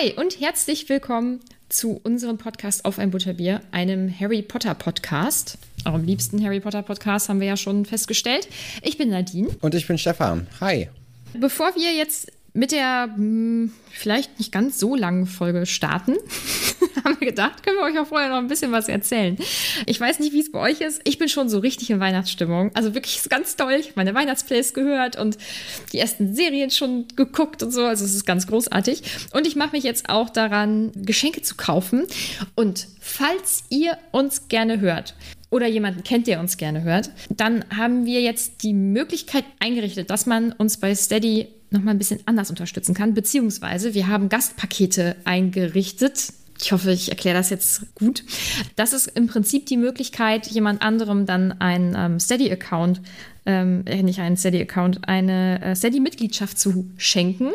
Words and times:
Hi 0.00 0.14
und 0.16 0.40
herzlich 0.40 0.88
willkommen 0.88 1.40
zu 1.68 2.00
unserem 2.02 2.38
Podcast 2.38 2.86
auf 2.86 2.98
ein 2.98 3.10
Butterbier, 3.10 3.60
einem 3.70 4.10
Harry 4.18 4.40
Potter 4.40 4.74
Podcast. 4.74 5.58
Am 5.84 6.04
liebsten 6.04 6.42
Harry 6.42 6.60
Potter 6.60 6.82
Podcast 6.82 7.28
haben 7.28 7.40
wir 7.40 7.48
ja 7.48 7.56
schon 7.56 7.84
festgestellt. 7.84 8.48
Ich 8.82 8.96
bin 8.96 9.10
Nadine. 9.10 9.50
Und 9.60 9.74
ich 9.74 9.86
bin 9.86 9.98
Stefan. 9.98 10.46
Hi. 10.60 10.88
Bevor 11.34 11.74
wir 11.74 11.92
jetzt 11.92 12.32
mit 12.54 12.72
der 12.72 13.08
mh, 13.08 13.16
hm, 13.16 13.72
vielleicht 13.90 14.38
nicht 14.38 14.52
ganz 14.52 14.78
so 14.78 14.94
langen 14.94 15.26
Folge 15.26 15.66
starten, 15.66 16.16
haben 17.04 17.16
wir 17.20 17.28
gedacht, 17.28 17.62
können 17.62 17.76
wir 17.76 17.84
euch 17.84 17.98
auch 17.98 18.06
vorher 18.06 18.28
noch 18.28 18.38
ein 18.38 18.48
bisschen 18.48 18.72
was 18.72 18.88
erzählen. 18.88 19.36
Ich 19.86 20.00
weiß 20.00 20.18
nicht, 20.20 20.32
wie 20.32 20.40
es 20.40 20.52
bei 20.52 20.58
euch 20.58 20.80
ist. 20.80 21.00
Ich 21.04 21.18
bin 21.18 21.28
schon 21.28 21.48
so 21.48 21.58
richtig 21.58 21.90
in 21.90 22.00
Weihnachtsstimmung. 22.00 22.70
Also 22.74 22.94
wirklich 22.94 23.20
ganz 23.28 23.56
toll. 23.56 23.76
Ich 23.78 23.86
habe 23.86 23.94
meine 23.96 24.14
Weihnachtsplays 24.14 24.74
gehört 24.74 25.16
und 25.16 25.38
die 25.92 25.98
ersten 25.98 26.34
Serien 26.34 26.70
schon 26.70 27.06
geguckt 27.16 27.62
und 27.62 27.70
so. 27.70 27.84
Also 27.84 28.04
es 28.04 28.14
ist 28.14 28.26
ganz 28.26 28.46
großartig. 28.46 29.02
Und 29.32 29.46
ich 29.46 29.56
mache 29.56 29.72
mich 29.72 29.84
jetzt 29.84 30.08
auch 30.08 30.30
daran, 30.30 30.92
Geschenke 30.94 31.42
zu 31.42 31.56
kaufen. 31.56 32.06
Und 32.54 32.86
falls 33.00 33.64
ihr 33.70 33.98
uns 34.12 34.48
gerne 34.48 34.80
hört, 34.80 35.14
oder 35.50 35.66
jemanden 35.66 36.04
kennt, 36.04 36.26
der 36.26 36.40
uns 36.40 36.56
gerne 36.56 36.82
hört, 36.82 37.10
dann 37.28 37.64
haben 37.76 38.06
wir 38.06 38.20
jetzt 38.20 38.62
die 38.62 38.72
Möglichkeit 38.72 39.44
eingerichtet, 39.58 40.08
dass 40.08 40.26
man 40.26 40.52
uns 40.52 40.76
bei 40.76 40.94
Steady 40.94 41.48
nochmal 41.70 41.94
ein 41.94 41.98
bisschen 41.98 42.20
anders 42.26 42.50
unterstützen 42.50 42.94
kann. 42.94 43.14
Beziehungsweise 43.14 43.94
wir 43.94 44.08
haben 44.08 44.28
Gastpakete 44.28 45.16
eingerichtet. 45.24 46.32
Ich 46.62 46.72
hoffe, 46.72 46.90
ich 46.92 47.10
erkläre 47.10 47.36
das 47.36 47.50
jetzt 47.50 47.94
gut. 47.94 48.24
Das 48.76 48.92
ist 48.92 49.06
im 49.08 49.26
Prinzip 49.26 49.66
die 49.66 49.76
Möglichkeit, 49.76 50.46
jemand 50.48 50.82
anderem 50.82 51.26
dann 51.26 51.52
einen 51.60 51.94
ähm, 51.96 52.20
Steady-Account 52.20 53.00
ähm, 53.46 53.82
äh, 53.86 54.02
nicht 54.02 54.20
einen 54.20 54.36
Steady-Account, 54.36 55.08
eine 55.08 55.62
äh, 55.62 55.74
Steady-Mitgliedschaft 55.74 56.58
zu 56.58 56.90
schenken. 56.96 57.50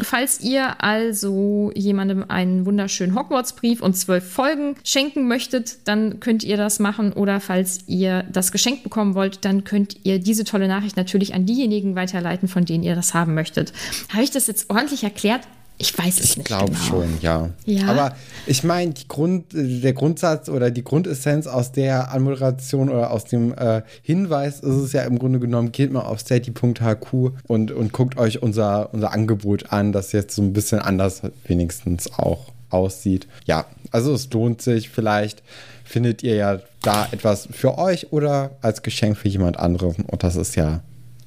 Falls 0.00 0.40
ihr 0.40 0.82
also 0.82 1.72
jemandem 1.74 2.24
einen 2.28 2.66
wunderschönen 2.66 3.14
Hogwarts-Brief 3.14 3.82
und 3.82 3.94
zwölf 3.94 4.30
Folgen 4.30 4.76
schenken 4.84 5.26
möchtet, 5.28 5.88
dann 5.88 6.20
könnt 6.20 6.44
ihr 6.44 6.56
das 6.56 6.78
machen. 6.78 7.12
Oder 7.12 7.40
falls 7.40 7.80
ihr 7.86 8.24
das 8.30 8.52
geschenkt 8.52 8.82
bekommen 8.82 9.14
wollt, 9.14 9.44
dann 9.44 9.64
könnt 9.64 9.96
ihr 10.04 10.18
diese 10.18 10.44
tolle 10.44 10.68
Nachricht 10.68 10.96
natürlich 10.96 11.34
an 11.34 11.46
diejenigen 11.46 11.94
weiterleiten, 11.96 12.48
von 12.48 12.64
denen 12.64 12.84
ihr 12.84 12.94
das 12.94 13.14
haben 13.14 13.34
möchtet. 13.34 13.72
Habe 14.12 14.24
ich 14.24 14.30
das 14.30 14.46
jetzt 14.46 14.70
ordentlich 14.70 15.04
erklärt? 15.04 15.42
Ich 15.82 15.98
weiß 15.98 16.20
es 16.20 16.24
ich 16.24 16.36
nicht. 16.36 16.38
Ich 16.38 16.44
glaube 16.44 16.72
genau. 16.72 16.84
schon, 16.84 17.18
ja. 17.20 17.50
ja. 17.66 17.88
Aber 17.88 18.14
ich 18.46 18.62
meine, 18.62 18.94
Grund, 19.08 19.46
der 19.52 19.92
Grundsatz 19.92 20.48
oder 20.48 20.70
die 20.70 20.84
Grundessenz 20.84 21.48
aus 21.48 21.72
der 21.72 22.12
Anmoderation 22.12 22.88
oder 22.88 23.10
aus 23.10 23.24
dem 23.24 23.52
äh, 23.52 23.82
Hinweis 24.02 24.60
ist 24.60 24.76
es 24.76 24.92
ja 24.92 25.02
im 25.02 25.18
Grunde 25.18 25.40
genommen, 25.40 25.72
geht 25.72 25.92
mal 25.92 26.02
auf 26.02 26.20
steady.hq 26.20 27.32
und, 27.48 27.72
und 27.72 27.92
guckt 27.92 28.16
euch 28.16 28.40
unser, 28.40 28.94
unser 28.94 29.12
Angebot 29.12 29.72
an, 29.72 29.90
das 29.90 30.12
jetzt 30.12 30.36
so 30.36 30.42
ein 30.42 30.52
bisschen 30.52 30.78
anders 30.78 31.22
wenigstens 31.48 32.12
auch 32.16 32.52
aussieht. 32.70 33.26
Ja, 33.44 33.66
also 33.90 34.14
es 34.14 34.30
lohnt 34.30 34.62
sich. 34.62 34.88
Vielleicht 34.88 35.42
findet 35.84 36.22
ihr 36.22 36.36
ja 36.36 36.60
da 36.82 37.08
etwas 37.10 37.48
für 37.50 37.76
euch 37.76 38.12
oder 38.12 38.52
als 38.62 38.82
Geschenk 38.82 39.16
für 39.16 39.28
jemand 39.28 39.58
anderen. 39.58 40.04
Und 40.06 40.22
das 40.22 40.36
ist 40.36 40.54
ja 40.54 40.80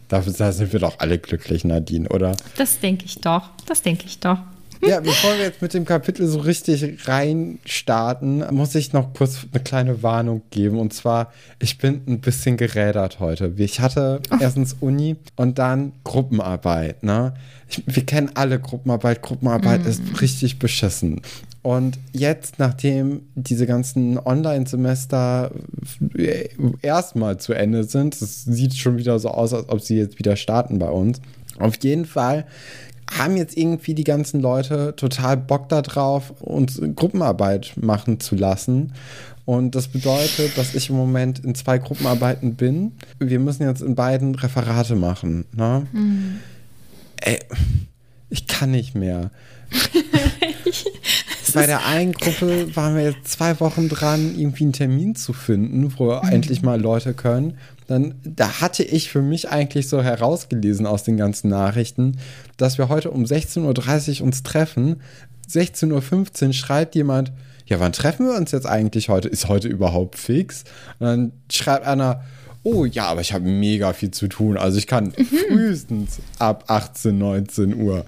da 0.08 0.22
sind 0.22 0.73
wir 0.73 0.80
doch 0.80 1.00
alle 1.00 1.17
glücklich, 1.17 1.66
Nadine, 1.66 2.09
oder? 2.09 2.36
Das 2.58 2.80
denke 2.80 3.06
ich 3.06 3.22
doch. 3.22 3.50
Das 3.66 3.81
denke 3.81 4.06
ich 4.06 4.20
doch. 4.20 4.39
Ja, 4.81 5.00
bevor 5.00 5.38
wir 5.38 5.45
jetzt 5.45 5.62
mit 5.62 5.73
dem 5.73 5.86
Kapitel 5.86 6.28
so 6.28 6.40
richtig 6.40 7.08
reinstarten, 7.08 8.45
muss 8.52 8.76
ich 8.76 8.94
noch 8.94 9.14
kurz 9.14 9.45
eine 9.52 9.64
kleine 9.64 10.04
Warnung 10.04 10.42
geben. 10.52 10.80
Und 10.80 10.94
zwar, 10.94 11.32
ich 11.60 11.77
bin 11.77 12.02
ein 12.08 12.20
bisschen 12.20 12.58
gerädert 12.58 13.20
heute. 13.20 13.54
Ich 13.58 13.80
hatte 13.80 14.22
oh. 14.32 14.38
erstens 14.39 14.76
Uni 14.80 15.16
und 15.36 15.60
dann 15.60 15.94
Gruppenarbeit. 16.04 17.04
Ne? 17.04 17.33
Ich, 17.70 17.83
wir 17.86 18.05
kennen 18.05 18.32
alle 18.36 18.60
Gruppenarbeit. 18.60 19.22
Gruppenarbeit 19.22 19.86
mm. 19.86 19.88
ist 19.88 20.22
richtig 20.22 20.60
beschissen. 20.60 21.22
Und 21.61 21.98
jetzt, 22.11 22.60
nachdem 22.60 23.22
diese 23.33 23.66
ganzen 23.66 24.20
Online-Semester 24.20 25.49
erstmal 26.83 27.38
zu 27.38 27.54
Ende 27.54 27.86
sind, 27.86 28.14
es 28.22 28.44
sieht 28.44 28.76
schon 28.76 28.98
wieder 28.98 29.17
so 29.17 29.30
aus, 29.30 29.52
als 29.52 29.67
ob 29.70 29.82
sie 29.82 29.98
jetzt 29.98 30.20
wieder 30.20 30.36
starten 30.36 30.78
bei 30.78 30.89
uns. 30.89 31.22
Auf 31.58 31.76
jeden 31.82 32.05
Fall 32.05 32.45
haben 33.11 33.38
jetzt 33.38 33.55
irgendwie 33.58 33.93
die 33.93 34.04
ganzen 34.04 34.39
Leute 34.39 34.95
total 34.95 35.38
Bock 35.38 35.70
darauf, 35.70 36.32
uns 36.42 36.82
Gruppenarbeit 36.95 37.73
machen 37.76 38.20
zu 38.20 38.36
lassen. 38.36 38.93
Und 39.45 39.76
das 39.76 39.88
bedeutet, 39.88 40.58
dass 40.58 40.73
ich 40.73 40.89
im 40.89 40.95
Moment 40.95 41.39
in 41.39 41.54
zwei 41.54 41.77
Gruppenarbeiten 41.77 42.55
bin. 42.55 42.93
Wir 43.20 43.39
müssen 43.39 43.64
jetzt 43.64 43.82
in 43.82 43.93
beiden 43.93 44.33
Referate 44.33 44.95
machen. 44.95 45.45
Ne? 45.54 45.86
Mhm. 45.92 46.39
Ey, 47.21 47.39
ich 48.30 48.48
kann 48.48 48.71
nicht 48.71 48.95
mehr. 48.95 49.30
Bei 51.54 51.67
der 51.67 51.86
einen 51.86 52.11
Gruppe 52.11 52.76
waren 52.76 52.95
wir 52.95 53.04
jetzt 53.04 53.30
zwei 53.30 53.60
Wochen 53.61 53.87
dran, 53.87 54.36
irgendwie 54.37 54.64
einen 54.64 54.73
Termin 54.73 55.16
zu 55.16 55.32
finden, 55.32 55.93
wo 55.98 56.11
mhm. 56.11 56.30
endlich 56.30 56.64
mal 56.64 56.82
Leute 56.82 57.14
können. 57.14 57.58
Dann, 57.88 58.16
da 58.23 58.62
hatte 58.62 58.84
ich 58.84 59.10
für 59.10 59.22
mich 59.22 59.50
eigentlich 59.50 59.88
so 59.88 60.02
herausgelesen 60.02 60.86
aus 60.86 61.04
den 61.04 61.18
ganzen 61.18 61.50
Nachrichten, 61.50 62.18
dass 62.58 62.78
wir 62.78 62.90
heute 62.90 63.12
um 63.12 63.23
16.30 63.26 64.20
Uhr 64.20 64.26
uns 64.26 64.44
treffen. 64.44 65.02
16.15 65.50 66.48
Uhr 66.48 66.54
schreibt 66.54 66.96
jemand, 66.96 67.32
ja, 67.68 67.80
wann 67.80 67.94
treffen 67.94 68.28
wir 68.28 68.36
uns 68.36 68.52
jetzt 68.52 68.68
eigentlich 68.68 69.10
heute? 69.10 69.28
Ist 69.28 69.48
heute 69.48 69.68
überhaupt 69.68 70.18
fix? 70.18 70.64
Und 71.00 71.06
dann 71.08 71.32
schreibt 71.52 71.86
einer, 71.86 72.23
oh 72.64 72.84
ja, 72.86 73.06
aber 73.06 73.22
ich 73.22 73.34
habe 73.34 73.46
mega 73.46 73.94
viel 73.94 74.12
zu 74.12 74.28
tun. 74.28 74.58
Also 74.58 74.78
ich 74.78 74.88
kann 74.88 75.06
mhm. 75.17 75.26
frühestens 75.48 76.20
ab 76.40 76.66
18, 76.67 77.17
19 77.17 77.76
Uhr. 77.76 78.06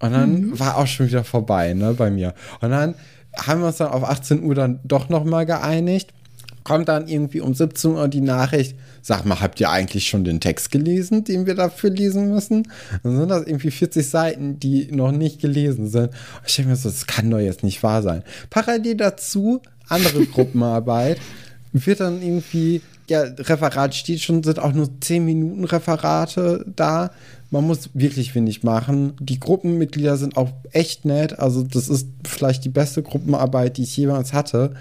Und 0.00 0.12
dann 0.12 0.40
mhm. 0.40 0.58
war 0.58 0.76
auch 0.76 0.86
schon 0.86 1.06
wieder 1.06 1.24
vorbei, 1.24 1.74
ne, 1.74 1.94
bei 1.94 2.10
mir. 2.10 2.34
Und 2.60 2.70
dann 2.70 2.94
haben 3.36 3.60
wir 3.60 3.68
uns 3.68 3.76
dann 3.76 3.88
auf 3.88 4.04
18 4.04 4.42
Uhr 4.42 4.54
dann 4.54 4.80
doch 4.82 5.08
nochmal 5.08 5.46
geeinigt. 5.46 6.12
Kommt 6.64 6.88
dann 6.88 7.06
irgendwie 7.06 7.40
um 7.40 7.54
17 7.54 7.92
Uhr 7.92 8.08
die 8.08 8.20
Nachricht, 8.20 8.76
sag 9.08 9.24
mal, 9.24 9.40
habt 9.40 9.58
ihr 9.58 9.70
eigentlich 9.70 10.06
schon 10.06 10.22
den 10.22 10.38
Text 10.38 10.70
gelesen, 10.70 11.24
den 11.24 11.46
wir 11.46 11.54
dafür 11.54 11.88
lesen 11.88 12.28
müssen? 12.28 12.68
Dann 13.02 13.16
sind 13.16 13.30
das 13.30 13.46
irgendwie 13.46 13.70
40 13.70 14.06
Seiten, 14.06 14.60
die 14.60 14.92
noch 14.92 15.12
nicht 15.12 15.40
gelesen 15.40 15.88
sind. 15.88 16.08
Und 16.08 16.46
ich 16.46 16.56
denke 16.56 16.72
mir 16.72 16.76
so, 16.76 16.90
das 16.90 17.06
kann 17.06 17.30
doch 17.30 17.38
jetzt 17.38 17.64
nicht 17.64 17.82
wahr 17.82 18.02
sein. 18.02 18.22
Parallel 18.50 18.96
dazu, 18.96 19.62
andere 19.88 20.26
Gruppenarbeit, 20.26 21.18
wird 21.72 22.00
dann 22.00 22.20
irgendwie 22.20 22.82
ja, 23.08 23.22
Referat 23.22 23.94
steht 23.94 24.20
schon, 24.20 24.42
sind 24.42 24.58
auch 24.58 24.74
nur 24.74 24.90
10 25.00 25.24
Minuten 25.24 25.64
Referate 25.64 26.66
da. 26.76 27.10
Man 27.50 27.66
muss 27.66 27.88
wirklich 27.94 28.34
wenig 28.34 28.62
machen. 28.62 29.14
Die 29.20 29.40
Gruppenmitglieder 29.40 30.18
sind 30.18 30.36
auch 30.36 30.50
echt 30.72 31.06
nett. 31.06 31.38
Also, 31.38 31.62
das 31.62 31.88
ist 31.88 32.08
vielleicht 32.26 32.66
die 32.66 32.68
beste 32.68 33.02
Gruppenarbeit, 33.02 33.78
die 33.78 33.84
ich 33.84 33.96
jemals 33.96 34.34
hatte. 34.34 34.74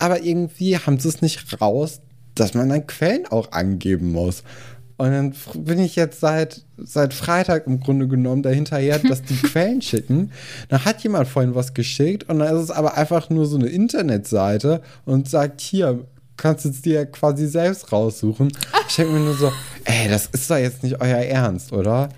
Aber 0.00 0.20
irgendwie 0.20 0.76
haben 0.76 0.98
sie 0.98 1.08
es 1.08 1.22
nicht 1.22 1.60
raus, 1.60 2.00
dass 2.34 2.54
man 2.54 2.68
dann 2.68 2.86
Quellen 2.86 3.26
auch 3.26 3.52
angeben 3.52 4.12
muss. 4.12 4.42
Und 4.98 5.10
dann 5.10 5.34
bin 5.64 5.80
ich 5.80 5.96
jetzt 5.96 6.20
seit, 6.20 6.62
seit 6.76 7.12
Freitag 7.12 7.66
im 7.66 7.80
Grunde 7.80 8.06
genommen 8.06 8.42
dahinterher, 8.42 8.98
dass 9.08 9.22
die 9.22 9.36
Quellen 9.36 9.82
schicken. 9.82 10.30
Dann 10.68 10.84
hat 10.84 11.02
jemand 11.02 11.28
vorhin 11.28 11.54
was 11.54 11.74
geschickt 11.74 12.28
und 12.28 12.38
dann 12.38 12.54
ist 12.54 12.62
es 12.62 12.70
aber 12.70 12.96
einfach 12.96 13.28
nur 13.30 13.46
so 13.46 13.56
eine 13.56 13.68
Internetseite 13.68 14.80
und 15.04 15.28
sagt, 15.28 15.60
hier, 15.60 16.06
kannst 16.36 16.66
es 16.66 16.82
dir 16.82 17.06
quasi 17.06 17.46
selbst 17.46 17.92
raussuchen. 17.92 18.52
Ich 18.88 18.96
denke 18.96 19.12
mir 19.12 19.20
nur 19.20 19.34
so, 19.34 19.52
ey, 19.84 20.08
das 20.08 20.26
ist 20.26 20.50
doch 20.50 20.56
jetzt 20.56 20.82
nicht 20.82 21.00
euer 21.00 21.18
Ernst, 21.18 21.72
oder? 21.72 22.08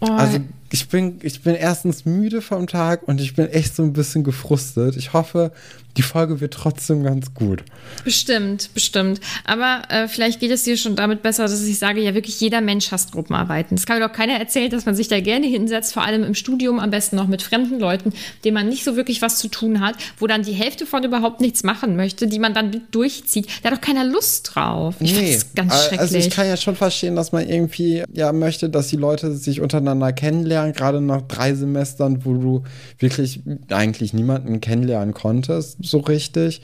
Oh. 0.00 0.06
Also 0.06 0.38
ich 0.70 0.88
bin, 0.88 1.18
ich 1.22 1.42
bin 1.42 1.54
erstens 1.54 2.04
müde 2.04 2.40
vom 2.40 2.66
Tag 2.66 3.06
und 3.06 3.20
ich 3.20 3.34
bin 3.34 3.46
echt 3.48 3.76
so 3.76 3.82
ein 3.82 3.92
bisschen 3.92 4.24
gefrustet. 4.24 4.96
Ich 4.96 5.12
hoffe, 5.12 5.52
die 5.96 6.02
Folge 6.02 6.40
wird 6.40 6.54
trotzdem 6.54 7.02
ganz 7.04 7.34
gut. 7.34 7.64
Bestimmt, 8.04 8.70
bestimmt. 8.72 9.20
Aber 9.44 9.82
äh, 9.90 10.08
vielleicht 10.08 10.40
geht 10.40 10.50
es 10.50 10.64
dir 10.64 10.76
schon 10.76 10.96
damit 10.96 11.22
besser, 11.22 11.42
dass 11.42 11.62
ich 11.62 11.78
sage, 11.78 12.00
ja 12.00 12.14
wirklich 12.14 12.40
jeder 12.40 12.60
Mensch 12.62 12.90
hasst 12.90 13.12
Gruppenarbeiten. 13.12 13.76
Es 13.76 13.84
kann 13.84 13.98
mir 13.98 14.08
doch 14.08 14.14
keiner 14.14 14.38
erzählen, 14.38 14.70
dass 14.70 14.86
man 14.86 14.94
sich 14.94 15.08
da 15.08 15.20
gerne 15.20 15.46
hinsetzt, 15.46 15.92
vor 15.92 16.02
allem 16.04 16.24
im 16.24 16.34
Studium, 16.34 16.78
am 16.78 16.90
besten 16.90 17.16
noch 17.16 17.28
mit 17.28 17.42
fremden 17.42 17.78
Leuten, 17.78 18.12
denen 18.44 18.54
man 18.54 18.68
nicht 18.68 18.84
so 18.84 18.96
wirklich 18.96 19.20
was 19.20 19.38
zu 19.38 19.48
tun 19.48 19.80
hat, 19.80 19.96
wo 20.18 20.26
dann 20.26 20.42
die 20.42 20.52
Hälfte 20.52 20.86
von 20.86 21.04
überhaupt 21.04 21.40
nichts 21.40 21.62
machen 21.62 21.96
möchte, 21.96 22.26
die 22.26 22.38
man 22.38 22.54
dann 22.54 22.80
durchzieht. 22.90 23.48
Da 23.62 23.70
hat 23.70 23.76
doch 23.76 23.82
keiner 23.82 24.04
Lust 24.04 24.52
drauf. 24.54 24.94
Ich 25.00 25.14
nee, 25.14 25.34
das 25.34 25.54
ganz 25.54 25.74
schrecklich. 25.74 26.00
Also 26.00 26.16
ich 26.16 26.30
kann 26.30 26.46
ja 26.46 26.56
schon 26.56 26.76
verstehen, 26.76 27.16
dass 27.16 27.32
man 27.32 27.46
irgendwie 27.46 28.02
ja 28.12 28.32
möchte, 28.32 28.70
dass 28.70 28.88
die 28.88 28.96
Leute 28.96 29.34
sich 29.36 29.60
untereinander 29.60 30.12
kennenlernen, 30.12 30.72
gerade 30.72 31.02
nach 31.02 31.22
drei 31.22 31.54
Semestern, 31.54 32.24
wo 32.24 32.32
du 32.34 32.62
wirklich 32.98 33.40
eigentlich 33.68 34.14
niemanden 34.14 34.60
kennenlernen 34.60 35.12
konntest 35.12 35.81
so 35.82 35.98
richtig. 35.98 36.62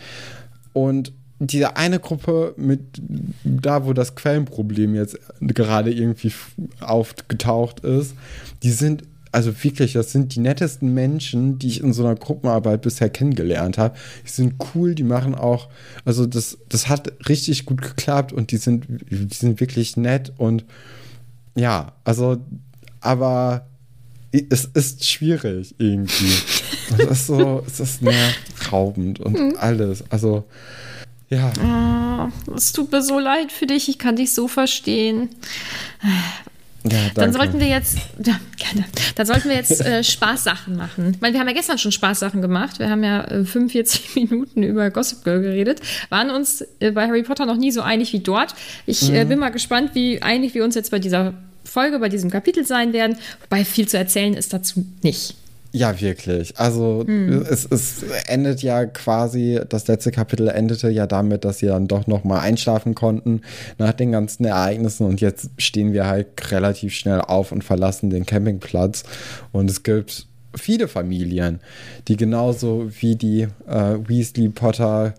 Und 0.73 1.13
diese 1.41 1.77
eine 1.77 2.01
Gruppe 2.01 2.55
mit 2.57 2.81
da, 3.45 3.85
wo 3.85 3.93
das 3.93 4.15
Quellenproblem 4.15 4.95
jetzt 4.95 5.19
gerade 5.41 5.93
irgendwie 5.93 6.33
aufgetaucht 6.81 7.81
ist, 7.81 8.15
die 8.63 8.73
sind 8.73 9.05
also 9.31 9.53
wirklich, 9.63 9.93
das 9.93 10.13
sind 10.13 10.35
die 10.35 10.41
nettesten 10.41 10.95
Menschen, 10.95 11.59
die 11.59 11.69
ich 11.69 11.81
in 11.83 11.93
so 11.93 12.05
einer 12.05 12.15
Gruppenarbeit 12.15 12.83
bisher 12.83 13.11
kennengelernt 13.11 13.79
habe. 13.79 13.95
Die 14.25 14.31
sind 14.31 14.55
cool, 14.75 14.95
die 14.95 15.03
machen 15.03 15.35
auch, 15.35 15.69
also 16.05 16.27
das, 16.27 16.59
das 16.69 16.89
hat 16.89 17.13
richtig 17.29 17.67
gut 17.67 17.83
geklappt 17.83 18.33
und 18.33 18.53
die 18.53 18.57
sind, 18.57 18.87
die 18.89 19.35
sind 19.35 19.61
wirklich 19.61 19.97
nett 19.97 20.33
und 20.39 20.65
ja, 21.55 21.93
also, 22.05 22.39
aber 23.01 23.67
es 24.33 24.65
ist 24.65 25.05
schwierig 25.05 25.75
irgendwie. 25.79 26.33
Das 26.97 27.11
ist 27.11 27.27
so, 27.27 27.63
es 27.67 27.81
ist 27.81 28.03
nervraubend 28.03 29.21
und 29.21 29.39
mhm. 29.39 29.57
alles. 29.59 30.05
Also, 30.11 30.45
ja. 31.31 31.53
Oh, 31.63 32.55
es 32.55 32.73
tut 32.73 32.91
mir 32.91 33.03
so 33.03 33.19
leid 33.19 33.53
für 33.53 33.67
dich. 33.67 33.89
Ich 33.89 33.99
kann 33.99 34.17
dich 34.17 34.33
so 34.33 34.49
verstehen. 34.49 35.29
Ja, 36.85 36.99
dann 37.15 37.33
sollten 37.33 37.61
wir 37.61 37.67
jetzt, 37.67 37.99
ja, 38.25 38.39
gerne. 38.57 38.87
Dann 39.17 39.27
sollten 39.27 39.49
wir 39.49 39.57
jetzt 39.57 39.81
äh, 39.81 40.03
Spaßsachen 40.05 40.77
machen. 40.77 41.13
Ich 41.15 41.21
meine, 41.21 41.35
wir 41.35 41.41
haben 41.41 41.49
ja 41.49 41.55
gestern 41.55 41.77
schon 41.77 41.93
Spaßsachen 41.93 42.41
gemacht. 42.41 42.79
Wir 42.79 42.89
haben 42.89 43.03
ja 43.03 43.25
äh, 43.25 43.45
45 43.45 44.15
Minuten 44.31 44.63
über 44.63 44.91
Gossip 44.91 45.25
Girl 45.25 45.43
geredet. 45.43 45.81
Waren 46.09 46.31
uns 46.31 46.65
äh, 46.81 46.93
bei 46.93 47.07
Harry 47.07 47.23
Potter 47.23 47.47
noch 47.47 47.57
nie 47.57 47.73
so 47.73 47.83
einig 47.83 48.13
wie 48.13 48.21
dort. 48.21 48.55
Ich 48.87 49.11
äh, 49.11 49.25
mhm. 49.25 49.29
bin 49.29 49.39
mal 49.41 49.51
gespannt, 49.51 49.91
wie 49.95 50.23
einig 50.23 50.55
wir 50.55 50.65
uns 50.65 50.75
jetzt 50.77 50.91
bei 50.91 50.99
dieser 50.99 51.35
Folge, 51.65 51.99
bei 51.99 52.09
diesem 52.09 52.31
Kapitel 52.31 52.65
sein 52.65 52.93
werden. 52.93 53.17
Wobei 53.43 53.65
viel 53.65 53.89
zu 53.89 53.99
erzählen 53.99 54.35
ist 54.35 54.53
dazu 54.53 54.87
nicht. 55.03 55.35
Ja, 55.71 56.01
wirklich. 56.01 56.59
Also 56.59 57.05
hm. 57.07 57.43
es, 57.43 57.67
es, 57.67 58.03
endet 58.27 58.63
ja 58.63 58.87
quasi, 58.87 59.61
das 59.69 59.87
letzte 59.87 60.11
Kapitel 60.11 60.49
endete 60.49 60.89
ja 60.89 61.07
damit, 61.07 61.45
dass 61.45 61.59
sie 61.59 61.67
dann 61.67 61.89
doch 61.89 62.07
noch 62.07 62.25
mal 62.25 62.41
einschlafen 62.41 62.95
konnten 62.95 63.43
nach 63.77 63.93
den 63.93 64.13
ganzen 64.13 64.47
Ereignissen 64.47 65.07
und 65.07 65.21
jetzt 65.21 65.51
stehen 65.59 65.93
wir 65.93 66.07
halt 66.07 66.29
relativ 66.51 66.95
schnell 66.95 67.21
auf 67.21 67.53
und 67.53 67.65
verlassen 67.65 68.09
den 68.09 68.25
Campingplatz 68.25 69.05
und 69.53 69.71
es 69.71 69.83
gibt 69.83 70.27
viele 70.55 70.89
Familien, 70.89 71.61
die 72.09 72.17
genauso 72.17 72.91
wie 73.01 73.17
die 73.17 73.43
äh, 73.69 73.97
Weasley, 74.07 74.49
Potter, 74.49 75.15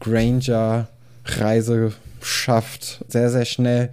Granger 0.00 0.88
Reise 1.24 1.92
schafft, 2.20 3.04
sehr, 3.08 3.30
sehr 3.30 3.46
schnell 3.46 3.90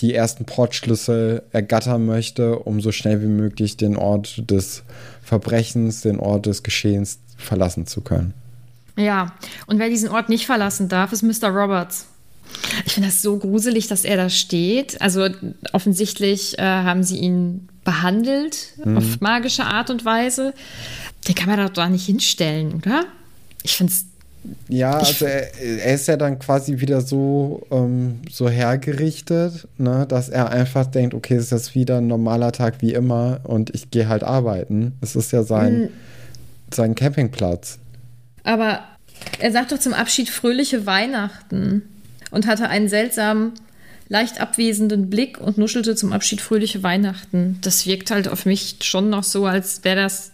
die 0.00 0.14
ersten 0.14 0.46
Portschlüssel 0.46 1.42
ergattern 1.52 2.06
möchte, 2.06 2.58
um 2.58 2.80
so 2.80 2.90
schnell 2.90 3.20
wie 3.20 3.26
möglich 3.26 3.76
den 3.76 3.96
Ort 3.96 4.50
des 4.50 4.82
Verbrechens, 5.30 6.00
den 6.00 6.18
Ort 6.18 6.46
des 6.46 6.64
Geschehens 6.64 7.20
verlassen 7.36 7.86
zu 7.86 8.00
können. 8.00 8.34
Ja, 8.96 9.32
und 9.68 9.78
wer 9.78 9.88
diesen 9.88 10.08
Ort 10.08 10.28
nicht 10.28 10.44
verlassen 10.44 10.88
darf, 10.88 11.12
ist 11.12 11.22
Mr. 11.22 11.50
Roberts. 11.50 12.06
Ich 12.84 12.94
finde 12.94 13.10
das 13.10 13.22
so 13.22 13.38
gruselig, 13.38 13.86
dass 13.86 14.04
er 14.04 14.16
da 14.16 14.28
steht. 14.28 15.00
Also 15.00 15.28
offensichtlich 15.72 16.58
äh, 16.58 16.62
haben 16.62 17.04
sie 17.04 17.18
ihn 17.18 17.68
behandelt 17.84 18.72
mhm. 18.84 18.96
auf 18.96 19.20
magische 19.20 19.66
Art 19.66 19.88
und 19.88 20.04
Weise. 20.04 20.52
Den 21.28 21.36
kann 21.36 21.48
man 21.48 21.64
doch 21.64 21.72
da 21.72 21.88
nicht 21.88 22.06
hinstellen, 22.06 22.74
oder? 22.74 23.04
Ich 23.62 23.76
finde 23.76 23.92
es 23.92 24.06
ja, 24.68 24.92
also 24.92 25.26
er, 25.26 25.54
er, 25.60 25.94
ist 25.94 26.08
ja 26.08 26.16
dann 26.16 26.38
quasi 26.38 26.80
wieder 26.80 27.00
so, 27.00 27.66
ähm, 27.70 28.20
so 28.30 28.48
hergerichtet, 28.48 29.68
ne, 29.76 30.06
dass 30.08 30.28
er 30.28 30.50
einfach 30.50 30.86
denkt, 30.86 31.14
okay, 31.14 31.34
es 31.34 31.44
ist 31.44 31.50
jetzt 31.50 31.74
wieder 31.74 31.98
ein 31.98 32.06
normaler 32.06 32.52
Tag 32.52 32.80
wie 32.80 32.94
immer 32.94 33.40
und 33.44 33.74
ich 33.74 33.90
gehe 33.90 34.08
halt 34.08 34.24
arbeiten. 34.24 34.92
Es 35.02 35.14
ist 35.14 35.32
ja 35.32 35.42
sein, 35.42 35.78
mhm. 35.78 35.88
sein 36.72 36.94
Campingplatz. 36.94 37.78
Aber 38.44 38.80
er 39.38 39.52
sagt 39.52 39.72
doch 39.72 39.78
zum 39.78 39.92
Abschied 39.92 40.30
fröhliche 40.30 40.86
Weihnachten 40.86 41.82
und 42.30 42.46
hatte 42.46 42.68
einen 42.68 42.88
seltsamen, 42.88 43.52
leicht 44.08 44.40
abwesenden 44.40 45.10
Blick 45.10 45.38
und 45.38 45.58
nuschelte 45.58 45.94
zum 45.94 46.12
Abschied 46.12 46.40
fröhliche 46.40 46.82
Weihnachten. 46.82 47.58
Das 47.60 47.86
wirkt 47.86 48.10
halt 48.10 48.28
auf 48.28 48.46
mich 48.46 48.76
schon 48.82 49.10
noch 49.10 49.24
so, 49.24 49.46
als 49.46 49.84
wäre 49.84 49.96
das 49.96 50.32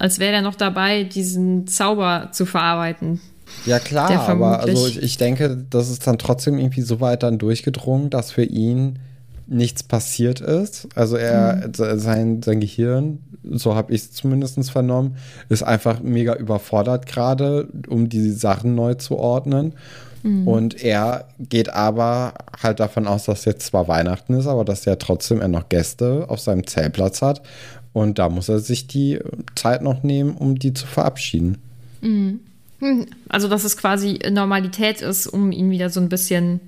als 0.00 0.18
wäre 0.18 0.36
er 0.36 0.42
noch 0.42 0.54
dabei, 0.54 1.04
diesen 1.04 1.66
Zauber 1.66 2.30
zu 2.32 2.46
verarbeiten. 2.46 3.20
Ja 3.66 3.78
klar, 3.78 4.28
aber 4.28 4.60
also 4.60 4.86
ich 4.86 5.18
denke, 5.18 5.62
das 5.68 5.90
ist 5.90 6.06
dann 6.06 6.16
trotzdem 6.16 6.58
irgendwie 6.58 6.80
so 6.80 7.00
weit 7.00 7.22
dann 7.22 7.38
durchgedrungen, 7.38 8.08
dass 8.08 8.32
für 8.32 8.44
ihn 8.44 8.98
nichts 9.46 9.82
passiert 9.82 10.40
ist. 10.40 10.88
Also 10.94 11.16
er, 11.16 11.68
mhm. 11.68 11.98
sein, 11.98 12.42
sein 12.42 12.60
Gehirn, 12.60 13.18
so 13.42 13.74
habe 13.74 13.92
ich 13.92 14.02
es 14.02 14.12
zumindest 14.12 14.70
vernommen, 14.70 15.16
ist 15.50 15.64
einfach 15.64 16.00
mega 16.00 16.34
überfordert 16.34 17.06
gerade, 17.06 17.68
um 17.88 18.08
die 18.08 18.30
Sachen 18.30 18.74
neu 18.74 18.94
zu 18.94 19.18
ordnen. 19.18 19.74
Mhm. 20.22 20.48
Und 20.48 20.82
er 20.82 21.26
geht 21.38 21.70
aber 21.70 22.34
halt 22.62 22.80
davon 22.80 23.06
aus, 23.06 23.24
dass 23.24 23.44
jetzt 23.44 23.66
zwar 23.66 23.88
Weihnachten 23.88 24.34
ist, 24.34 24.46
aber 24.46 24.64
dass 24.64 24.86
er 24.86 24.98
trotzdem 24.98 25.40
er 25.40 25.48
noch 25.48 25.68
Gäste 25.68 26.26
auf 26.28 26.40
seinem 26.40 26.66
Zeltplatz 26.66 27.20
hat 27.20 27.42
und 27.92 28.18
da 28.18 28.28
muss 28.28 28.48
er 28.48 28.60
sich 28.60 28.86
die 28.86 29.18
Zeit 29.54 29.82
noch 29.82 30.02
nehmen, 30.02 30.36
um 30.36 30.58
die 30.58 30.74
zu 30.74 30.86
verabschieden. 30.86 31.58
Mhm. 32.00 32.40
Hm. 32.80 33.06
Also, 33.28 33.48
dass 33.48 33.64
es 33.64 33.76
quasi 33.76 34.18
Normalität 34.30 35.02
ist, 35.02 35.26
um 35.26 35.52
ihn 35.52 35.70
wieder 35.70 35.90
so 35.90 36.00
ein 36.00 36.08
bisschen 36.08 36.60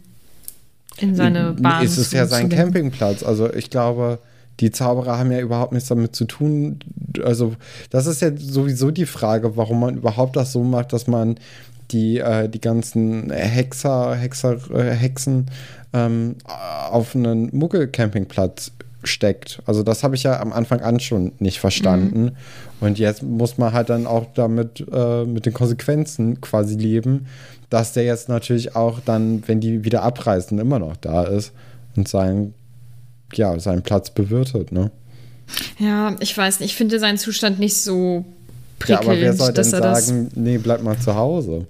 in 0.98 1.14
seine 1.14 1.52
Bahn 1.52 1.80
zu 1.80 1.84
Es 1.86 1.98
ist 1.98 2.12
ja 2.12 2.26
sein 2.26 2.48
Campingplatz. 2.48 3.22
Also, 3.22 3.52
ich 3.52 3.70
glaube, 3.70 4.18
die 4.60 4.70
Zauberer 4.70 5.18
haben 5.18 5.32
ja 5.32 5.40
überhaupt 5.40 5.72
nichts 5.72 5.88
damit 5.88 6.14
zu 6.14 6.26
tun. 6.26 6.80
Also, 7.24 7.56
das 7.90 8.06
ist 8.06 8.20
ja 8.20 8.30
sowieso 8.36 8.90
die 8.90 9.06
Frage, 9.06 9.56
warum 9.56 9.80
man 9.80 9.96
überhaupt 9.96 10.36
das 10.36 10.52
so 10.52 10.62
macht, 10.62 10.92
dass 10.92 11.06
man 11.06 11.36
die, 11.90 12.18
äh, 12.18 12.48
die 12.48 12.60
ganzen 12.60 13.30
Hexer, 13.30 14.14
Hexer, 14.14 14.58
äh, 14.70 14.90
Hexen 14.90 15.46
ähm, 15.92 16.36
auf 16.90 17.14
einen 17.14 17.48
Muggel-Campingplatz 17.56 18.72
steckt. 19.04 19.60
Also 19.66 19.82
das 19.82 20.02
habe 20.02 20.14
ich 20.14 20.22
ja 20.22 20.40
am 20.40 20.52
Anfang 20.52 20.80
an 20.80 21.00
schon 21.00 21.32
nicht 21.38 21.60
verstanden. 21.60 22.24
Mhm. 22.24 22.32
Und 22.80 22.98
jetzt 22.98 23.22
muss 23.22 23.58
man 23.58 23.72
halt 23.72 23.90
dann 23.90 24.06
auch 24.06 24.26
damit 24.34 24.84
äh, 24.92 25.24
mit 25.24 25.46
den 25.46 25.52
Konsequenzen 25.52 26.40
quasi 26.40 26.76
leben, 26.76 27.26
dass 27.70 27.92
der 27.92 28.04
jetzt 28.04 28.28
natürlich 28.28 28.76
auch 28.76 29.00
dann, 29.00 29.42
wenn 29.46 29.60
die 29.60 29.84
wieder 29.84 30.02
abreisen, 30.02 30.58
immer 30.58 30.78
noch 30.78 30.96
da 30.96 31.24
ist 31.24 31.52
und 31.96 32.08
seinen, 32.08 32.54
ja, 33.34 33.58
seinen 33.58 33.82
Platz 33.82 34.10
bewirtet, 34.10 34.72
ne? 34.72 34.90
Ja, 35.78 36.16
ich 36.20 36.36
weiß 36.36 36.60
nicht, 36.60 36.70
ich 36.70 36.76
finde 36.76 36.98
seinen 36.98 37.18
Zustand 37.18 37.58
nicht 37.58 37.76
so 37.76 38.24
prickelnd. 38.78 39.04
Ja, 39.04 39.10
aber 39.10 39.20
wer 39.20 39.32
soll 39.32 39.52
denn 39.52 39.64
sagen, 39.64 40.30
nee, 40.34 40.58
bleib 40.58 40.82
mal 40.82 40.98
zu 40.98 41.14
Hause? 41.14 41.66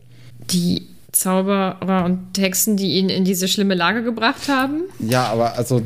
Die 0.51 0.89
Zauberer 1.13 2.05
und 2.05 2.39
Hexen, 2.39 2.77
die 2.77 2.95
ihn 2.95 3.09
in 3.09 3.25
diese 3.25 3.47
schlimme 3.49 3.75
Lage 3.75 4.03
gebracht 4.03 4.49
haben? 4.49 4.83
Ja, 4.99 5.27
aber 5.27 5.57
also 5.57 5.83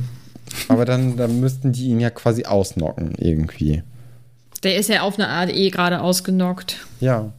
aber 0.68 0.84
dann, 0.84 1.16
dann 1.16 1.40
müssten 1.40 1.72
die 1.72 1.88
ihn 1.88 2.00
ja 2.00 2.10
quasi 2.10 2.44
ausnocken 2.44 3.14
irgendwie. 3.18 3.82
Der 4.62 4.76
ist 4.76 4.88
ja 4.88 5.02
auf 5.02 5.18
eine 5.18 5.28
Art 5.28 5.50
eh 5.50 5.70
gerade 5.70 6.00
ausgenockt. 6.00 6.86
Ja. 7.00 7.32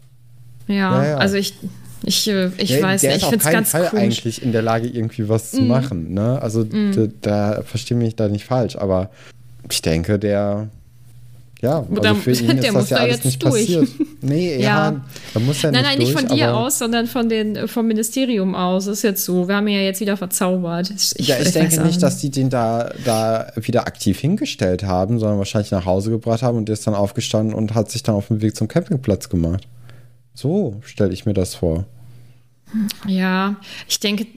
Ja, 0.68 0.76
ja, 0.76 1.06
ja. 1.06 1.18
also 1.18 1.36
ich, 1.38 1.56
ich, 2.04 2.28
äh, 2.28 2.52
ich 2.58 2.70
der, 2.70 2.84
weiß 2.84 3.02
der 3.02 3.14
nicht, 3.14 3.24
ich 3.24 3.30
finde 3.30 3.46
es 3.46 3.52
ganz 3.52 3.72
Fall 3.72 3.88
komisch. 3.88 4.04
eigentlich 4.04 4.42
in 4.42 4.52
der 4.52 4.62
Lage, 4.62 4.88
irgendwie 4.88 5.30
was 5.30 5.52
zu 5.52 5.62
mm. 5.62 5.68
machen. 5.68 6.14
Ne? 6.14 6.42
Also 6.42 6.66
mm. 6.66 6.92
da, 6.94 7.08
da 7.56 7.62
verstehe 7.64 7.98
mich 7.98 8.16
da 8.16 8.28
nicht 8.28 8.46
falsch, 8.46 8.76
aber 8.76 9.10
ich 9.70 9.82
denke, 9.82 10.20
der 10.20 10.70
ja, 11.62 11.80
also 11.80 12.02
da, 12.02 12.14
für 12.14 12.32
ihn 12.32 12.58
ist 12.58 12.74
das 12.74 12.90
ja 12.92 12.98
alles 12.98 13.24
nicht 13.26 13.42
durch. 13.44 13.66
passiert. 13.66 13.90
Nee, 14.22 14.56
ja, 14.62 14.62
ja 14.62 15.02
da 15.34 15.40
muss 15.40 15.62
ja 15.62 15.72
Nein, 15.72 15.82
nicht 15.82 15.90
nein, 15.90 16.00
durch, 16.00 16.10
nicht 16.10 16.20
von 16.20 16.38
dir 16.38 16.56
aus, 16.56 16.78
sondern 16.78 17.08
von 17.08 17.30
den, 17.30 17.68
vom 17.68 17.88
Ministerium 17.88 18.54
aus. 18.54 18.86
Das 18.86 18.98
ist 18.98 19.04
jetzt 19.04 19.26
so. 19.26 19.48
Wir 19.48 19.56
haben 19.56 19.68
ihn 19.68 19.76
ja 19.76 19.82
jetzt 19.82 20.00
wieder 20.00 20.18
verzaubert. 20.18 20.92
Ich, 20.92 21.28
ja, 21.28 21.38
ich, 21.40 21.48
ich 21.48 21.54
denke 21.54 21.82
nicht, 21.82 22.02
dass 22.04 22.20
die 22.20 22.30
den 22.30 22.50
da, 22.50 22.92
da 23.06 23.52
wieder 23.56 23.88
aktiv 23.88 24.20
hingestellt 24.20 24.84
haben, 24.84 25.20
sondern 25.20 25.40
wahrscheinlich 25.40 25.72
nach 25.72 25.86
Hause 25.86 26.12
gebracht 26.12 26.44
haben 26.44 26.58
und 26.58 26.68
der 26.68 26.74
ist 26.74 26.86
dann 26.86 26.94
aufgestanden 26.94 27.56
und 27.56 27.74
hat 27.74 27.90
sich 27.90 28.04
dann 28.04 28.16
auf 28.16 28.28
den 28.28 28.42
Weg 28.42 28.56
zum 28.56 28.68
Campingplatz 28.68 29.30
gemacht. 29.30 29.68
So 30.36 30.80
stelle 30.84 31.12
ich 31.12 31.26
mir 31.26 31.34
das 31.34 31.56
vor. 31.56 31.86
Ja, 33.08 33.56
ich 33.88 34.00
denke, 34.00 34.28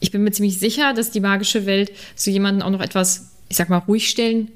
ich 0.00 0.10
bin 0.10 0.24
mir 0.24 0.32
ziemlich 0.32 0.58
sicher, 0.58 0.94
dass 0.94 1.12
die 1.12 1.20
magische 1.20 1.64
Welt 1.66 1.92
so 2.16 2.30
jemanden 2.30 2.62
auch 2.62 2.70
noch 2.70 2.80
etwas, 2.80 3.28
ich 3.48 3.56
sag 3.56 3.68
mal, 3.68 3.78
ruhig 3.78 4.08
stellen 4.08 4.50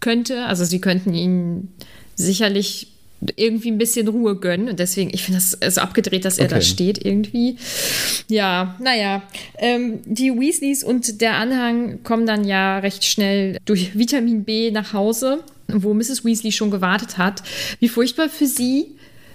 könnte. 0.00 0.44
Also 0.44 0.64
sie 0.64 0.80
könnten 0.80 1.14
ihn 1.14 1.68
sicherlich 2.14 2.88
irgendwie 3.36 3.70
ein 3.70 3.78
bisschen 3.78 4.08
Ruhe 4.08 4.36
gönnen. 4.36 4.68
Und 4.68 4.78
deswegen, 4.78 5.10
ich 5.12 5.24
finde 5.24 5.40
das 5.40 5.74
so 5.74 5.80
abgedreht, 5.80 6.24
dass 6.24 6.38
er 6.38 6.46
okay. 6.46 6.54
da 6.56 6.60
steht 6.60 7.04
irgendwie. 7.04 7.56
Ja, 8.28 8.76
naja. 8.80 9.22
Ähm, 9.58 10.00
die 10.04 10.30
Weasleys 10.30 10.84
und 10.84 11.20
der 11.20 11.34
Anhang 11.34 12.02
kommen 12.02 12.26
dann 12.26 12.44
ja 12.44 12.78
recht 12.78 13.04
schnell 13.04 13.58
durch 13.64 13.98
Vitamin 13.98 14.44
B 14.44 14.70
nach 14.70 14.92
Hause, 14.92 15.42
wo 15.68 15.94
Mrs. 15.94 16.24
Weasley 16.24 16.52
schon 16.52 16.70
gewartet 16.70 17.18
hat. 17.18 17.42
Wie 17.80 17.88
furchtbar 17.88 18.28
für 18.28 18.46
sie. 18.46 18.86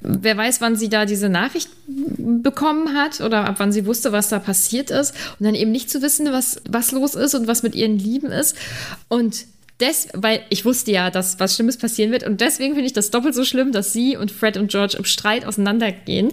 Wer 0.04 0.36
weiß, 0.36 0.62
wann 0.62 0.76
sie 0.76 0.90
da 0.90 1.06
diese 1.06 1.30
Nachricht 1.30 1.70
bekommen 2.18 2.96
hat 2.98 3.22
oder 3.22 3.46
ab 3.46 3.56
wann 3.60 3.72
sie 3.72 3.86
wusste, 3.86 4.12
was 4.12 4.30
da 4.30 4.40
passiert 4.40 4.90
ist. 4.90 5.14
Und 5.40 5.46
dann 5.46 5.54
eben 5.54 5.72
nicht 5.72 5.92
zu 5.92 6.02
wissen, 6.02 6.32
was, 6.32 6.60
was 6.68 6.92
los 6.92 7.14
ist 7.14 7.36
und 7.36 7.48
was 7.48 7.62
mit 7.62 7.76
ihren 7.76 8.00
Lieben 8.00 8.32
ist. 8.32 8.56
Und 9.10 9.46
des, 9.82 10.08
weil 10.14 10.42
ich 10.50 10.64
wusste 10.64 10.92
ja, 10.92 11.10
dass 11.10 11.40
was 11.40 11.56
Schlimmes 11.56 11.78
passieren 11.78 12.12
wird. 12.12 12.24
Und 12.24 12.42
deswegen 12.42 12.74
finde 12.74 12.88
ich 12.88 12.94
das 12.94 13.12
doppelt 13.12 13.36
so 13.36 13.44
schlimm, 13.44 13.72
dass 13.72 13.92
sie 13.92 14.16
und 14.16 14.32
Fred 14.32 14.58
und 14.58 14.72
George 14.72 14.96
im 14.98 15.06
Streit 15.06 15.46
auseinandergehen. 15.46 16.32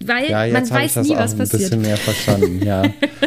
weil 0.00 0.30
ja, 0.30 0.46
man 0.48 0.68
weiß 0.68 0.96
nie, 0.96 1.10
was 1.10 1.34
passiert. 1.34 1.38
Ich 1.38 1.72
ein 1.72 1.80
bisschen 1.80 1.82
mehr 1.82 1.96
verstanden, 1.96 2.64
ja. 2.64 2.84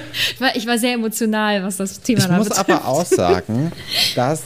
ich 0.55 0.65
war 0.65 0.77
sehr 0.77 0.93
emotional, 0.93 1.63
was 1.63 1.77
das 1.77 2.01
Thema 2.01 2.19
Ich 2.19 2.29
muss 2.29 2.50
betrifft. 2.50 2.69
aber 2.69 2.88
auch 2.88 3.05
sagen, 3.05 3.71
dass 4.15 4.43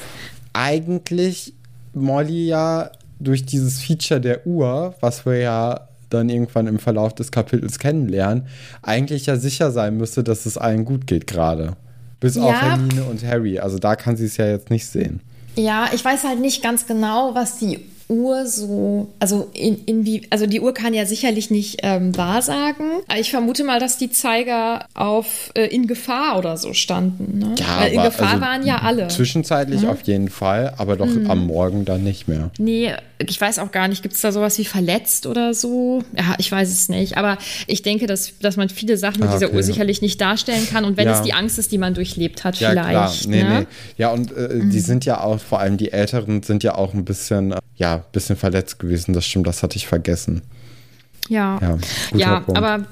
eigentlich 0.53 1.53
Molly 1.93 2.47
ja 2.47 2.91
durch 3.19 3.45
dieses 3.45 3.81
Feature 3.81 4.19
der 4.19 4.47
Uhr, 4.47 4.95
was 5.01 5.25
wir 5.25 5.37
ja 5.37 5.87
dann 6.09 6.29
irgendwann 6.29 6.67
im 6.67 6.79
Verlauf 6.79 7.13
des 7.13 7.31
Kapitels 7.31 7.77
kennenlernen, 7.77 8.47
eigentlich 8.81 9.27
ja 9.27 9.35
sicher 9.35 9.71
sein 9.71 9.97
müsste, 9.97 10.23
dass 10.23 10.45
es 10.45 10.57
allen 10.57 10.85
gut 10.85 11.05
geht 11.05 11.27
gerade. 11.27 11.75
Bis 12.19 12.35
ja. 12.35 12.43
auf 12.43 12.61
Hermine 12.61 13.03
und 13.03 13.23
Harry. 13.25 13.59
Also 13.59 13.77
da 13.77 13.95
kann 13.95 14.17
sie 14.17 14.25
es 14.25 14.38
ja 14.38 14.47
jetzt 14.47 14.69
nicht 14.69 14.88
sehen. 14.88 15.21
Ja, 15.55 15.89
ich 15.93 16.03
weiß 16.03 16.23
halt 16.23 16.39
nicht 16.39 16.61
ganz 16.61 16.88
genau, 16.88 17.35
was 17.35 17.57
die 17.57 17.79
Uhr 18.09 18.47
so, 18.47 19.07
also 19.19 19.49
in, 19.53 19.83
in 19.85 20.05
wie, 20.05 20.23
also 20.31 20.47
die 20.47 20.61
Uhr 20.61 20.73
kann 20.73 20.95
ja 20.95 21.05
sicherlich 21.05 21.51
nicht 21.51 21.79
ähm, 21.83 22.17
wahrsagen. 22.17 22.89
Ich 23.19 23.29
vermute 23.29 23.63
mal, 23.63 23.79
dass 23.79 23.97
die 23.97 24.09
Zeiger 24.09 24.85
auf 24.95 25.51
äh, 25.53 25.67
in 25.67 25.85
Gefahr 25.85 26.39
oder 26.39 26.57
so 26.57 26.73
standen. 26.73 27.38
Ne? 27.38 27.55
Ja, 27.59 27.81
Weil 27.81 27.93
in 27.93 27.99
aber 27.99 28.09
Gefahr 28.09 28.29
also 28.29 28.41
waren 28.41 28.65
ja 28.65 28.79
alle. 28.79 29.07
Zwischenzeitlich 29.09 29.88
auf 29.88 30.01
jeden 30.01 30.29
Fall, 30.29 30.73
aber 30.77 30.95
doch 30.95 31.07
am 31.27 31.45
Morgen 31.45 31.85
dann 31.85 32.03
nicht 32.03 32.27
mehr. 32.27 32.49
Nee, 32.57 32.93
ich 33.27 33.39
weiß 33.39 33.59
auch 33.59 33.71
gar 33.71 33.88
nicht, 33.89 34.01
gibt 34.01 34.15
es 34.15 34.21
da 34.21 34.31
sowas 34.31 34.57
wie 34.57 34.65
verletzt 34.65 35.25
oder 35.25 35.53
so? 35.53 36.03
Ja, 36.17 36.35
ich 36.38 36.49
weiß 36.51 36.69
es 36.71 36.88
nicht. 36.89 37.17
Aber 37.17 37.38
ich 37.67 37.81
denke, 37.81 38.07
dass, 38.07 38.31
dass 38.39 38.55
man 38.55 38.69
viele 38.69 38.97
Sachen 38.97 39.19
mit 39.19 39.29
Ah, 39.29 39.33
dieser 39.33 39.47
okay. 39.47 39.57
Uhr 39.57 39.63
sicherlich 39.63 40.01
nicht 40.01 40.21
darstellen 40.21 40.65
kann. 40.69 40.85
Und 40.85 40.95
wenn 40.97 41.05
Ja. 41.07 41.15
es 41.17 41.21
die 41.23 41.33
Angst 41.33 41.59
ist, 41.59 41.71
die 41.73 41.77
man 41.77 41.93
durchlebt 41.93 42.43
hat, 42.45 42.59
Ja, 42.59 42.69
vielleicht. 42.69 42.89
klar. 42.89 43.13
Nee, 43.27 43.43
ne? 43.43 43.59
nee. 43.61 43.67
Ja, 43.97 44.11
und 44.11 44.31
äh, 44.35 44.59
die 44.69 44.79
sind 44.79 45.03
ja 45.05 45.21
auch, 45.21 45.39
vor 45.39 45.59
allem 45.59 45.75
die 45.77 45.91
Älteren, 45.91 46.43
sind 46.43 46.63
ja 46.63 46.75
auch 46.75 46.93
ein 46.93 47.03
bisschen, 47.03 47.51
äh, 47.51 47.57
ja, 47.75 47.97
bisschen 48.13 48.38
verletzt 48.38 48.79
gewesen. 48.79 49.13
Das 49.13 49.25
stimmt, 49.25 49.47
das 49.47 49.63
hatte 49.63 49.75
ich 49.75 49.85
vergessen. 49.88 50.41
Ja, 51.27 51.59
Ja, 51.61 51.77
ja 52.15 52.39
Punkt. 52.39 52.57
aber 52.57 52.85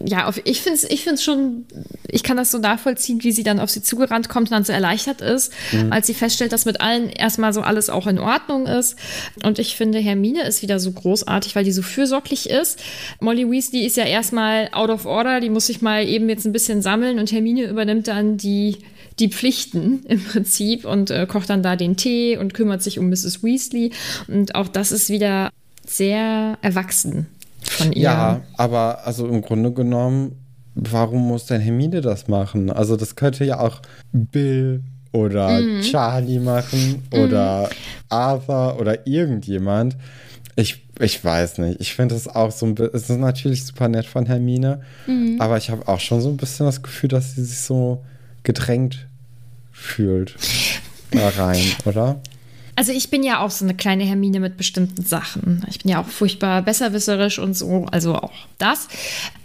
ja, 0.00 0.26
auf, 0.26 0.40
ich 0.44 0.62
finde 0.62 0.78
es 0.78 0.84
ich 0.84 1.04
find's 1.04 1.22
schon, 1.22 1.66
ich 2.08 2.22
kann 2.22 2.36
das 2.36 2.50
so 2.50 2.58
nachvollziehen, 2.58 3.22
wie 3.22 3.32
sie 3.32 3.42
dann 3.42 3.60
auf 3.60 3.70
sie 3.70 3.82
zugerannt 3.82 4.28
kommt 4.28 4.48
und 4.48 4.52
dann 4.52 4.64
so 4.64 4.72
erleichtert 4.72 5.20
ist, 5.20 5.52
Mhm. 5.72 5.92
als 5.92 6.06
sie 6.06 6.14
feststellt, 6.14 6.52
dass 6.52 6.64
mit 6.64 6.80
allen 6.80 7.10
erstmal 7.10 7.52
so 7.52 7.60
alles 7.60 7.90
auch 7.90 8.06
in 8.06 8.18
Ordnung 8.18 8.66
ist. 8.66 8.96
Und 9.44 9.58
ich 9.58 9.76
finde, 9.76 9.98
Hermine 9.98 10.44
ist 10.44 10.62
wieder 10.62 10.80
so 10.80 10.92
großartig, 10.92 11.54
weil 11.54 11.64
die 11.64 11.72
so 11.72 11.82
fürsorglich 11.82 12.48
ist. 12.48 12.82
Molly 13.20 13.48
Weasley 13.50 13.84
ist 13.84 13.96
ja 13.96 14.04
erstmal 14.04 14.68
out 14.72 14.90
of 14.90 15.04
order, 15.04 15.40
die 15.40 15.50
muss 15.50 15.66
sich 15.66 15.82
mal 15.82 16.06
eben 16.06 16.28
jetzt 16.28 16.46
ein 16.46 16.52
bisschen 16.52 16.82
sammeln 16.82 17.18
und 17.18 17.30
Hermine 17.30 17.64
übernimmt 17.64 18.08
dann 18.08 18.36
die 18.36 18.78
die 19.18 19.28
Pflichten 19.28 20.04
im 20.08 20.24
Prinzip 20.24 20.86
und 20.86 21.10
äh, 21.10 21.26
kocht 21.26 21.50
dann 21.50 21.62
da 21.62 21.76
den 21.76 21.96
Tee 21.96 22.38
und 22.38 22.54
kümmert 22.54 22.82
sich 22.82 22.98
um 22.98 23.10
Mrs. 23.10 23.42
Weasley. 23.42 23.92
Und 24.26 24.54
auch 24.54 24.68
das 24.68 24.90
ist 24.90 25.10
wieder 25.10 25.50
sehr 25.86 26.56
erwachsen 26.62 27.26
von 27.70 27.92
ihr. 27.92 28.02
Ja, 28.02 28.40
aber 28.56 29.06
also 29.06 29.26
im 29.26 29.42
Grunde 29.42 29.72
genommen, 29.72 30.32
warum 30.74 31.28
muss 31.28 31.46
denn 31.46 31.60
Hermine 31.60 32.00
das 32.00 32.28
machen? 32.28 32.70
Also 32.70 32.96
das 32.96 33.16
könnte 33.16 33.44
ja 33.44 33.60
auch 33.60 33.82
Bill 34.12 34.82
oder 35.12 35.60
Mhm. 35.60 35.82
Charlie 35.82 36.38
machen 36.38 37.02
oder 37.12 37.68
Arthur 38.08 38.78
oder 38.80 39.06
irgendjemand. 39.06 39.96
Ich, 40.56 40.86
ich 41.00 41.22
weiß 41.24 41.58
nicht. 41.58 41.80
Ich 41.80 41.94
finde 41.94 42.14
es 42.14 42.28
auch 42.28 42.50
so 42.50 42.66
ein 42.66 42.74
bisschen, 42.74 42.94
es 42.94 43.10
ist 43.10 43.18
natürlich 43.18 43.64
super 43.64 43.88
nett 43.88 44.06
von 44.06 44.26
Hermine, 44.26 44.80
Mhm. 45.06 45.36
aber 45.40 45.56
ich 45.58 45.70
habe 45.70 45.86
auch 45.88 46.00
schon 46.00 46.20
so 46.20 46.28
ein 46.30 46.36
bisschen 46.38 46.66
das 46.66 46.82
Gefühl, 46.82 47.08
dass 47.08 47.34
sie 47.34 47.44
sich 47.44 47.58
so 47.60 48.02
gedrängt 48.42 49.06
fühlt 49.70 50.36
da 51.10 51.28
rein, 51.28 51.60
oder? 51.84 52.20
Also 52.74 52.92
ich 52.92 53.10
bin 53.10 53.22
ja 53.22 53.40
auch 53.40 53.50
so 53.50 53.64
eine 53.64 53.74
kleine 53.74 54.04
Hermine 54.04 54.40
mit 54.40 54.56
bestimmten 54.56 55.04
Sachen. 55.04 55.64
Ich 55.68 55.80
bin 55.80 55.90
ja 55.90 56.00
auch 56.00 56.06
furchtbar 56.06 56.62
besserwisserisch 56.62 57.38
und 57.38 57.54
so, 57.54 57.86
also 57.90 58.14
auch 58.14 58.32
das. 58.58 58.88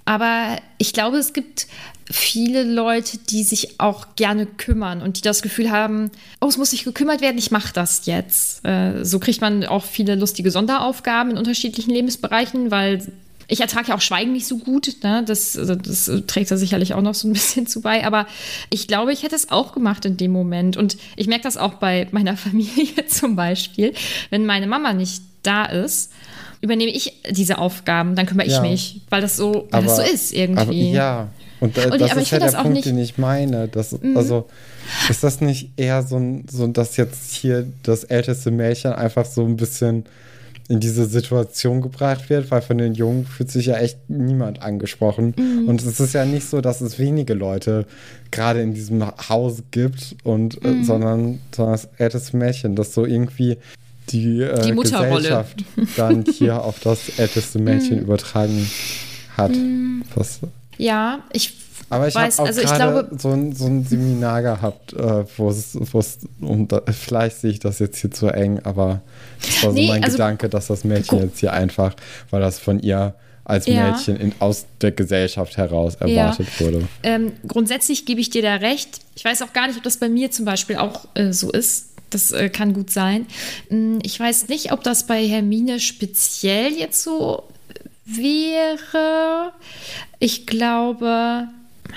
Aber 0.05 0.57
ich 0.77 0.93
glaube, 0.93 1.17
es 1.17 1.33
gibt 1.33 1.67
viele 2.09 2.63
Leute, 2.63 3.17
die 3.17 3.43
sich 3.43 3.81
auch 3.81 4.15
gerne 4.15 4.45
kümmern 4.45 5.01
und 5.01 5.17
die 5.17 5.21
das 5.21 5.41
Gefühl 5.41 5.71
haben, 5.71 6.09
oh, 6.39 6.47
es 6.47 6.57
muss 6.57 6.69
sich 6.69 6.85
gekümmert 6.85 7.19
werden, 7.19 7.37
ich 7.37 7.51
mache 7.51 7.73
das 7.73 8.05
jetzt. 8.05 8.65
Äh, 8.65 9.03
so 9.03 9.19
kriegt 9.19 9.41
man 9.41 9.65
auch 9.65 9.83
viele 9.83 10.15
lustige 10.15 10.49
Sonderaufgaben 10.49 11.31
in 11.31 11.37
unterschiedlichen 11.37 11.91
Lebensbereichen, 11.91 12.71
weil 12.71 13.05
ich 13.47 13.61
ertrage 13.61 13.89
ja 13.89 13.95
auch 13.95 14.01
Schweigen 14.01 14.33
nicht 14.33 14.45
so 14.47 14.57
gut. 14.57 14.97
Ne? 15.03 15.23
Das, 15.25 15.57
also 15.57 15.75
das 15.75 16.11
trägt 16.27 16.51
da 16.51 16.57
sicherlich 16.57 16.93
auch 16.93 17.01
noch 17.01 17.13
so 17.15 17.27
ein 17.27 17.33
bisschen 17.33 17.65
zu 17.67 17.81
bei. 17.81 18.05
Aber 18.05 18.27
ich 18.69 18.87
glaube, 18.87 19.13
ich 19.13 19.23
hätte 19.23 19.35
es 19.35 19.49
auch 19.51 19.71
gemacht 19.73 20.03
in 20.05 20.17
dem 20.17 20.31
Moment. 20.31 20.75
Und 20.77 20.97
ich 21.15 21.27
merke 21.27 21.43
das 21.43 21.55
auch 21.57 21.75
bei 21.75 22.07
meiner 22.11 22.35
Familie 22.37 23.05
zum 23.07 23.35
Beispiel. 23.35 23.93
Wenn 24.29 24.45
meine 24.45 24.67
Mama 24.67 24.93
nicht 24.93 25.21
da 25.43 25.65
ist, 25.65 26.11
übernehme 26.59 26.91
ich 26.91 27.13
diese 27.29 27.57
Aufgaben, 27.59 28.15
dann 28.15 28.25
kümmere 28.25 28.47
ich 28.47 28.53
Ja. 28.53 28.61
mich, 28.61 29.01
weil 29.09 29.21
das 29.21 29.37
so, 29.37 29.67
weil 29.71 29.83
das 29.83 29.95
so 29.97 30.01
ist 30.01 30.33
irgendwie. 30.33 30.59
Aber, 30.59 30.73
ja, 30.73 31.27
und, 31.59 31.77
äh, 31.77 31.85
Und- 31.89 32.01
das 32.01 32.11
aber 32.11 32.21
ist 32.21 32.31
ja 32.31 32.39
der 32.39 32.51
Punkt, 32.51 32.73
nicht- 32.73 32.85
Mhm. 32.85 32.89
den 32.89 32.99
ich 32.99 33.17
meine. 33.17 33.67
Das, 33.67 33.95
Also 34.15 34.47
ist 35.09 35.23
das 35.23 35.39
nicht 35.39 35.69
eher 35.77 36.03
so, 36.03 36.17
ein, 36.17 36.45
so, 36.51 36.67
dass 36.67 36.97
jetzt 36.97 37.33
hier 37.35 37.67
das 37.83 38.03
älteste 38.05 38.51
Mädchen 38.51 38.91
einfach 38.93 39.25
so 39.25 39.45
ein 39.45 39.55
bisschen 39.55 40.05
in 40.69 40.79
diese 40.81 41.05
Situation 41.05 41.81
gebracht 41.81 42.29
wird, 42.29 42.51
weil 42.51 42.61
von 42.61 42.77
den 42.77 42.93
Jungen 42.93 43.25
fühlt 43.25 43.49
sich 43.49 43.67
ja 43.67 43.77
echt 43.77 44.09
niemand 44.09 44.61
angesprochen. 44.61 45.33
Mhm. 45.37 45.67
Und 45.69 45.81
es 45.81 45.99
ist 45.99 46.13
ja 46.13 46.25
nicht 46.25 46.49
so, 46.49 46.59
dass 46.59 46.81
es 46.81 46.99
wenige 46.99 47.33
Leute 47.33 47.85
gerade 48.31 48.61
in 48.61 48.73
diesem 48.73 49.05
Haus 49.29 49.63
gibt, 49.71 50.15
und, 50.23 50.61
Mhm. 50.63 50.81
äh, 50.81 50.83
sondern, 50.83 51.39
sondern 51.55 51.73
das 51.73 51.87
älteste 51.97 52.35
Mädchen, 52.35 52.75
das 52.75 52.93
so 52.93 53.05
irgendwie 53.05 53.57
die, 54.09 54.41
äh, 54.41 54.61
Die. 54.61 54.75
Gesellschaft 54.75 55.63
dann 55.95 56.25
hier 56.25 56.61
auf 56.63 56.79
das 56.81 57.17
älteste 57.17 57.59
Mhm. 57.59 57.63
Mädchen 57.65 57.99
übertragen 57.99 58.69
hat. 59.37 59.51
Was, 60.15 60.39
Ja, 60.77 61.19
ich 61.31 61.53
aber 61.89 62.09
ich 62.09 62.15
habe 62.15 62.33
auch 62.33 62.45
also 62.45 62.61
gerade 62.61 63.09
so, 63.17 63.29
ein, 63.29 63.53
so 63.53 63.65
ein 63.65 63.85
Seminar 63.85 64.41
gehabt, 64.41 64.91
äh, 64.93 65.23
wo 65.37 65.49
es, 65.49 65.77
wo 65.79 65.99
es 65.99 66.17
um 66.41 66.67
da, 66.67 66.81
vielleicht 66.91 67.37
sehe 67.39 67.51
ich 67.51 67.59
das 67.59 67.79
jetzt 67.79 67.99
hier 67.99 68.11
zu 68.11 68.27
eng, 68.27 68.59
aber 68.63 69.01
das 69.41 69.63
war 69.63 69.71
so 69.71 69.75
Nee, 69.77 69.87
mein 69.87 70.03
also- 70.03 70.15
Gedanke, 70.17 70.49
dass 70.49 70.67
das 70.67 70.83
Mädchen 70.83 71.19
jetzt 71.21 71.39
hier 71.39 71.53
einfach, 71.53 71.95
weil 72.31 72.41
das 72.41 72.59
von 72.59 72.79
ihr 72.79 73.13
als 73.45 73.65
Ja. 73.65 73.91
Mädchen 73.91 74.17
in, 74.17 74.33
aus 74.39 74.65
der 74.81 74.91
Gesellschaft 74.91 75.55
heraus 75.57 75.95
erwartet 75.95 76.47
wurde. 76.59 76.87
Ähm, 77.03 77.31
grundsätzlich 77.47 78.05
gebe 78.05 78.19
ich 78.19 78.29
dir 78.29 78.41
da 78.41 78.55
recht. 78.55 78.99
Ich 79.15 79.23
weiß 79.23 79.41
auch 79.41 79.53
gar 79.53 79.67
nicht, 79.67 79.77
ob 79.77 79.83
das 79.83 79.97
bei 79.97 80.09
mir 80.09 80.31
zum 80.31 80.43
Beispiel 80.45 80.75
auch 80.75 81.07
äh, 81.13 81.31
so 81.31 81.49
ist. 81.51 81.85
Das 82.09 82.31
äh, 82.31 82.49
kann 82.49 82.73
gut 82.73 82.89
sein. 82.89 83.25
Hm, 83.69 83.99
Ich 84.03 84.19
weiß 84.19 84.47
nicht, 84.49 84.71
ob 84.73 84.83
das 84.83 85.07
bei 85.07 85.25
Hermine 85.27 85.79
speziell 85.79 86.73
jetzt 86.73 87.03
so 87.03 87.43
wäre. 88.05 89.51
Ich 90.19 90.45
glaube, 90.47 91.47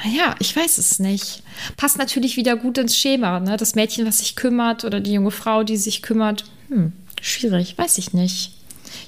naja, 0.05 0.35
ich 0.39 0.55
weiß 0.55 0.79
es 0.79 0.99
nicht. 0.99 1.43
Passt 1.77 1.99
natürlich 1.99 2.37
wieder 2.37 2.57
gut 2.57 2.79
ins 2.79 2.97
Schema. 2.97 3.41
Ne? 3.41 3.57
Das 3.57 3.75
Mädchen, 3.75 4.07
was 4.07 4.19
sich 4.19 4.37
kümmert 4.37 4.85
oder 4.85 5.01
die 5.01 5.13
junge 5.13 5.31
Frau, 5.31 5.63
die 5.63 5.77
sich 5.77 6.03
kümmert. 6.03 6.45
Hm, 6.69 6.93
schwierig, 7.21 7.77
weiß 7.79 7.99
ich 7.99 8.13
nicht. 8.13 8.53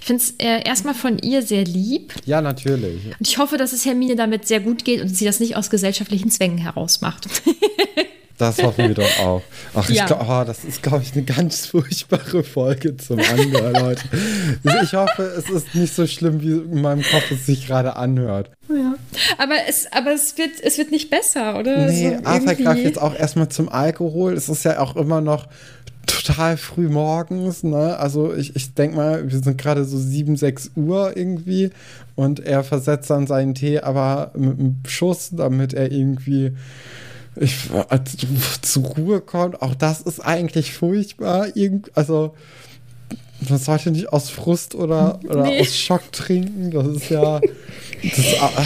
Ich 0.00 0.06
finde 0.06 0.22
es 0.22 0.34
äh, 0.38 0.62
erstmal 0.66 0.94
von 0.94 1.18
ihr 1.18 1.42
sehr 1.42 1.64
lieb. 1.64 2.12
Ja, 2.24 2.40
natürlich. 2.40 3.06
Und 3.18 3.26
ich 3.28 3.38
hoffe, 3.38 3.56
dass 3.56 3.72
es 3.72 3.84
Hermine 3.84 4.16
damit 4.16 4.46
sehr 4.46 4.60
gut 4.60 4.84
geht 4.84 5.00
und 5.00 5.08
sie 5.08 5.24
das 5.24 5.38
nicht 5.40 5.56
aus 5.56 5.70
gesellschaftlichen 5.70 6.30
Zwängen 6.30 6.58
heraus 6.58 7.00
macht. 7.00 7.28
Das 8.38 8.60
hoffen 8.60 8.88
wir 8.88 8.94
doch 8.94 9.18
auch. 9.20 9.42
Ach, 9.72 9.88
Ja. 9.88 10.06
glaub, 10.06 10.26
oh, 10.28 10.44
das 10.44 10.64
ist, 10.64 10.82
glaube 10.82 11.02
ich, 11.04 11.12
eine 11.12 11.22
ganz 11.22 11.66
furchtbare 11.66 12.42
Folge 12.42 12.96
zum 12.96 13.20
Anhören, 13.20 13.72
Leute. 13.74 14.02
Ich 14.82 14.94
hoffe, 14.94 15.22
es 15.38 15.48
ist 15.48 15.74
nicht 15.76 15.94
so 15.94 16.08
schlimm, 16.08 16.40
wie 16.42 16.52
in 16.52 16.80
meinem 16.80 17.02
Kopf 17.02 17.30
es 17.30 17.46
sich 17.46 17.68
gerade 17.68 17.94
anhört. 17.94 18.50
Ja. 18.68 18.94
Aber, 19.38 19.54
es, 19.68 19.86
aber 19.92 20.12
es, 20.12 20.36
wird, 20.38 20.50
es 20.60 20.76
wird 20.76 20.90
nicht 20.90 21.08
besser, 21.08 21.56
oder? 21.56 21.86
Nee, 21.86 22.16
So 22.18 22.24
Arthur 22.24 22.54
greift 22.54 22.82
jetzt 22.82 23.00
auch 23.00 23.14
erstmal 23.14 23.48
zum 23.48 23.68
Alkohol. 23.68 24.32
Es 24.32 24.48
ist 24.48 24.64
ja 24.64 24.80
auch 24.80 24.96
immer 24.96 25.20
noch 25.20 25.46
total 26.06 26.56
früh 26.56 26.88
morgens, 26.88 27.62
ne? 27.62 27.98
Also 27.98 28.34
ich, 28.34 28.54
ich 28.56 28.74
denke 28.74 28.96
mal, 28.96 29.30
wir 29.30 29.38
sind 29.38 29.58
gerade 29.58 29.84
so 29.84 29.96
7, 29.98 30.36
6 30.36 30.72
Uhr 30.76 31.16
irgendwie 31.16 31.70
und 32.14 32.40
er 32.40 32.64
versetzt 32.64 33.10
dann 33.10 33.26
seinen 33.26 33.54
Tee 33.54 33.80
aber 33.80 34.32
mit 34.34 34.58
einem 34.58 34.76
Schuss, 34.86 35.30
damit 35.32 35.72
er 35.74 35.90
irgendwie 35.92 36.52
ich, 37.36 37.70
äh, 37.88 37.98
zur 38.62 38.84
Ruhe 38.84 39.20
kommt. 39.20 39.62
Auch 39.62 39.74
das 39.74 40.00
ist 40.02 40.20
eigentlich 40.20 40.72
furchtbar. 40.74 41.56
Irgend, 41.56 41.90
also 41.96 42.34
man 43.48 43.58
sollte 43.58 43.90
nicht 43.90 44.12
aus 44.12 44.30
Frust 44.30 44.74
oder, 44.74 45.18
oder 45.24 45.42
Nee. 45.44 45.60
aus 45.60 45.76
Schock 45.76 46.12
trinken. 46.12 46.70
Das 46.70 46.86
ist 46.86 47.08
ja. 47.10 47.40
Das, 48.02 48.18
ist, 48.18 48.36
ah, 48.40 48.64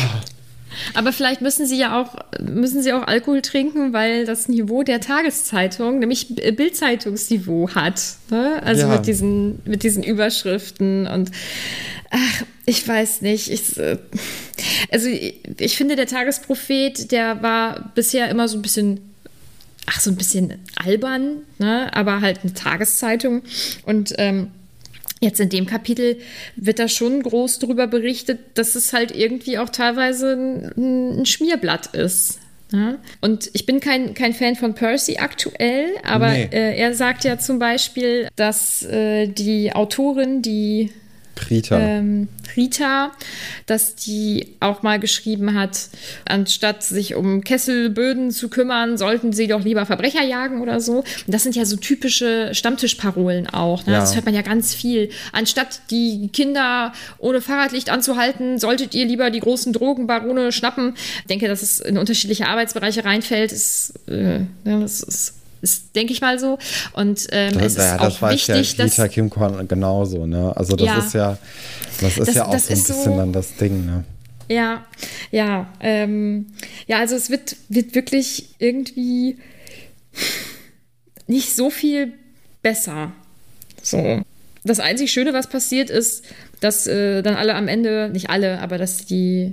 Aber 0.95 1.13
vielleicht 1.13 1.41
müssen 1.41 1.67
sie 1.67 1.79
ja 1.79 2.01
auch, 2.01 2.17
müssen 2.41 2.83
sie 2.83 2.93
auch 2.93 3.07
Alkohol 3.07 3.43
trinken, 3.43 3.93
weil 3.93 4.25
das 4.27 4.49
Niveau 4.49 4.83
der 4.83 5.01
Tageszeitung, 5.01 5.99
nämlich 5.99 6.35
Bildzeitungsniveau 6.37 7.71
hat. 7.75 8.01
Ne? 8.31 8.63
Also 8.65 8.83
Ja. 8.83 8.89
mit, 8.97 9.07
diesen, 9.07 9.61
mit 9.65 9.83
diesen 9.83 10.03
Überschriften 10.03 11.07
und 11.07 11.31
ach, 12.11 12.43
ich 12.67 12.87
weiß 12.87 13.23
nicht. 13.23 13.51
Ich, 13.51 13.77
äh, 13.79 13.99
also 14.91 15.09
ich, 15.09 15.41
ich 15.59 15.77
finde, 15.77 15.97
der 15.97 16.07
Tagesprophet, 16.07 17.13
der 17.13 17.43
war 17.43 17.93
bisher 17.95 18.29
immer 18.29 18.49
so 18.49 18.57
ein 18.59 18.63
bisschen 18.63 19.01
ach, 19.87 20.01
so 20.01 20.11
ein 20.11 20.17
bisschen 20.17 20.55
albern, 20.85 21.39
ne? 21.59 21.95
aber 21.95 22.21
halt 22.21 22.41
eine 22.43 22.53
Tageszeitung. 22.55 23.43
Und 23.85 24.15
ähm, 24.19 24.49
jetzt 25.21 25.41
in 25.41 25.49
dem 25.49 25.67
Kapitel 25.67 26.19
wird 26.57 26.79
da 26.79 26.89
schon 26.89 27.23
groß 27.23 27.59
darüber 27.59 27.87
berichtet, 27.87 28.39
dass 28.55 28.75
es 28.75 28.93
halt 28.93 29.15
irgendwie 29.17 29.59
auch 29.59 29.69
teilweise 29.71 30.33
ein, 30.77 31.21
ein 31.21 31.27
Schmierblatt 31.27 31.95
ist. 31.95 32.39
Ne? 32.73 32.99
Und 33.21 33.49
ich 33.53 33.65
bin 33.65 33.79
kein, 33.81 34.15
kein 34.15 34.33
Fan 34.35 34.57
von 34.57 34.75
Percy 34.75 35.19
aktuell, 35.19 35.91
aber 36.03 36.31
Nee. 36.33 36.49
äh, 36.53 36.77
er 36.77 36.95
sagt 36.95 37.25
ja 37.25 37.39
zum 37.39 37.59
Beispiel, 37.61 38.29
dass 38.37 38.83
äh, 38.85 39.29
die 39.29 39.73
Autorin, 39.73 40.43
die 40.43 40.91
Rita. 41.51 41.79
Ähm, 41.79 42.29
Rita, 42.57 43.13
dass 43.67 43.95
die 43.95 44.55
auch 44.61 44.83
mal 44.83 44.99
geschrieben 44.99 45.55
hat, 45.55 45.89
anstatt 46.27 46.83
sich 46.83 47.15
um 47.15 47.43
Kesselböden 47.43 48.31
zu 48.31 48.49
kümmern, 48.49 48.97
sollten 48.97 49.33
sie 49.33 49.47
doch 49.47 49.63
lieber 49.63 49.87
Verbrecher 49.87 50.23
jagen 50.23 50.61
oder 50.61 50.81
so. 50.81 50.99
Und 50.99 51.07
das 51.27 51.43
sind 51.43 51.57
ja 51.57 51.65
so 51.65 51.77
typische 51.77 52.55
Stammtischparolen 52.55 53.49
auch. 53.49 53.87
Ne? 53.87 53.93
Ja. 53.93 54.01
Das 54.01 54.15
hört 54.15 54.25
man 54.25 54.35
ja 54.35 54.43
ganz 54.43 54.75
viel. 54.75 55.11
Anstatt 55.33 55.81
die 55.91 56.29
Kinder 56.33 56.93
ohne 57.19 57.41
Fahrradlicht 57.41 57.91
anzuhalten, 57.91 58.59
solltet 58.59 58.95
ihr 58.95 59.07
lieber 59.07 59.31
die 59.31 59.41
großen 59.41 59.73
Drogenbarone 59.73 60.53
schnappen. 60.53 60.95
Ich 61.21 61.27
denke, 61.27 61.49
dass 61.49 61.63
es 61.63 61.81
in 61.81 61.99
unterschiedliche 61.99 62.47
Arbeitsbereiche 62.47 63.05
reinfällt, 63.05 63.53
ist, 63.53 63.95
äh, 64.09 64.41
das 64.65 65.03
ist 65.03 65.35
ist, 65.67 65.97
denke 65.97 66.13
ich 66.13 66.21
mal 66.21 66.39
so. 66.39 66.59
Und 66.93 67.27
ähm, 67.33 67.55
das, 67.55 67.63
es 67.63 67.73
ist 67.73 67.79
ja, 67.79 67.99
das 67.99 68.23
auch 68.23 68.31
wichtig, 68.31 68.77
ja 68.77 69.09
Kim 69.09 69.31
Korn 69.31 69.67
genauso, 69.69 70.27
ne? 70.27 70.57
Also 70.57 70.77
das 70.77 70.87
ja, 70.87 70.99
ist 70.99 71.15
ja, 71.15 71.39
das 72.01 72.19
ist 72.19 72.29
das, 72.29 72.35
ja 72.35 72.45
auch 72.47 72.59
so 72.59 72.73
ein 72.73 72.79
bisschen 72.79 73.05
so, 73.05 73.17
dann 73.17 73.33
das 73.33 73.57
Ding, 73.57 73.85
ne? 73.85 74.05
Ja, 74.49 74.87
ja, 75.33 75.69
ähm, 75.81 76.47
ja, 76.87 76.99
also 77.01 77.17
es 77.17 77.31
wird, 77.31 77.57
wird 77.69 77.95
wirklich 77.95 78.55
irgendwie 78.59 79.39
nicht 81.27 81.55
so 81.57 81.69
viel 81.71 82.13
besser. 82.63 83.13
So. 83.83 84.23
Das 84.65 84.81
einzig 84.81 85.13
Schöne, 85.13 85.33
was 85.33 85.49
passiert, 85.49 85.91
ist, 85.91 86.25
dass 86.61 86.87
äh, 86.87 87.23
dann 87.23 87.35
alle 87.35 87.55
am 87.55 87.69
Ende, 87.69 88.09
nicht 88.13 88.31
alle, 88.31 88.61
aber 88.61 88.79
dass 88.79 89.07
die, 89.07 89.53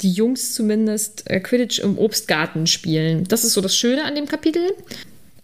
die 0.00 0.12
Jungs 0.12 0.54
zumindest 0.54 1.28
äh, 1.30 1.40
Quidditch 1.40 1.78
im 1.78 1.98
Obstgarten 1.98 2.66
spielen. 2.66 3.24
Das 3.24 3.44
ist 3.44 3.54
so 3.54 3.60
das 3.60 3.76
Schöne 3.76 4.04
an 4.04 4.14
dem 4.14 4.26
Kapitel. 4.26 4.62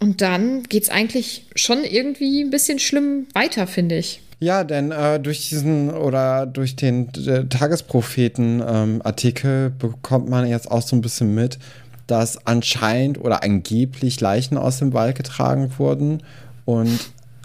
Und 0.02 0.20
dann 0.20 0.64
geht 0.64 0.82
es 0.82 0.88
eigentlich 0.88 1.46
schon 1.54 1.84
irgendwie 1.84 2.42
ein 2.42 2.50
bisschen 2.50 2.80
schlimm 2.80 3.28
weiter, 3.34 3.68
finde 3.68 3.98
ich. 3.98 4.20
Ja, 4.40 4.64
denn 4.64 4.90
äh, 4.90 5.20
durch 5.20 5.48
diesen 5.48 5.90
oder 5.90 6.46
durch 6.46 6.74
den 6.74 7.10
äh, 7.24 7.44
Tagespropheten-Artikel 7.44 9.66
ähm, 9.66 9.78
bekommt 9.78 10.28
man 10.28 10.48
jetzt 10.48 10.68
auch 10.68 10.82
so 10.82 10.96
ein 10.96 11.02
bisschen 11.02 11.36
mit, 11.36 11.60
dass 12.08 12.48
anscheinend 12.48 13.20
oder 13.20 13.44
angeblich 13.44 14.20
Leichen 14.20 14.56
aus 14.56 14.80
dem 14.80 14.92
Wald 14.92 15.16
getragen 15.16 15.70
wurden 15.78 16.24
und 16.64 16.98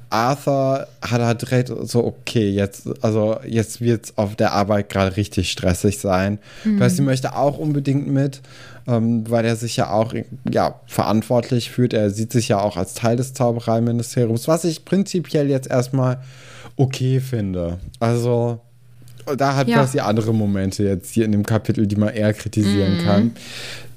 Arthur 0.09 0.87
hat 1.01 1.21
halt 1.21 1.43
direkt 1.43 1.71
so, 1.83 2.05
okay, 2.05 2.49
jetzt, 2.49 2.87
also 3.03 3.37
jetzt 3.45 3.81
wird 3.81 4.05
es 4.05 4.17
auf 4.17 4.35
der 4.35 4.53
Arbeit 4.53 4.89
gerade 4.89 5.17
richtig 5.17 5.51
stressig 5.51 5.99
sein. 5.99 6.39
Mhm. 6.63 6.77
Percy 6.77 7.01
möchte 7.01 7.35
auch 7.35 7.57
unbedingt 7.57 8.07
mit, 8.07 8.39
ähm, 8.87 9.29
weil 9.29 9.45
er 9.45 9.55
sich 9.55 9.75
ja 9.77 9.91
auch 9.91 10.13
ja, 10.49 10.79
verantwortlich 10.85 11.71
fühlt. 11.71 11.93
Er 11.93 12.09
sieht 12.09 12.31
sich 12.31 12.47
ja 12.47 12.59
auch 12.59 12.77
als 12.77 12.93
Teil 12.93 13.17
des 13.17 13.33
Zaubereiministeriums, 13.33 14.47
was 14.47 14.63
ich 14.63 14.85
prinzipiell 14.85 15.49
jetzt 15.49 15.69
erstmal 15.69 16.19
okay 16.77 17.19
finde. 17.19 17.79
Also 17.99 18.61
da 19.35 19.55
hat 19.55 19.67
ja. 19.67 19.77
Percy 19.77 19.99
andere 19.99 20.33
Momente 20.33 20.83
jetzt 20.83 21.11
hier 21.11 21.25
in 21.25 21.33
dem 21.33 21.45
Kapitel, 21.45 21.85
die 21.85 21.97
man 21.97 22.09
eher 22.09 22.33
kritisieren 22.33 22.97
mhm. 22.97 23.03
kann. 23.03 23.31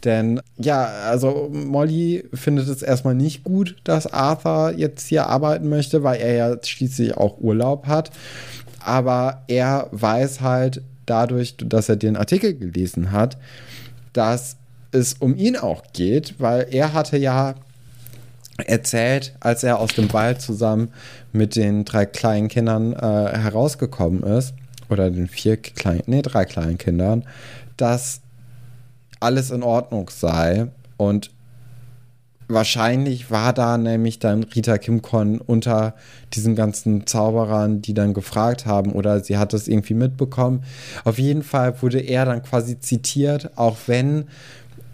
Denn 0.04 0.40
ja, 0.56 0.84
also 1.08 1.50
Molly 1.52 2.24
findet 2.32 2.68
es 2.68 2.82
erstmal 2.82 3.14
nicht 3.14 3.44
gut, 3.44 3.76
dass 3.84 4.06
Arthur 4.12 4.72
jetzt 4.76 5.06
hier 5.06 5.26
arbeiten 5.26 5.68
möchte, 5.68 6.02
weil 6.02 6.20
er 6.20 6.34
ja 6.34 6.56
schließlich 6.62 7.16
auch 7.16 7.38
Urlaub 7.38 7.86
hat. 7.86 8.10
Aber 8.82 9.42
er 9.46 9.88
weiß 9.92 10.40
halt 10.40 10.82
dadurch, 11.04 11.56
dass 11.58 11.88
er 11.88 11.96
den 11.96 12.16
Artikel 12.16 12.54
gelesen 12.54 13.12
hat, 13.12 13.36
dass 14.12 14.56
es 14.92 15.14
um 15.14 15.36
ihn 15.36 15.56
auch 15.56 15.84
geht, 15.92 16.34
weil 16.38 16.66
er 16.70 16.92
hatte 16.92 17.16
ja 17.16 17.54
erzählt, 18.66 19.34
als 19.40 19.62
er 19.62 19.78
aus 19.78 19.94
dem 19.94 20.12
Wald 20.12 20.40
zusammen 20.40 20.92
mit 21.32 21.56
den 21.56 21.84
drei 21.84 22.06
kleinen 22.06 22.48
Kindern 22.48 22.92
äh, 22.92 22.98
herausgekommen 22.98 24.22
ist, 24.22 24.54
oder 24.90 25.10
den 25.10 25.28
vier 25.28 25.56
kleinen, 25.56 26.02
nee, 26.06 26.22
drei 26.22 26.44
kleinen 26.44 26.76
Kindern, 26.76 27.24
dass 27.76 28.20
alles 29.20 29.50
in 29.50 29.62
Ordnung 29.62 30.10
sei. 30.10 30.66
Und 30.96 31.30
wahrscheinlich 32.48 33.30
war 33.30 33.52
da 33.52 33.78
nämlich 33.78 34.18
dann 34.18 34.42
Rita 34.42 34.78
Kimcon 34.78 35.40
unter 35.40 35.94
diesen 36.34 36.56
ganzen 36.56 37.06
Zauberern, 37.06 37.80
die 37.80 37.94
dann 37.94 38.12
gefragt 38.12 38.66
haben 38.66 38.92
oder 38.92 39.20
sie 39.20 39.38
hat 39.38 39.54
es 39.54 39.68
irgendwie 39.68 39.94
mitbekommen. 39.94 40.64
Auf 41.04 41.18
jeden 41.18 41.42
Fall 41.42 41.80
wurde 41.80 42.00
er 42.00 42.24
dann 42.24 42.42
quasi 42.42 42.80
zitiert, 42.80 43.56
auch 43.56 43.76
wenn 43.86 44.24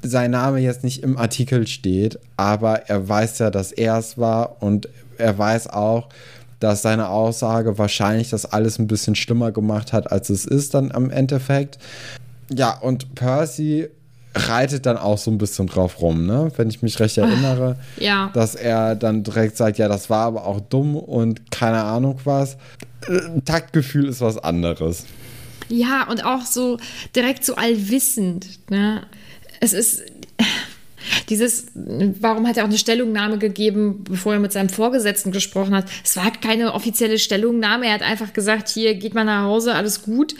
sein 0.02 0.30
Name 0.30 0.60
jetzt 0.60 0.84
nicht 0.84 1.02
im 1.02 1.16
Artikel 1.16 1.66
steht, 1.66 2.18
aber 2.36 2.88
er 2.88 3.08
weiß 3.08 3.38
ja, 3.38 3.50
dass 3.50 3.72
er 3.72 3.98
es 3.98 4.18
war 4.18 4.62
und 4.62 4.88
er 5.18 5.36
weiß 5.36 5.68
auch, 5.68 6.08
dass 6.60 6.82
seine 6.82 7.08
Aussage 7.08 7.78
wahrscheinlich 7.78 8.30
das 8.30 8.46
alles 8.46 8.78
ein 8.78 8.86
bisschen 8.86 9.14
schlimmer 9.14 9.52
gemacht 9.52 9.92
hat, 9.92 10.10
als 10.10 10.30
es 10.30 10.44
ist 10.44 10.74
dann 10.74 10.92
am 10.92 11.10
Endeffekt. 11.10 11.78
Ja, 12.50 12.78
und 12.78 13.14
Percy 13.14 13.88
reitet 14.34 14.86
dann 14.86 14.96
auch 14.98 15.18
so 15.18 15.30
ein 15.30 15.38
bisschen 15.38 15.66
drauf 15.66 16.00
rum, 16.00 16.26
ne? 16.26 16.50
Wenn 16.56 16.68
ich 16.68 16.82
mich 16.82 17.00
recht 17.00 17.18
erinnere. 17.18 17.76
Ja. 17.98 18.30
Dass 18.34 18.54
er 18.54 18.94
dann 18.94 19.22
direkt 19.22 19.56
sagt, 19.56 19.78
ja, 19.78 19.88
das 19.88 20.10
war 20.10 20.26
aber 20.26 20.46
auch 20.46 20.60
dumm 20.60 20.96
und 20.96 21.50
keine 21.50 21.82
Ahnung 21.82 22.20
was. 22.24 22.56
Taktgefühl 23.44 24.06
ist 24.06 24.20
was 24.20 24.36
anderes. 24.38 25.04
Ja, 25.68 26.06
und 26.08 26.24
auch 26.24 26.42
so 26.42 26.78
direkt 27.14 27.44
so 27.44 27.56
allwissend, 27.56 28.70
ne? 28.70 29.02
Es 29.60 29.72
ist 29.72 30.02
dieses, 31.28 31.66
warum 31.74 32.46
hat 32.46 32.56
er 32.56 32.64
auch 32.64 32.68
eine 32.68 32.78
Stellungnahme 32.78 33.38
gegeben, 33.38 34.04
bevor 34.04 34.34
er 34.34 34.40
mit 34.40 34.52
seinem 34.52 34.68
Vorgesetzten 34.68 35.32
gesprochen 35.32 35.74
hat? 35.74 35.86
Es 36.04 36.16
war 36.16 36.30
keine 36.32 36.74
offizielle 36.74 37.18
Stellungnahme. 37.18 37.86
Er 37.86 37.94
hat 37.94 38.02
einfach 38.02 38.32
gesagt, 38.32 38.68
hier 38.68 38.94
geht 38.94 39.14
mal 39.14 39.24
nach 39.24 39.44
Hause, 39.44 39.74
alles 39.74 40.02
gut. 40.02 40.34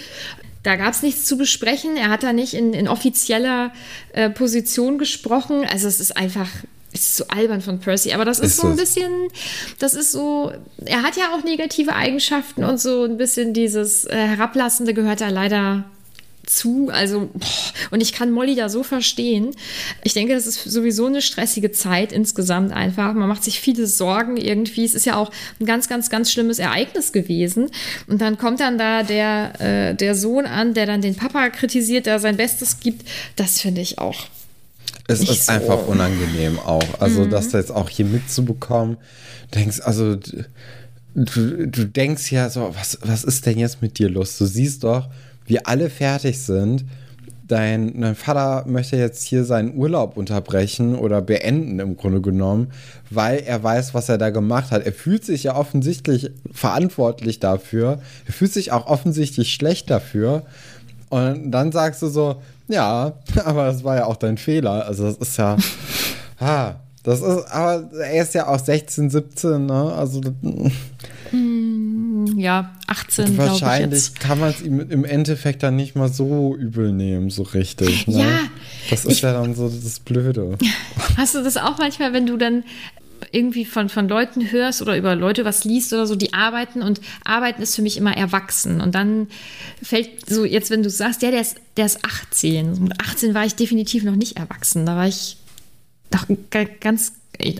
Da 0.62 0.74
gab 0.76 0.92
es 0.92 1.02
nichts 1.02 1.26
zu 1.26 1.36
besprechen. 1.36 1.96
Er 1.96 2.10
hat 2.10 2.22
da 2.22 2.32
nicht 2.32 2.54
in, 2.54 2.72
in 2.72 2.88
offizieller 2.88 3.72
äh, 4.12 4.30
Position 4.30 4.98
gesprochen. 4.98 5.64
Also 5.70 5.86
es 5.86 6.00
ist 6.00 6.16
einfach, 6.16 6.48
es 6.92 7.00
ist 7.00 7.16
so 7.18 7.28
albern 7.28 7.60
von 7.60 7.78
Percy. 7.78 8.12
Aber 8.12 8.24
das 8.24 8.40
ist, 8.40 8.52
ist 8.52 8.56
so 8.56 8.66
ein 8.66 8.76
bisschen, 8.76 9.12
das 9.78 9.94
ist 9.94 10.10
so, 10.10 10.52
er 10.84 11.02
hat 11.02 11.16
ja 11.16 11.34
auch 11.34 11.44
negative 11.44 11.94
Eigenschaften 11.94 12.64
und 12.64 12.80
so 12.80 13.04
ein 13.04 13.16
bisschen 13.16 13.54
dieses 13.54 14.06
äh, 14.06 14.16
Herablassende 14.16 14.92
gehört 14.92 15.20
da 15.20 15.28
leider 15.28 15.84
zu. 16.46 16.88
Also, 16.90 17.28
und 17.90 18.00
ich 18.00 18.12
kann 18.12 18.30
Molly 18.30 18.54
da 18.54 18.68
so 18.68 18.82
verstehen. 18.82 19.50
Ich 20.02 20.14
denke, 20.14 20.34
das 20.34 20.46
ist 20.46 20.62
sowieso 20.64 21.06
eine 21.06 21.20
stressige 21.20 21.72
Zeit 21.72 22.12
insgesamt 22.12 22.72
einfach. 22.72 23.12
Man 23.12 23.28
macht 23.28 23.44
sich 23.44 23.60
viele 23.60 23.86
Sorgen 23.86 24.36
irgendwie. 24.36 24.84
Es 24.84 24.94
ist 24.94 25.06
ja 25.06 25.16
auch 25.16 25.30
ein 25.60 25.66
ganz, 25.66 25.88
ganz, 25.88 26.08
ganz 26.08 26.30
schlimmes 26.30 26.58
Ereignis 26.58 27.12
gewesen. 27.12 27.70
Und 28.06 28.20
dann 28.20 28.38
kommt 28.38 28.60
dann 28.60 28.78
da 28.78 29.02
der, 29.02 29.60
äh, 29.60 29.94
der 29.94 30.14
Sohn 30.14 30.46
an, 30.46 30.74
der 30.74 30.86
dann 30.86 31.02
den 31.02 31.16
Papa 31.16 31.50
kritisiert, 31.50 32.06
der 32.06 32.18
sein 32.20 32.36
Bestes 32.36 32.80
gibt. 32.80 33.06
Das 33.34 33.60
finde 33.60 33.80
ich 33.80 33.98
auch. 33.98 34.26
Es 35.08 35.20
ist 35.20 35.46
so. 35.46 35.52
einfach 35.52 35.86
unangenehm 35.86 36.58
auch. 36.58 37.00
Also, 37.00 37.22
mhm. 37.22 37.30
das 37.30 37.52
jetzt 37.52 37.70
auch 37.70 37.90
hier 37.90 38.06
mitzubekommen, 38.06 38.96
denkst, 39.54 39.80
also. 39.80 40.16
Du, 41.18 41.66
du 41.66 41.86
denkst 41.86 42.30
ja 42.30 42.50
so, 42.50 42.74
was, 42.74 42.98
was 43.00 43.24
ist 43.24 43.46
denn 43.46 43.58
jetzt 43.58 43.80
mit 43.80 43.98
dir 43.98 44.10
los? 44.10 44.36
Du 44.36 44.44
siehst 44.44 44.84
doch, 44.84 45.08
wir 45.46 45.66
alle 45.68 45.90
fertig 45.90 46.40
sind. 46.40 46.84
Dein, 47.48 48.00
dein, 48.00 48.16
Vater 48.16 48.64
möchte 48.66 48.96
jetzt 48.96 49.22
hier 49.22 49.44
seinen 49.44 49.76
Urlaub 49.76 50.16
unterbrechen 50.16 50.96
oder 50.96 51.22
beenden 51.22 51.78
im 51.78 51.96
Grunde 51.96 52.20
genommen, 52.20 52.72
weil 53.08 53.38
er 53.38 53.62
weiß, 53.62 53.94
was 53.94 54.08
er 54.08 54.18
da 54.18 54.30
gemacht 54.30 54.72
hat. 54.72 54.84
Er 54.84 54.92
fühlt 54.92 55.24
sich 55.24 55.44
ja 55.44 55.54
offensichtlich 55.54 56.32
verantwortlich 56.50 57.38
dafür. 57.38 58.00
Er 58.26 58.32
fühlt 58.32 58.52
sich 58.52 58.72
auch 58.72 58.88
offensichtlich 58.88 59.54
schlecht 59.54 59.90
dafür. 59.90 60.42
Und 61.08 61.52
dann 61.52 61.70
sagst 61.70 62.02
du 62.02 62.08
so, 62.08 62.42
ja, 62.66 63.12
aber 63.44 63.66
das 63.66 63.84
war 63.84 63.96
ja 63.96 64.06
auch 64.06 64.16
dein 64.16 64.38
Fehler. 64.38 64.86
Also 64.86 65.04
das 65.04 65.16
ist 65.18 65.36
ja, 65.36 65.56
ah, 66.40 66.74
das 67.04 67.22
ist, 67.22 67.46
aber 67.52 67.88
er 68.00 68.22
ist 68.22 68.34
ja 68.34 68.48
auch 68.48 68.58
16, 68.58 69.10
17, 69.10 69.66
ne? 69.66 69.92
Also 69.92 70.20
hm, 72.26 72.38
ja, 72.38 72.72
18. 72.86 73.36
Wahrscheinlich 73.36 74.14
kann 74.14 74.40
man 74.40 74.50
es 74.50 74.62
ihm 74.62 74.80
im 74.80 75.04
Endeffekt 75.04 75.62
dann 75.62 75.76
nicht 75.76 75.96
mal 75.96 76.08
so 76.08 76.54
übel 76.56 76.92
nehmen, 76.92 77.30
so 77.30 77.42
richtig. 77.42 78.06
Ne? 78.06 78.20
Ja. 78.20 78.38
Das 78.90 79.04
ist 79.04 79.12
ich, 79.12 79.22
ja 79.22 79.32
dann 79.32 79.54
so 79.54 79.68
das 79.68 80.00
Blöde. 80.00 80.58
Hast 81.16 81.34
du 81.34 81.42
das 81.42 81.56
auch 81.56 81.78
manchmal, 81.78 82.12
wenn 82.12 82.26
du 82.26 82.36
dann 82.36 82.64
irgendwie 83.32 83.64
von, 83.64 83.88
von 83.88 84.08
Leuten 84.08 84.50
hörst 84.50 84.82
oder 84.82 84.96
über 84.96 85.14
Leute 85.14 85.44
was 85.44 85.64
liest 85.64 85.92
oder 85.92 86.06
so, 86.06 86.16
die 86.16 86.34
arbeiten 86.34 86.82
und 86.82 87.00
arbeiten 87.24 87.62
ist 87.62 87.74
für 87.74 87.82
mich 87.82 87.96
immer 87.96 88.16
erwachsen. 88.16 88.80
Und 88.80 88.94
dann 88.94 89.28
fällt 89.82 90.28
so, 90.28 90.44
jetzt 90.44 90.70
wenn 90.70 90.82
du 90.82 90.90
sagst, 90.90 91.22
ja, 91.22 91.30
der 91.30 91.40
ist, 91.40 91.56
der 91.76 91.86
ist 91.86 92.04
18. 92.04 92.82
Mit 92.82 93.00
18 93.00 93.34
war 93.34 93.44
ich 93.44 93.54
definitiv 93.54 94.04
noch 94.04 94.16
nicht 94.16 94.36
erwachsen. 94.36 94.86
Da 94.86 94.96
war 94.96 95.08
ich 95.08 95.38
doch 96.10 96.26
ganz 96.80 97.12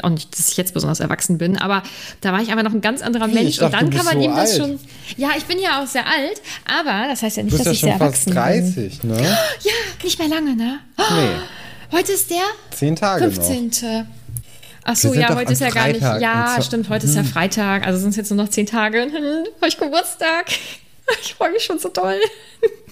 auch 0.03 0.11
nicht, 0.11 0.39
dass 0.39 0.51
ich 0.51 0.57
jetzt 0.57 0.75
besonders 0.75 1.01
erwachsen 1.01 1.39
bin, 1.39 1.57
aber 1.57 1.83
da 2.21 2.33
war 2.33 2.41
ich 2.41 2.51
einfach 2.51 2.65
noch 2.65 2.73
ein 2.73 2.81
ganz 2.81 3.03
anderer 3.03 3.29
Mensch. 3.29 3.57
Dachte, 3.57 3.65
und 3.67 3.83
dann 3.83 3.91
kann 3.91 4.05
man 4.05 4.15
so 4.15 4.25
ihm 4.25 4.35
das 4.35 4.51
alt. 4.51 4.59
schon. 4.59 4.81
Ja, 5.17 5.31
ich 5.37 5.45
bin 5.45 5.59
ja 5.59 5.83
auch 5.83 5.87
sehr 5.87 6.07
alt, 6.07 6.41
aber 6.65 7.09
das 7.09 7.23
heißt 7.23 7.37
ja 7.37 7.43
nicht, 7.43 7.59
dass 7.59 7.67
ja 7.67 7.73
ich 7.73 7.81
sehr 7.81 7.93
erwachsen 7.95 8.33
30, 8.33 9.01
bin. 9.01 9.11
Ne? 9.11 9.23
Ja, 9.23 9.73
nicht 10.03 10.19
mehr 10.19 10.29
lange, 10.29 10.57
ne? 10.57 10.79
Nee. 10.99 11.97
Heute 11.97 12.13
ist 12.13 12.31
der 12.31 12.43
Zehn 12.71 12.97
Tage 12.97 13.31
15. 13.31 13.67
Noch. 13.67 14.07
Ach 14.89 14.95
so, 14.95 15.13
ja, 15.15 15.35
heute 15.35 15.53
ist 15.53 15.61
ja 15.61 15.71
gar 15.71 15.89
nicht. 15.89 16.01
Ja, 16.01 16.59
stimmt, 16.63 16.89
heute 16.89 17.07
ist 17.07 17.17
ja 17.17 17.23
mhm. 17.23 17.27
Freitag, 17.27 17.85
also 17.85 17.99
sind 17.99 18.11
es 18.11 18.17
jetzt 18.17 18.31
nur 18.31 18.43
noch 18.43 18.49
zehn 18.49 18.67
Tage. 18.67 19.03
Hm, 19.17 19.45
heute 19.61 19.77
Geburtstag. 19.77 20.47
Ich 21.23 21.35
freue 21.35 21.51
mich 21.53 21.65
schon 21.65 21.79
so 21.79 21.89
doll. 21.89 22.19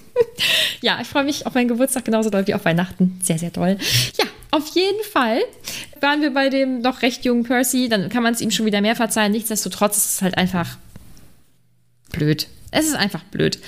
ja, 0.81 0.99
ich 1.01 1.07
freue 1.07 1.23
mich 1.23 1.45
auf 1.45 1.53
meinen 1.53 1.67
Geburtstag 1.67 2.05
genauso 2.05 2.29
doll 2.29 2.47
wie 2.47 2.53
auf 2.53 2.65
Weihnachten. 2.65 3.19
Sehr, 3.23 3.37
sehr 3.37 3.49
doll. 3.49 3.77
Ja, 4.17 4.25
auf 4.55 4.67
jeden 4.69 5.03
Fall 5.11 5.39
waren 5.99 6.21
wir 6.21 6.33
bei 6.33 6.49
dem 6.49 6.79
noch 6.79 7.01
recht 7.01 7.25
jungen 7.25 7.43
Percy. 7.43 7.89
Dann 7.89 8.09
kann 8.09 8.23
man 8.23 8.33
es 8.33 8.41
ihm 8.41 8.51
schon 8.51 8.65
wieder 8.65 8.81
mehr 8.81 8.95
verzeihen. 8.95 9.33
Nichtsdestotrotz 9.33 9.97
ist 9.97 10.15
es 10.15 10.21
halt 10.21 10.37
einfach 10.37 10.77
blöd. 12.11 12.47
Es 12.71 12.87
ist 12.87 12.95
einfach 12.95 13.23
blöd. 13.25 13.59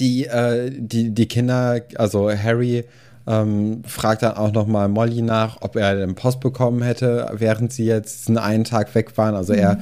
Die, 0.00 0.24
äh, 0.24 0.70
die, 0.74 1.10
die 1.10 1.26
Kinder, 1.26 1.82
also 1.96 2.30
Harry 2.30 2.84
ähm, 3.26 3.82
fragt 3.86 4.22
dann 4.22 4.36
auch 4.36 4.52
nochmal 4.52 4.88
Molly 4.88 5.22
nach, 5.22 5.58
ob 5.60 5.76
er 5.76 5.96
den 5.96 6.14
Post 6.14 6.40
bekommen 6.40 6.82
hätte, 6.82 7.30
während 7.34 7.72
sie 7.72 7.84
jetzt 7.84 8.28
einen 8.28 8.38
einen 8.38 8.64
Tag 8.64 8.94
weg 8.94 9.16
waren. 9.18 9.34
Also 9.34 9.52
mhm. 9.52 9.58
er 9.58 9.78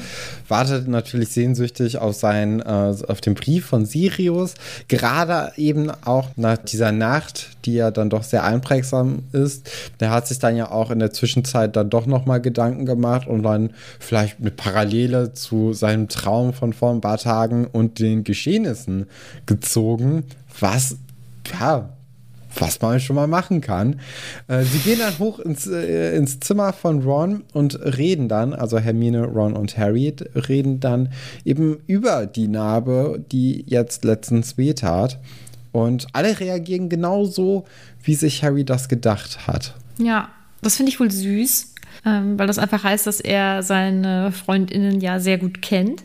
wartet 0.49 0.89
natürlich 0.89 1.31
sehnsüchtig 1.31 1.99
auf 1.99 2.15
seinen, 2.15 2.61
äh, 2.61 2.95
auf 3.07 3.21
den 3.21 3.35
Brief 3.35 3.67
von 3.67 3.85
Sirius. 3.87 4.55
Gerade 4.89 5.53
eben 5.57 5.91
auch 6.05 6.29
nach 6.37 6.59
dieser 6.59 6.93
Nacht, 6.93 7.51
die 7.65 7.75
ja 7.75 7.91
dann 7.91 8.11
doch 8.11 8.23
sehr 8.23 8.45
einprägsam 8.45 9.25
ist. 9.33 9.71
Der 10.01 10.11
hat 10.11 10.27
sich 10.27 10.39
dann 10.39 10.57
ja 10.57 10.71
auch 10.71 10.91
in 10.91 10.99
der 10.99 11.13
Zwischenzeit 11.13 11.77
dann 11.77 11.91
doch 11.91 12.07
nochmal 12.07 12.41
Gedanken 12.41 12.87
gemacht 12.87 13.27
und 13.27 13.43
dann 13.43 13.71
vielleicht 14.01 14.41
eine 14.41 14.51
Parallele 14.51 15.33
zu 15.35 15.73
seinem 15.73 16.09
Traum 16.09 16.53
von 16.53 16.73
vor 16.73 16.93
ein 16.93 17.01
paar 17.01 17.19
Tagen 17.19 17.67
und 17.67 17.99
den 17.99 18.25
Geschehnissen 18.25 19.07
gezogen, 19.47 20.25
was 20.61 20.97
ja 21.61 21.94
was 22.59 22.81
man 22.81 23.01
schon 23.01 23.17
mal 23.17 23.27
machen 23.27 23.61
kann. 23.61 24.01
Äh, 24.49 24.63
sie 24.63 24.79
gehen 24.79 24.99
dann 24.99 25.19
hoch 25.19 25.39
ins, 25.39 25.67
äh, 25.67 26.17
ins 26.17 26.41
Zimmer 26.41 26.73
von 26.73 27.03
Ron 27.03 27.45
und 27.53 27.79
reden 27.81 28.29
dann, 28.29 28.53
also 28.53 28.79
Hermine, 28.79 29.25
Ron 29.25 29.55
und 29.55 29.77
Harry 29.77 30.15
reden 30.35 30.81
dann 30.81 31.11
eben 31.45 31.79
über 31.87 32.27
die 32.27 32.49
Narbe, 32.49 33.25
die 33.33 33.65
jetzt 33.67 34.05
letztens 34.05 34.57
wehtat. 34.57 35.19
Und 35.73 36.07
alle 36.13 36.39
reagieren 36.39 36.89
genauso, 36.89 37.65
wie 38.03 38.15
sich 38.15 38.45
Harry 38.45 38.65
das 38.65 38.89
gedacht 38.89 39.49
hat. 39.49 39.75
Ja, 39.99 40.29
das 40.63 40.77
finde 40.77 40.91
ich 40.91 41.01
wohl 41.01 41.11
süß, 41.11 41.75
ähm, 42.07 42.39
weil 42.39 42.47
das 42.47 42.59
einfach 42.59 42.85
heißt, 42.85 43.07
dass 43.07 43.21
er 43.21 43.63
seine 43.63 44.31
Freundinnen 44.33 45.01
ja 45.01 45.19
sehr 45.19 45.39
gut 45.39 45.63
kennt. 45.63 46.05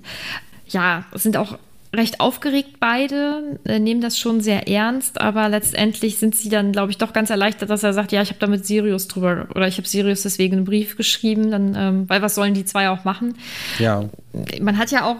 Ja, 0.67 1.05
es 1.13 1.23
sind 1.23 1.38
auch 1.38 1.57
recht 1.91 2.19
aufgeregt 2.19 2.80
beide, 2.80 3.60
äh, 3.65 3.80
nehmen 3.80 3.99
das 4.02 4.17
schon 4.17 4.41
sehr 4.41 4.67
ernst, 4.67 5.19
aber 5.19 5.49
letztendlich 5.49 6.17
sind 6.17 6.36
sie 6.36 6.49
dann, 6.49 6.71
glaube 6.71 6.91
ich, 6.91 6.97
doch 6.99 7.13
ganz 7.13 7.32
erleichtert, 7.32 7.69
dass 7.69 7.84
er 7.84 7.93
sagt, 7.93 8.12
ja, 8.12 8.21
ich 8.21 8.30
habe 8.30 8.39
da 8.39 8.47
mit 8.47 8.65
Sirius 8.65 9.08
drüber 9.08 9.47
oder 9.56 9.67
ich 9.67 9.78
habe 9.78 9.88
Sirius 9.88 10.21
deswegen 10.21 10.58
einen 10.58 10.65
Brief 10.65 10.97
geschrieben, 10.97 11.49
dann, 11.49 11.75
ähm, 11.75 12.10
weil 12.10 12.21
was 12.21 12.36
sollen 12.36 12.54
die 12.54 12.65
zwei 12.65 12.89
auch 12.89 13.06
machen? 13.06 13.36
Ja. 13.80 14.06
Man 14.62 14.78
hat 14.78 14.91
ja 14.91 15.06
auch 15.06 15.17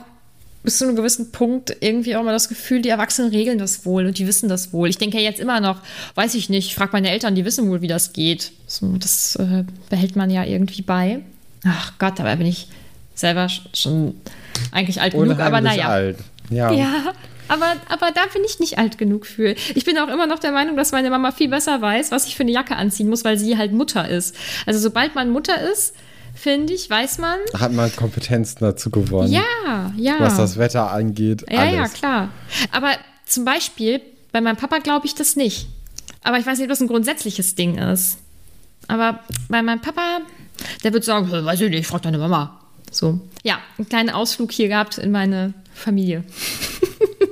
bis 0.64 0.78
zu 0.78 0.86
einem 0.86 0.96
gewissen 0.96 1.32
Punkt 1.32 1.76
irgendwie 1.80 2.16
auch 2.16 2.24
mal 2.24 2.34
das 2.34 2.50
Gefühl, 2.50 2.82
die 2.82 2.90
Erwachsenen 2.90 3.32
regeln 3.32 3.58
das 3.58 3.86
wohl 3.86 4.06
und 4.06 4.18
die 4.20 4.28
wissen 4.28 4.50
das 4.50 4.72
wohl. 4.74 4.90
Ich 4.90 4.98
denke 4.98 5.18
ja 5.18 5.24
jetzt 5.24 5.40
immer 5.40 5.62
noch, 5.62 5.82
weiß 6.16 6.36
ich 6.36 6.50
nicht, 6.50 6.76
frag 6.76 6.94
meine 6.94 7.10
Eltern, 7.10 7.34
die 7.34 7.46
wissen 7.46 7.70
wohl, 7.70 7.82
wie 7.82 7.88
das 7.88 8.14
geht. 8.14 8.52
So, 8.68 8.98
das 8.98 9.38
äh, 9.38 9.64
behält 9.90 10.16
man 10.16 10.30
ja 10.30 10.44
irgendwie 10.44 10.82
bei. 10.82 11.22
Ach 11.66 11.94
Gott, 11.98 12.20
aber 12.20 12.36
bin 12.36 12.48
ich 12.48 12.68
selber 13.16 13.48
schon 13.74 14.16
eigentlich 14.72 15.02
alt 15.02 15.14
genug, 15.14 15.40
aber 15.40 15.62
naja. 15.62 15.88
Alt. 15.88 16.18
Ja. 16.50 16.72
Ja. 16.72 17.14
Aber, 17.48 17.76
aber 17.90 18.12
da 18.12 18.22
bin 18.32 18.44
ich 18.46 18.60
nicht 18.60 18.78
alt 18.78 18.98
genug 18.98 19.26
für. 19.26 19.56
Ich 19.74 19.84
bin 19.84 19.98
auch 19.98 20.08
immer 20.08 20.28
noch 20.28 20.40
der 20.40 20.52
Meinung, 20.52 20.78
dass 20.78 20.92
meine 20.92 21.10
Mama 21.10 21.32
viel 21.32 21.50
besser 21.50 21.82
weiß, 21.82 22.12
was 22.12 22.28
ich 22.28 22.36
für 22.36 22.44
eine 22.44 22.52
Jacke 22.52 22.76
anziehen 22.76 23.10
muss, 23.10 23.26
weil 23.26 23.40
sie 23.40 23.58
halt 23.58 23.74
Mutter 23.74 24.08
ist. 24.08 24.36
Also 24.68 24.80
sobald 24.80 25.16
man 25.16 25.32
Mutter 25.32 25.60
ist, 25.72 25.96
finde 26.36 26.74
ich, 26.74 26.90
weiß 26.90 27.18
man. 27.18 27.40
Hat 27.58 27.74
man 27.74 27.94
Kompetenzen 27.96 28.60
dazu 28.60 28.92
gewonnen. 28.92 29.34
Ja, 29.34 29.92
ja. 29.98 30.20
Was 30.20 30.38
das 30.38 30.58
Wetter 30.58 30.92
angeht. 30.92 31.44
Ja, 31.50 31.62
alles. 31.62 31.74
ja, 31.74 31.88
klar. 31.88 32.30
Aber 32.72 32.92
zum 33.26 33.46
Beispiel, 33.46 34.02
bei 34.32 34.42
meinem 34.42 34.58
Papa 34.58 34.78
glaube 34.78 35.08
ich 35.08 35.16
das 35.16 35.36
nicht. 35.36 35.68
Aber 36.24 36.38
ich 36.38 36.46
weiß 36.46 36.60
nicht, 36.60 36.66
ob 36.66 36.70
das 36.70 36.82
ein 36.82 36.88
grundsätzliches 36.88 37.56
Ding 37.56 37.80
ist. 37.80 38.20
Aber 38.88 39.20
bei 39.50 39.64
meinem 39.64 39.82
Papa, 39.82 40.20
der 40.84 40.94
wird 40.94 41.04
sagen, 41.04 41.32
weiß 41.32 41.62
ich 41.62 41.70
nicht, 41.72 41.88
frag 41.88 42.04
deine 42.04 42.20
Mama. 42.20 42.60
So. 42.92 43.20
Ja, 43.44 43.60
einen 43.78 43.90
kleinen 43.90 44.10
Ausflug 44.10 44.52
hier 44.52 44.68
gehabt 44.68 44.98
in 44.98 45.12
meine 45.12 45.54
Familie. 45.80 46.24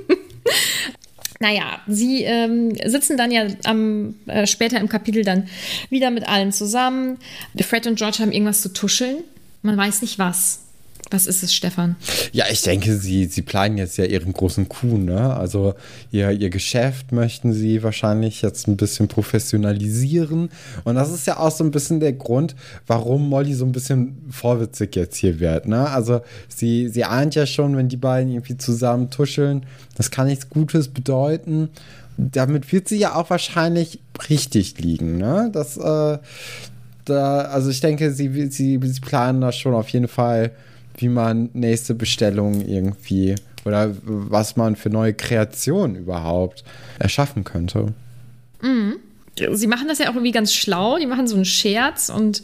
naja, 1.40 1.80
sie 1.86 2.24
ähm, 2.24 2.74
sitzen 2.84 3.16
dann 3.16 3.30
ja 3.30 3.46
am, 3.64 4.14
äh, 4.26 4.46
später 4.46 4.80
im 4.80 4.88
Kapitel 4.88 5.24
dann 5.24 5.48
wieder 5.90 6.10
mit 6.10 6.28
allen 6.28 6.52
zusammen. 6.52 7.18
Fred 7.60 7.86
und 7.86 7.96
George 7.96 8.18
haben 8.20 8.32
irgendwas 8.32 8.62
zu 8.62 8.72
tuscheln. 8.72 9.18
Man 9.62 9.76
weiß 9.76 10.02
nicht 10.02 10.18
was. 10.18 10.67
Was 11.10 11.26
ist 11.26 11.42
es, 11.42 11.54
Stefan? 11.54 11.96
Ja, 12.32 12.44
ich 12.50 12.60
denke, 12.62 12.94
sie, 12.96 13.24
sie 13.26 13.40
planen 13.40 13.78
jetzt 13.78 13.96
ja 13.96 14.04
ihren 14.04 14.32
großen 14.32 14.68
Coup, 14.68 14.98
ne? 14.98 15.34
Also 15.34 15.74
ihr, 16.10 16.30
ihr 16.32 16.50
Geschäft 16.50 17.12
möchten 17.12 17.54
sie 17.54 17.82
wahrscheinlich 17.82 18.42
jetzt 18.42 18.68
ein 18.68 18.76
bisschen 18.76 19.08
professionalisieren. 19.08 20.50
Und 20.84 20.94
das 20.96 21.10
ist 21.10 21.26
ja 21.26 21.38
auch 21.38 21.50
so 21.50 21.64
ein 21.64 21.70
bisschen 21.70 22.00
der 22.00 22.12
Grund, 22.12 22.54
warum 22.86 23.28
Molly 23.28 23.54
so 23.54 23.64
ein 23.64 23.72
bisschen 23.72 24.18
vorwitzig 24.30 24.96
jetzt 24.96 25.16
hier 25.16 25.40
wird, 25.40 25.66
ne? 25.66 25.88
Also 25.88 26.20
sie, 26.48 26.88
sie 26.88 27.04
ahnt 27.04 27.34
ja 27.34 27.46
schon, 27.46 27.76
wenn 27.76 27.88
die 27.88 27.96
beiden 27.96 28.30
irgendwie 28.30 28.58
zusammen 28.58 29.08
tuscheln, 29.10 29.64
das 29.96 30.10
kann 30.10 30.26
nichts 30.26 30.50
Gutes 30.50 30.88
bedeuten. 30.88 31.70
Damit 32.18 32.70
wird 32.70 32.88
sie 32.88 32.98
ja 32.98 33.14
auch 33.14 33.30
wahrscheinlich 33.30 34.00
richtig 34.28 34.78
liegen, 34.78 35.16
ne? 35.16 35.48
Das, 35.52 35.78
äh, 35.78 36.18
da, 37.06 37.38
also 37.42 37.70
ich 37.70 37.80
denke, 37.80 38.12
sie, 38.12 38.50
sie, 38.50 38.78
sie 38.82 39.00
planen 39.00 39.40
da 39.40 39.52
schon 39.52 39.72
auf 39.72 39.88
jeden 39.88 40.08
Fall 40.08 40.50
wie 40.98 41.08
man 41.08 41.50
nächste 41.52 41.94
Bestellung 41.94 42.60
irgendwie 42.66 43.34
oder 43.64 43.94
was 44.02 44.56
man 44.56 44.76
für 44.76 44.90
neue 44.90 45.14
Kreationen 45.14 45.96
überhaupt 45.96 46.64
erschaffen 46.98 47.44
könnte. 47.44 47.92
Mhm. 48.62 48.96
Sie 49.52 49.66
machen 49.68 49.86
das 49.88 49.98
ja 49.98 50.06
auch 50.06 50.14
irgendwie 50.14 50.32
ganz 50.32 50.52
schlau. 50.52 50.98
Die 50.98 51.06
machen 51.06 51.28
so 51.28 51.36
einen 51.36 51.44
Scherz 51.44 52.08
und 52.08 52.42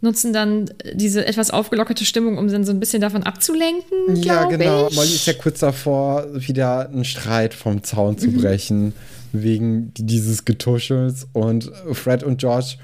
nutzen 0.00 0.32
dann 0.32 0.70
diese 0.94 1.26
etwas 1.26 1.50
aufgelockerte 1.50 2.04
Stimmung, 2.04 2.38
um 2.38 2.48
dann 2.48 2.64
so 2.64 2.72
ein 2.72 2.80
bisschen 2.80 3.02
davon 3.02 3.22
abzulenken. 3.22 4.16
Ja, 4.22 4.44
genau. 4.44 4.88
Ich. 4.88 4.96
Molly 4.96 5.14
ist 5.14 5.26
ja 5.26 5.34
kurz 5.34 5.60
davor, 5.60 6.26
wieder 6.32 6.88
einen 6.88 7.04
Streit 7.04 7.52
vom 7.52 7.82
Zaun 7.82 8.16
zu 8.16 8.28
mhm. 8.28 8.34
Wegen 9.32 9.92
dieses 9.94 10.44
Getuschels. 10.44 11.28
Und 11.32 11.70
Fred 11.92 12.22
und 12.22 12.38
George 12.38 12.76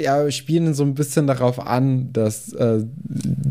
ja, 0.00 0.30
spielen 0.30 0.74
so 0.74 0.82
ein 0.82 0.94
bisschen 0.94 1.26
darauf 1.26 1.64
an, 1.66 2.12
dass 2.12 2.52
äh, 2.52 2.84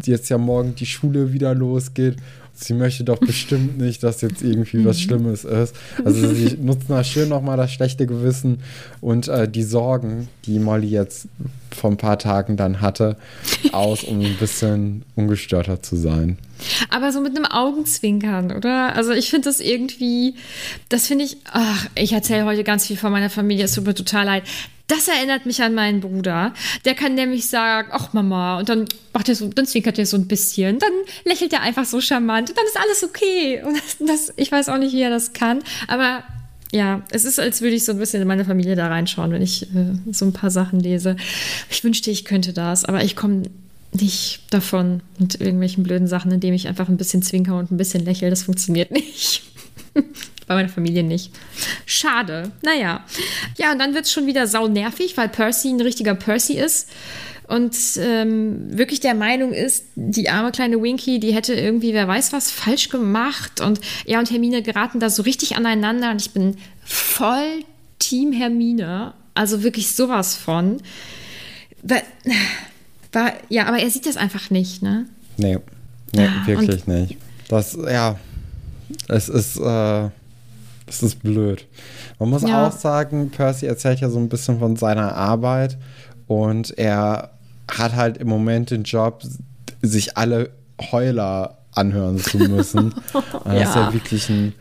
jetzt 0.03 0.29
ja 0.29 0.37
morgen 0.37 0.75
die 0.75 0.85
Schule 0.85 1.33
wieder 1.33 1.55
losgeht. 1.55 2.17
Sie 2.53 2.73
möchte 2.73 3.03
doch 3.03 3.19
bestimmt 3.19 3.77
nicht, 3.79 4.03
dass 4.03 4.21
jetzt 4.21 4.43
irgendwie 4.43 4.85
was 4.85 4.97
mhm. 4.97 5.01
Schlimmes 5.01 5.45
ist. 5.45 5.75
Also 6.03 6.33
sie 6.33 6.57
nutzen 6.61 6.87
da 6.89 7.03
schön 7.03 7.29
nochmal 7.29 7.57
das 7.57 7.71
schlechte 7.71 8.05
Gewissen 8.05 8.59
und 9.01 9.27
äh, 9.27 9.47
die 9.47 9.63
Sorgen, 9.63 10.27
die 10.45 10.59
Molly 10.59 10.87
jetzt 10.87 11.27
vor 11.75 11.89
ein 11.91 11.97
paar 11.97 12.19
Tagen 12.19 12.57
dann 12.57 12.81
hatte, 12.81 13.17
aus, 13.71 14.03
um 14.03 14.19
ein 14.19 14.37
bisschen 14.37 15.03
ungestörter 15.15 15.81
zu 15.81 15.95
sein. 15.95 16.37
Aber 16.89 17.11
so 17.11 17.21
mit 17.21 17.35
einem 17.35 17.45
Augenzwinkern, 17.45 18.51
oder? 18.51 18.95
Also 18.95 19.11
ich 19.11 19.29
finde 19.29 19.49
das 19.49 19.59
irgendwie, 19.59 20.35
das 20.89 21.07
finde 21.07 21.25
ich, 21.25 21.37
ach, 21.51 21.87
ich 21.95 22.13
erzähle 22.13 22.45
heute 22.45 22.63
ganz 22.63 22.87
viel 22.87 22.97
von 22.97 23.11
meiner 23.11 23.29
Familie, 23.29 23.65
es 23.65 23.73
tut 23.73 23.85
mir 23.85 23.95
total 23.95 24.25
leid. 24.25 24.43
Das 24.87 25.07
erinnert 25.07 25.45
mich 25.45 25.61
an 25.61 25.75
meinen 25.75 26.01
Bruder. 26.01 26.53
Der 26.83 26.95
kann 26.95 27.13
nämlich 27.13 27.47
sagen, 27.47 27.89
ach 27.91 28.11
Mama, 28.13 28.57
und 28.57 28.69
dann 28.69 28.85
macht 29.13 29.29
er 29.29 29.35
so, 29.35 29.47
dann 29.47 29.67
zwinkert 29.67 29.99
er 29.99 30.07
so 30.07 30.17
ein 30.17 30.27
bisschen, 30.27 30.79
dann 30.79 30.91
lächelt 31.25 31.53
er 31.53 31.61
einfach 31.61 31.85
so 31.85 32.01
charmant 32.01 32.49
und 32.49 32.57
dann 32.57 32.65
ist 32.65 32.77
alles 32.77 33.03
okay. 33.03 33.61
Und 33.63 33.77
das, 33.77 33.97
das, 33.99 34.33
ich 34.35 34.51
weiß 34.51 34.67
auch 34.69 34.79
nicht, 34.79 34.93
wie 34.93 35.01
er 35.01 35.11
das 35.11 35.33
kann, 35.33 35.59
aber 35.87 36.23
ja, 36.71 37.03
es 37.09 37.25
ist, 37.25 37.39
als 37.39 37.61
würde 37.61 37.75
ich 37.75 37.83
so 37.83 37.91
ein 37.91 37.97
bisschen 37.97 38.21
in 38.21 38.27
meine 38.27 38.45
Familie 38.45 38.75
da 38.75 38.87
reinschauen, 38.87 39.31
wenn 39.31 39.41
ich 39.41 39.63
äh, 39.63 39.93
so 40.11 40.25
ein 40.25 40.33
paar 40.33 40.51
Sachen 40.51 40.79
lese. 40.79 41.15
Ich 41.69 41.83
wünschte, 41.83 42.11
ich 42.11 42.25
könnte 42.25 42.53
das, 42.53 42.85
aber 42.85 43.03
ich 43.03 43.15
komme 43.15 43.43
nicht 43.91 44.41
davon 44.51 45.01
mit 45.17 45.41
irgendwelchen 45.41 45.83
blöden 45.83 46.07
Sachen, 46.07 46.31
indem 46.31 46.53
ich 46.53 46.67
einfach 46.67 46.87
ein 46.87 46.97
bisschen 46.97 47.23
zwinker 47.23 47.57
und 47.57 47.71
ein 47.71 47.77
bisschen 47.77 48.05
lächle. 48.05 48.29
Das 48.29 48.43
funktioniert 48.43 48.91
nicht. 48.91 49.43
Bei 50.47 50.55
meiner 50.55 50.69
Familie 50.69 51.03
nicht. 51.03 51.31
Schade. 51.85 52.51
Naja. 52.61 53.03
Ja, 53.57 53.71
und 53.71 53.79
dann 53.79 53.93
wird 53.93 54.05
es 54.05 54.11
schon 54.11 54.27
wieder 54.27 54.47
sau 54.47 54.67
nervig, 54.67 55.17
weil 55.17 55.29
Percy 55.29 55.69
ein 55.69 55.81
richtiger 55.81 56.15
Percy 56.15 56.53
ist 56.53 56.89
und 57.49 57.75
ähm, 57.97 58.77
wirklich 58.77 58.99
der 58.99 59.15
Meinung 59.15 59.53
ist, 59.53 59.85
die 59.95 60.29
arme 60.29 60.51
kleine 60.51 60.79
Winky, 60.83 61.19
die 61.19 61.33
hätte 61.33 61.55
irgendwie, 61.55 61.95
wer 61.95 62.07
weiß 62.07 62.31
was, 62.31 62.51
falsch 62.51 62.89
gemacht. 62.89 63.59
Und 63.59 63.81
er 64.05 64.19
und 64.19 64.29
Hermine 64.29 64.61
geraten 64.61 64.99
da 64.99 65.09
so 65.09 65.23
richtig 65.23 65.55
aneinander. 65.55 66.11
Und 66.11 66.21
ich 66.21 66.29
bin 66.29 66.57
voll 66.85 67.63
Team 67.97 68.33
Hermine. 68.33 69.13
Also 69.33 69.63
wirklich 69.63 69.95
sowas 69.95 70.35
von. 70.35 70.79
War, 71.81 72.01
war, 73.13 73.33
ja, 73.49 73.65
aber 73.65 73.79
er 73.79 73.89
sieht 73.89 74.05
das 74.05 74.15
einfach 74.15 74.51
nicht, 74.51 74.83
ne? 74.83 75.07
Nee. 75.37 75.57
Nee, 76.13 76.25
ja, 76.25 76.45
wirklich 76.45 76.85
nicht. 76.85 77.17
Das, 77.47 77.75
ja, 77.75 78.19
es 79.07 79.27
ist, 79.27 79.57
äh, 79.57 80.09
das 80.85 81.01
ist 81.01 81.23
blöd. 81.23 81.65
Man 82.19 82.29
muss 82.29 82.43
ja. 82.43 82.67
auch 82.67 82.71
sagen, 82.71 83.31
Percy 83.31 83.65
erzählt 83.65 84.01
ja 84.01 84.09
so 84.11 84.19
ein 84.19 84.29
bisschen 84.29 84.59
von 84.59 84.75
seiner 84.75 85.15
Arbeit 85.15 85.79
und 86.27 86.77
er 86.77 87.31
hat 87.77 87.95
halt 87.95 88.17
im 88.17 88.27
Moment 88.27 88.71
den 88.71 88.83
Job, 88.83 89.23
sich 89.81 90.17
alle 90.17 90.51
Heuler 90.91 91.59
anhören 91.73 92.17
zu 92.19 92.37
müssen. 92.37 92.93
ja. 93.13 93.23
Das 93.45 93.69
ist 93.69 93.75
ja 93.75 93.93
wirklich 93.93 94.29
ein 94.29 94.53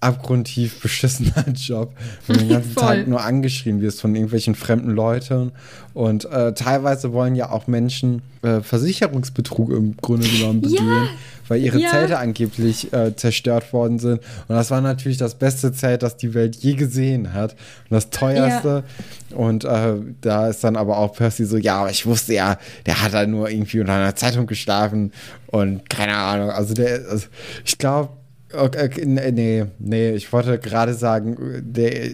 abgrundtief 0.00 0.80
beschissener 0.80 1.44
Job, 1.54 1.92
wo 2.26 2.32
du 2.32 2.40
den 2.40 2.48
ganzen 2.48 2.74
Tag 2.74 3.08
nur 3.08 3.22
angeschrien 3.22 3.80
wirst 3.80 4.00
von 4.00 4.14
irgendwelchen 4.14 4.54
fremden 4.54 4.90
Leuten. 4.90 5.52
Und 5.94 6.24
äh, 6.26 6.54
teilweise 6.54 7.12
wollen 7.12 7.34
ja 7.34 7.50
auch 7.50 7.66
Menschen 7.66 8.22
äh, 8.42 8.60
Versicherungsbetrug 8.60 9.70
im 9.70 9.96
Grunde 9.96 10.28
genommen 10.28 10.60
begehen. 10.60 10.86
Ja 10.86 11.08
weil 11.48 11.60
ihre 11.60 11.80
ja. 11.80 11.90
Zelte 11.90 12.18
angeblich 12.18 12.92
äh, 12.92 13.16
zerstört 13.16 13.72
worden 13.72 13.98
sind. 13.98 14.20
Und 14.48 14.54
das 14.54 14.70
war 14.70 14.80
natürlich 14.80 15.18
das 15.18 15.34
beste 15.34 15.72
Zelt, 15.72 16.02
das 16.02 16.16
die 16.16 16.34
Welt 16.34 16.56
je 16.56 16.74
gesehen 16.74 17.32
hat. 17.32 17.52
Und 17.52 17.94
das 17.94 18.10
teuerste. 18.10 18.84
Ja. 19.30 19.36
Und 19.36 19.64
äh, 19.64 19.94
da 20.20 20.48
ist 20.48 20.62
dann 20.62 20.76
aber 20.76 20.98
auch 20.98 21.14
Percy 21.14 21.44
so, 21.44 21.56
ja, 21.56 21.80
aber 21.80 21.90
ich 21.90 22.06
wusste 22.06 22.34
ja, 22.34 22.58
der 22.86 23.02
hat 23.02 23.14
da 23.14 23.26
nur 23.26 23.50
irgendwie 23.50 23.80
unter 23.80 23.94
einer 23.94 24.16
Zeitung 24.16 24.46
geschlafen 24.46 25.12
und 25.46 25.88
keine 25.90 26.14
Ahnung. 26.16 26.50
Also 26.50 26.74
der, 26.74 27.08
also 27.10 27.26
ich 27.64 27.78
glaube, 27.78 28.10
okay, 28.52 29.04
nee, 29.04 29.64
nee, 29.78 30.10
ich 30.12 30.32
wollte 30.32 30.58
gerade 30.58 30.94
sagen, 30.94 31.36
der, 31.62 32.10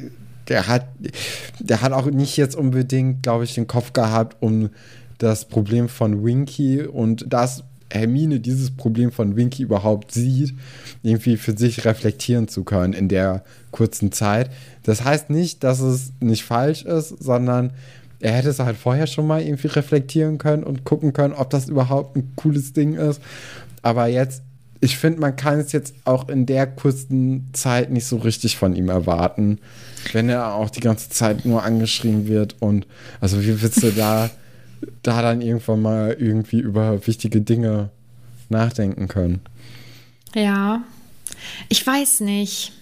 der 0.48 0.68
hat, 0.68 0.86
der 1.60 1.80
hat 1.80 1.92
auch 1.92 2.06
nicht 2.06 2.36
jetzt 2.36 2.56
unbedingt, 2.56 3.22
glaube 3.22 3.44
ich, 3.44 3.54
den 3.54 3.66
Kopf 3.66 3.92
gehabt, 3.92 4.36
um 4.40 4.70
das 5.18 5.46
Problem 5.46 5.88
von 5.88 6.24
Winky 6.24 6.82
und 6.82 7.24
das 7.28 7.64
Hermine 7.90 8.40
dieses 8.40 8.72
Problem 8.72 9.12
von 9.12 9.36
Winky 9.36 9.62
überhaupt 9.62 10.12
sieht, 10.12 10.54
irgendwie 11.02 11.36
für 11.36 11.56
sich 11.56 11.84
reflektieren 11.84 12.48
zu 12.48 12.64
können 12.64 12.92
in 12.92 13.08
der 13.08 13.44
kurzen 13.70 14.10
Zeit. 14.10 14.50
Das 14.82 15.04
heißt 15.04 15.30
nicht, 15.30 15.62
dass 15.62 15.80
es 15.80 16.12
nicht 16.20 16.44
falsch 16.44 16.84
ist, 16.84 17.08
sondern 17.22 17.72
er 18.20 18.32
hätte 18.32 18.48
es 18.48 18.58
halt 18.58 18.76
vorher 18.76 19.06
schon 19.06 19.26
mal 19.26 19.42
irgendwie 19.42 19.68
reflektieren 19.68 20.38
können 20.38 20.64
und 20.64 20.84
gucken 20.84 21.12
können, 21.12 21.34
ob 21.34 21.50
das 21.50 21.68
überhaupt 21.68 22.16
ein 22.16 22.32
cooles 22.36 22.72
Ding 22.72 22.94
ist. 22.94 23.20
Aber 23.82 24.06
jetzt, 24.06 24.42
ich 24.84 24.98
finde, 24.98 25.20
man 25.20 25.34
kann 25.34 25.58
es 25.58 25.72
jetzt 25.72 25.94
auch 26.04 26.28
in 26.28 26.44
der 26.44 26.66
kurzen 26.66 27.48
Zeit 27.54 27.90
nicht 27.90 28.06
so 28.06 28.18
richtig 28.18 28.58
von 28.58 28.76
ihm 28.76 28.90
erwarten, 28.90 29.58
wenn 30.12 30.28
er 30.28 30.54
auch 30.54 30.68
die 30.68 30.80
ganze 30.80 31.08
Zeit 31.08 31.46
nur 31.46 31.62
angeschrien 31.62 32.28
wird 32.28 32.56
und 32.60 32.86
also 33.20 33.42
wie 33.42 33.62
willst 33.62 33.82
du 33.82 33.90
da 33.90 34.30
da 35.02 35.22
dann 35.22 35.40
irgendwann 35.40 35.80
mal 35.80 36.16
irgendwie 36.18 36.60
über 36.60 37.06
wichtige 37.06 37.40
Dinge 37.40 37.88
nachdenken 38.50 39.08
können. 39.08 39.40
Ja, 40.34 40.82
ich 41.70 41.86
weiß 41.86 42.20
nicht. 42.20 42.72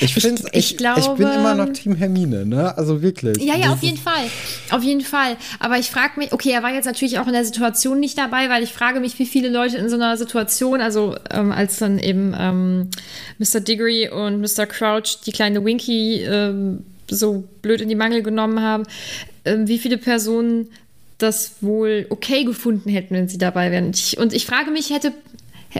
Ich, 0.00 0.14
finde, 0.14 0.42
ich, 0.52 0.72
ich, 0.72 0.76
glaube, 0.76 1.00
ich 1.00 1.08
bin 1.08 1.28
immer 1.28 1.54
noch 1.54 1.72
Team 1.72 1.94
Hermine, 1.94 2.46
ne? 2.46 2.76
Also 2.76 3.02
wirklich. 3.02 3.38
Ja, 3.38 3.56
ja, 3.56 3.72
auf 3.72 3.82
jeden 3.82 3.98
Fall. 3.98 4.24
Auf 4.70 4.82
jeden 4.82 5.00
Fall. 5.00 5.36
Aber 5.58 5.78
ich 5.78 5.90
frage 5.90 6.18
mich, 6.18 6.32
okay, 6.32 6.50
er 6.50 6.62
war 6.62 6.72
jetzt 6.72 6.86
natürlich 6.86 7.18
auch 7.18 7.26
in 7.26 7.32
der 7.32 7.44
Situation 7.44 8.00
nicht 8.00 8.16
dabei, 8.18 8.48
weil 8.48 8.62
ich 8.62 8.72
frage 8.72 9.00
mich, 9.00 9.18
wie 9.18 9.26
viele 9.26 9.48
Leute 9.48 9.76
in 9.76 9.88
so 9.88 9.96
einer 9.96 10.16
Situation, 10.16 10.80
also 10.80 11.16
ähm, 11.30 11.52
als 11.52 11.78
dann 11.78 11.98
eben 11.98 12.34
ähm, 12.38 12.90
Mr. 13.38 13.60
Diggory 13.60 14.08
und 14.08 14.40
Mr. 14.40 14.66
Crouch 14.66 15.20
die 15.24 15.32
kleine 15.32 15.64
Winky 15.64 16.22
ähm, 16.22 16.84
so 17.10 17.44
blöd 17.62 17.80
in 17.80 17.88
die 17.88 17.94
Mangel 17.94 18.22
genommen 18.22 18.60
haben, 18.60 18.84
ähm, 19.44 19.68
wie 19.68 19.78
viele 19.78 19.98
Personen 19.98 20.68
das 21.18 21.54
wohl 21.60 22.06
okay 22.10 22.44
gefunden 22.44 22.90
hätten, 22.90 23.14
wenn 23.14 23.28
sie 23.28 23.38
dabei 23.38 23.70
wären. 23.70 23.86
Und 23.86 23.98
ich, 23.98 24.18
und 24.18 24.32
ich 24.32 24.46
frage 24.46 24.70
mich, 24.70 24.90
hätte 24.90 25.12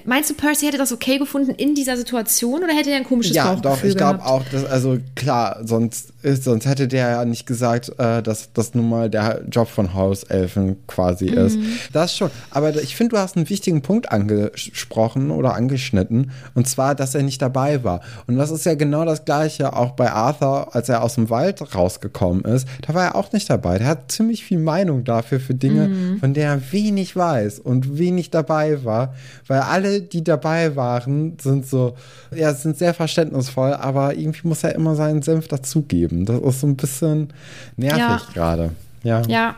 Meinst 0.05 0.31
du, 0.31 0.35
Percy 0.35 0.67
hätte 0.67 0.79
das 0.79 0.93
okay 0.93 1.19
gefunden 1.19 1.53
in 1.53 1.75
dieser 1.75 1.97
Situation 1.97 2.63
oder 2.63 2.75
hätte 2.75 2.91
er 2.91 2.97
ein 2.97 3.05
komisches 3.05 3.35
ja, 3.35 3.55
Bauchgefühl 3.55 3.71
Ja, 3.71 3.77
doch, 3.77 3.85
ich 3.85 3.97
glaube 3.97 4.25
auch, 4.25 4.43
dass, 4.51 4.65
also 4.65 4.99
klar, 5.15 5.61
sonst, 5.65 6.13
sonst 6.35 6.67
hätte 6.67 6.89
der 6.89 7.11
ja 7.11 7.25
nicht 7.25 7.47
gesagt, 7.47 7.93
äh, 7.99 8.23
dass 8.23 8.53
das 8.53 8.75
nun 8.75 8.89
mal 8.89 9.11
der 9.11 9.43
Job 9.51 9.69
von 9.69 9.95
Hauselfen 9.95 10.77
quasi 10.87 11.31
mhm. 11.31 11.39
ist. 11.39 11.59
Das 11.93 12.17
schon. 12.17 12.31
Aber 12.51 12.75
ich 12.75 12.97
finde, 12.97 13.17
du 13.17 13.23
hast 13.23 13.37
einen 13.37 13.49
wichtigen 13.49 13.83
Punkt 13.83 14.11
angesprochen 14.11 15.31
oder 15.31 15.55
angeschnitten 15.55 16.31
und 16.55 16.69
zwar, 16.69 16.95
dass 16.95 17.15
er 17.15 17.23
nicht 17.23 17.41
dabei 17.41 17.85
war. 17.85 18.01
Und 18.27 18.37
das 18.37 18.51
ist 18.51 18.67
ja 18.67 18.75
genau 18.75 19.05
das 19.05 19.25
Gleiche 19.25 19.75
auch 19.75 19.93
bei 19.93 20.11
Arthur, 20.11 20.75
als 20.75 20.89
er 20.89 21.03
aus 21.03 21.15
dem 21.15 21.31
Wald 21.31 21.75
rausgekommen 21.75 22.45
ist. 22.45 22.67
Da 22.87 22.95
war 22.95 23.05
er 23.05 23.15
auch 23.15 23.33
nicht 23.33 23.49
dabei. 23.49 23.79
Der 23.79 23.87
hat 23.87 24.11
ziemlich 24.11 24.45
viel 24.45 24.59
Meinung 24.59 25.05
dafür, 25.05 25.41
für 25.41 25.55
Dinge, 25.55 25.89
mhm. 25.89 26.19
von 26.19 26.35
der 26.35 26.49
er 26.49 26.73
wenig 26.73 27.15
weiß 27.15 27.59
und 27.61 27.99
wenig 27.99 28.31
dabei 28.31 28.85
war, 28.85 29.15
weil 29.47 29.61
alle, 29.61 30.01
die 30.01 30.25
dabei 30.25 30.77
waren, 30.77 31.37
sind 31.41 31.67
so, 31.67 31.95
ja, 32.35 32.53
sind 32.55 32.79
sehr 32.79 32.95
verständnisvoll, 32.95 33.75
aber 33.75 34.17
irgendwie 34.17 34.49
muss 34.49 34.65
er 34.65 34.75
immer 34.75 34.95
seinen 34.95 35.23
Senf 35.23 35.49
dazugeben. 35.49 36.18
Das 36.25 36.41
ist 36.41 36.61
so 36.61 36.67
ein 36.67 36.77
bisschen 36.77 37.33
nervig 37.77 37.99
ja. 37.99 38.23
gerade. 38.33 38.71
Ja. 39.05 39.23
Ja. 39.29 39.57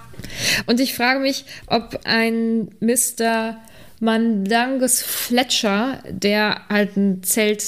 Und 0.67 0.81
ich 0.81 0.95
frage 0.95 1.21
mich, 1.21 1.45
ob 1.67 2.01
ein 2.05 2.69
Mr. 2.81 3.57
Mandangus 4.01 5.03
Fletcher, 5.03 5.99
der 6.09 6.63
halt 6.69 6.97
ein 6.97 7.23
Zelt, 7.23 7.65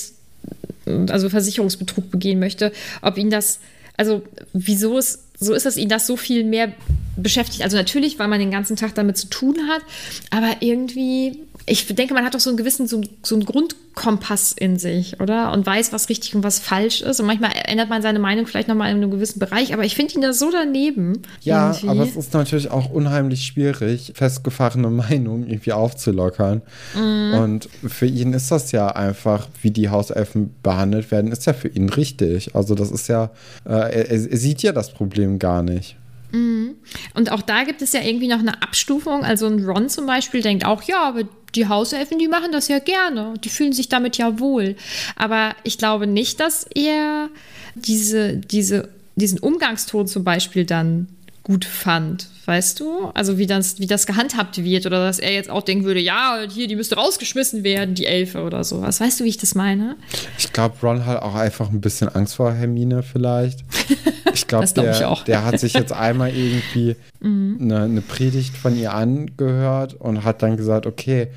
also 1.08 1.28
Versicherungsbetrug 1.28 2.10
begehen 2.10 2.38
möchte, 2.38 2.72
ob 3.00 3.18
ihn 3.18 3.30
das, 3.30 3.60
also 3.96 4.22
wieso 4.52 4.98
es 4.98 5.20
so 5.38 5.54
ist, 5.54 5.66
dass 5.66 5.76
ihn 5.76 5.88
das 5.88 6.06
so 6.06 6.16
viel 6.16 6.44
mehr 6.44 6.72
beschäftigt. 7.16 7.62
Also 7.62 7.76
natürlich, 7.76 8.18
weil 8.18 8.28
man 8.28 8.38
den 8.38 8.50
ganzen 8.50 8.76
Tag 8.76 8.94
damit 8.94 9.16
zu 9.16 9.28
tun 9.28 9.56
hat, 9.68 9.82
aber 10.30 10.56
irgendwie 10.60 11.40
ich 11.66 11.86
denke, 11.86 12.14
man 12.14 12.24
hat 12.24 12.34
doch 12.34 12.40
so 12.40 12.50
einen 12.50 12.56
gewissen, 12.56 12.86
so, 12.86 13.02
so 13.22 13.34
einen 13.36 13.44
Grundkompass 13.44 14.52
in 14.52 14.78
sich, 14.78 15.20
oder? 15.20 15.52
Und 15.52 15.64
weiß, 15.64 15.92
was 15.92 16.08
richtig 16.08 16.34
und 16.34 16.42
was 16.42 16.58
falsch 16.58 17.02
ist. 17.02 17.20
Und 17.20 17.26
manchmal 17.26 17.52
ändert 17.66 17.88
man 17.88 18.02
seine 18.02 18.18
Meinung 18.18 18.46
vielleicht 18.46 18.68
nochmal 18.68 18.90
in 18.90 18.96
einem 18.96 19.10
gewissen 19.10 19.38
Bereich, 19.38 19.72
aber 19.72 19.84
ich 19.84 19.94
finde 19.94 20.14
ihn 20.14 20.22
da 20.22 20.32
so 20.32 20.50
daneben. 20.50 21.22
Ja, 21.42 21.68
irgendwie. 21.68 21.88
aber 21.88 22.02
es 22.02 22.16
ist 22.16 22.34
natürlich 22.34 22.70
auch 22.70 22.90
unheimlich 22.90 23.46
schwierig, 23.46 24.12
festgefahrene 24.14 24.90
Meinungen 24.90 25.48
irgendwie 25.48 25.72
aufzulockern. 25.72 26.62
Mhm. 26.94 27.34
Und 27.34 27.68
für 27.86 28.06
ihn 28.06 28.32
ist 28.32 28.50
das 28.50 28.72
ja 28.72 28.88
einfach, 28.88 29.48
wie 29.62 29.70
die 29.70 29.88
Hauselfen 29.88 30.54
behandelt 30.62 31.10
werden, 31.10 31.30
ist 31.30 31.46
ja 31.46 31.52
für 31.52 31.68
ihn 31.68 31.88
richtig. 31.88 32.54
Also 32.54 32.74
das 32.74 32.90
ist 32.90 33.08
ja, 33.08 33.30
äh, 33.64 33.70
er, 33.70 34.10
er 34.10 34.36
sieht 34.36 34.62
ja 34.62 34.72
das 34.72 34.92
Problem 34.92 35.38
gar 35.38 35.62
nicht. 35.62 35.96
Mhm. 36.32 36.76
Und 37.14 37.30
auch 37.30 37.42
da 37.42 37.64
gibt 37.64 37.82
es 37.82 37.92
ja 37.92 38.02
irgendwie 38.02 38.28
noch 38.28 38.40
eine 38.40 38.62
Abstufung. 38.62 39.24
Also 39.24 39.46
ein 39.46 39.64
Ron 39.64 39.88
zum 39.88 40.06
Beispiel 40.06 40.42
denkt 40.42 40.64
auch, 40.64 40.82
ja, 40.82 41.02
aber 41.02 41.22
die 41.54 41.68
Hauselfen, 41.68 42.18
die 42.18 42.28
machen 42.28 42.52
das 42.52 42.68
ja 42.68 42.78
gerne. 42.78 43.34
Die 43.44 43.50
fühlen 43.50 43.72
sich 43.72 43.88
damit 43.88 44.16
ja 44.16 44.38
wohl. 44.38 44.76
Aber 45.16 45.54
ich 45.64 45.78
glaube 45.78 46.06
nicht, 46.06 46.40
dass 46.40 46.66
er 46.74 47.28
diese, 47.74 48.36
diese, 48.36 48.88
diesen 49.16 49.38
Umgangston 49.38 50.06
zum 50.06 50.24
Beispiel 50.24 50.64
dann 50.64 51.08
gut 51.42 51.64
fand, 51.64 52.28
weißt 52.46 52.78
du? 52.80 53.10
Also 53.14 53.38
wie 53.38 53.46
das, 53.46 53.78
wie 53.80 53.86
das 53.86 54.06
gehandhabt 54.06 54.62
wird 54.62 54.86
oder 54.86 55.04
dass 55.04 55.18
er 55.18 55.32
jetzt 55.32 55.50
auch 55.50 55.62
denken 55.62 55.84
würde, 55.84 56.00
ja, 56.00 56.38
hier, 56.48 56.68
die 56.68 56.76
müsste 56.76 56.96
rausgeschmissen 56.96 57.64
werden, 57.64 57.94
die 57.94 58.06
Elfe 58.06 58.42
oder 58.42 58.62
sowas. 58.64 59.00
Weißt 59.00 59.20
du, 59.20 59.24
wie 59.24 59.28
ich 59.28 59.38
das 59.38 59.54
meine? 59.54 59.96
Ich 60.38 60.52
glaube, 60.52 60.76
Ron 60.82 61.04
hat 61.04 61.22
auch 61.22 61.34
einfach 61.34 61.70
ein 61.70 61.80
bisschen 61.80 62.08
Angst 62.08 62.36
vor 62.36 62.52
Hermine 62.52 63.02
vielleicht. 63.02 63.60
Ich 64.34 64.46
glaube, 64.46 64.66
glaub 64.66 65.24
der, 65.24 65.24
der 65.26 65.44
hat 65.44 65.60
sich 65.60 65.74
jetzt 65.74 65.92
einmal 65.92 66.34
irgendwie 66.34 66.96
mhm. 67.20 67.58
eine, 67.60 67.82
eine 67.82 68.00
Predigt 68.00 68.56
von 68.56 68.74
ihr 68.74 68.94
angehört 68.94 69.92
und 69.92 70.24
hat 70.24 70.42
dann 70.42 70.56
gesagt, 70.56 70.86
okay, 70.86 71.28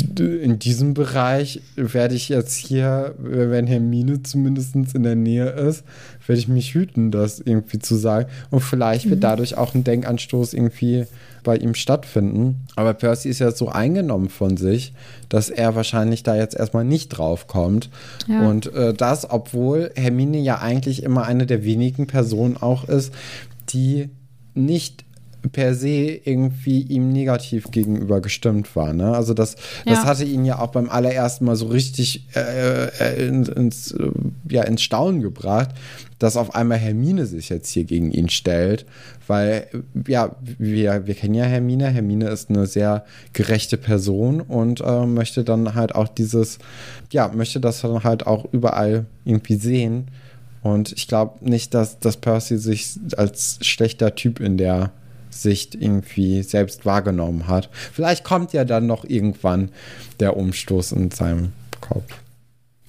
in 0.00 0.58
diesem 0.58 0.94
Bereich 0.94 1.60
werde 1.76 2.14
ich 2.14 2.28
jetzt 2.28 2.56
hier, 2.56 3.14
wenn 3.18 3.66
Hermine 3.66 4.22
zumindest 4.22 4.74
in 4.74 5.02
der 5.02 5.16
Nähe 5.16 5.48
ist, 5.50 5.84
werde 6.26 6.38
ich 6.38 6.48
mich 6.48 6.74
hüten, 6.74 7.10
das 7.10 7.40
irgendwie 7.40 7.78
zu 7.78 7.96
sagen. 7.96 8.28
Und 8.50 8.60
vielleicht 8.60 9.06
mhm. 9.06 9.10
wird 9.10 9.24
dadurch 9.24 9.56
auch 9.56 9.74
ein 9.74 9.84
Denkanstoß 9.84 10.54
irgendwie 10.54 11.06
bei 11.42 11.56
ihm 11.56 11.74
stattfinden. 11.74 12.66
Aber 12.76 12.94
Percy 12.94 13.28
ist 13.28 13.38
ja 13.38 13.50
so 13.50 13.68
eingenommen 13.68 14.28
von 14.28 14.56
sich, 14.56 14.92
dass 15.28 15.50
er 15.50 15.74
wahrscheinlich 15.74 16.22
da 16.22 16.36
jetzt 16.36 16.56
erstmal 16.56 16.84
nicht 16.84 17.08
drauf 17.08 17.46
kommt. 17.46 17.88
Ja. 18.26 18.48
Und 18.48 18.72
äh, 18.74 18.92
das, 18.92 19.30
obwohl 19.30 19.90
Hermine 19.96 20.38
ja 20.38 20.58
eigentlich 20.58 21.02
immer 21.02 21.24
eine 21.24 21.46
der 21.46 21.64
wenigen 21.64 22.06
Personen 22.06 22.56
auch 22.56 22.84
ist, 22.84 23.14
die 23.70 24.10
nicht 24.54 25.04
per 25.50 25.74
se 25.74 26.20
irgendwie 26.24 26.82
ihm 26.82 27.12
negativ 27.12 27.70
gegenüber 27.70 28.20
gestimmt 28.20 28.74
war. 28.76 28.92
Ne? 28.92 29.14
Also 29.14 29.34
das, 29.34 29.56
ja. 29.84 29.92
das 29.92 30.04
hatte 30.04 30.24
ihn 30.24 30.44
ja 30.44 30.58
auch 30.58 30.68
beim 30.68 30.88
allerersten 30.88 31.44
Mal 31.44 31.56
so 31.56 31.66
richtig 31.66 32.26
äh, 32.34 32.86
äh, 32.86 33.28
ins, 33.28 33.92
äh, 33.92 34.10
ja, 34.48 34.62
ins 34.62 34.82
Staunen 34.82 35.22
gebracht, 35.22 35.70
dass 36.18 36.36
auf 36.36 36.54
einmal 36.54 36.78
Hermine 36.78 37.26
sich 37.26 37.48
jetzt 37.48 37.70
hier 37.70 37.84
gegen 37.84 38.10
ihn 38.10 38.28
stellt, 38.28 38.86
weil 39.26 39.68
ja, 40.06 40.34
wir, 40.40 41.06
wir 41.06 41.14
kennen 41.14 41.34
ja 41.34 41.44
Hermine. 41.44 41.88
Hermine 41.88 42.28
ist 42.28 42.50
eine 42.50 42.66
sehr 42.66 43.04
gerechte 43.32 43.76
Person 43.76 44.40
und 44.40 44.80
äh, 44.80 45.06
möchte 45.06 45.44
dann 45.44 45.74
halt 45.74 45.94
auch 45.94 46.08
dieses, 46.08 46.58
ja, 47.12 47.28
möchte 47.28 47.60
das 47.60 47.82
dann 47.82 48.04
halt 48.04 48.26
auch 48.26 48.46
überall 48.52 49.06
irgendwie 49.24 49.56
sehen. 49.56 50.08
Und 50.62 50.92
ich 50.92 51.06
glaube 51.06 51.48
nicht, 51.48 51.72
dass, 51.74 51.98
dass 52.00 52.16
Percy 52.16 52.58
sich 52.58 52.98
als 53.16 53.58
schlechter 53.62 54.14
Typ 54.14 54.40
in 54.40 54.56
der 54.56 54.90
Sicht 55.30 55.74
irgendwie 55.74 56.42
selbst 56.42 56.84
wahrgenommen 56.86 57.46
hat. 57.46 57.70
Vielleicht 57.72 58.24
kommt 58.24 58.52
ja 58.52 58.64
dann 58.64 58.86
noch 58.86 59.04
irgendwann 59.04 59.70
der 60.20 60.36
Umstoß 60.36 60.92
in 60.92 61.10
seinem 61.10 61.52
Kopf. 61.80 62.12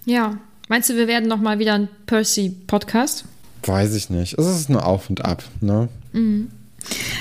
Ja. 0.06 0.38
Meinst 0.67 0.89
du, 0.89 0.95
wir 0.95 1.08
werden 1.08 1.28
noch 1.28 1.39
mal 1.39 1.58
wieder 1.58 1.73
ein 1.73 1.88
Percy-Podcast? 2.06 3.25
Weiß 3.65 3.95
ich 3.95 4.10
nicht. 4.12 4.38
Es 4.38 4.45
ist 4.47 4.69
nur 4.69 4.86
auf 4.86 5.10
und 5.10 5.25
ab, 5.25 5.43
ne? 5.62 5.89
Mhm. 6.13 6.49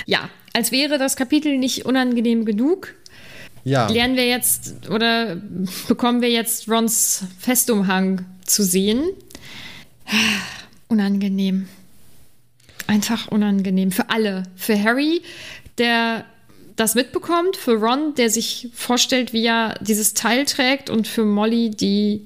Ja, 0.06 0.28
als 0.52 0.70
wäre 0.70 0.98
das 0.98 1.16
Kapitel 1.16 1.56
nicht 1.58 1.86
unangenehm 1.86 2.44
genug, 2.44 2.94
Ja. 3.64 3.88
lernen 3.88 4.16
wir 4.16 4.26
jetzt 4.28 4.88
oder 4.90 5.36
bekommen 5.88 6.20
wir 6.20 6.30
jetzt 6.30 6.68
Rons 6.68 7.24
Festumhang 7.38 8.24
zu 8.44 8.62
sehen. 8.62 9.02
Unangenehm. 10.88 11.68
Einfach 12.88 13.28
unangenehm. 13.28 13.92
Für 13.92 14.10
alle. 14.10 14.42
Für 14.56 14.82
Harry, 14.82 15.22
der 15.78 16.24
das 16.74 16.94
mitbekommt, 16.96 17.56
für 17.56 17.74
Ron, 17.74 18.14
der 18.16 18.30
sich 18.30 18.68
vorstellt, 18.74 19.32
wie 19.32 19.44
er 19.46 19.74
dieses 19.80 20.14
Teil 20.14 20.44
trägt, 20.44 20.90
und 20.90 21.06
für 21.06 21.24
Molly, 21.24 21.70
die 21.70 22.22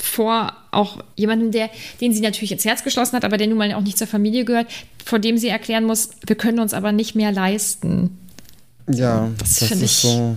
vor 0.00 0.52
auch 0.70 1.02
jemanden, 1.16 1.50
der, 1.50 1.70
den 2.00 2.12
sie 2.12 2.20
natürlich 2.20 2.52
ins 2.52 2.64
Herz 2.64 2.84
geschlossen 2.84 3.16
hat, 3.16 3.24
aber 3.24 3.36
der 3.36 3.46
nun 3.48 3.58
mal 3.58 3.72
auch 3.74 3.80
nicht 3.82 3.98
zur 3.98 4.06
Familie 4.06 4.44
gehört, 4.44 4.66
vor 5.04 5.18
dem 5.18 5.38
sie 5.38 5.48
erklären 5.48 5.84
muss, 5.84 6.10
wir 6.26 6.36
können 6.36 6.60
uns 6.60 6.74
aber 6.74 6.92
nicht 6.92 7.14
mehr 7.16 7.32
leisten. 7.32 8.16
Ja, 8.88 9.30
Das 9.38 9.56
das, 9.56 9.68
finde 9.68 9.84
ist 9.86 10.04
ich- 10.04 10.10
so. 10.10 10.36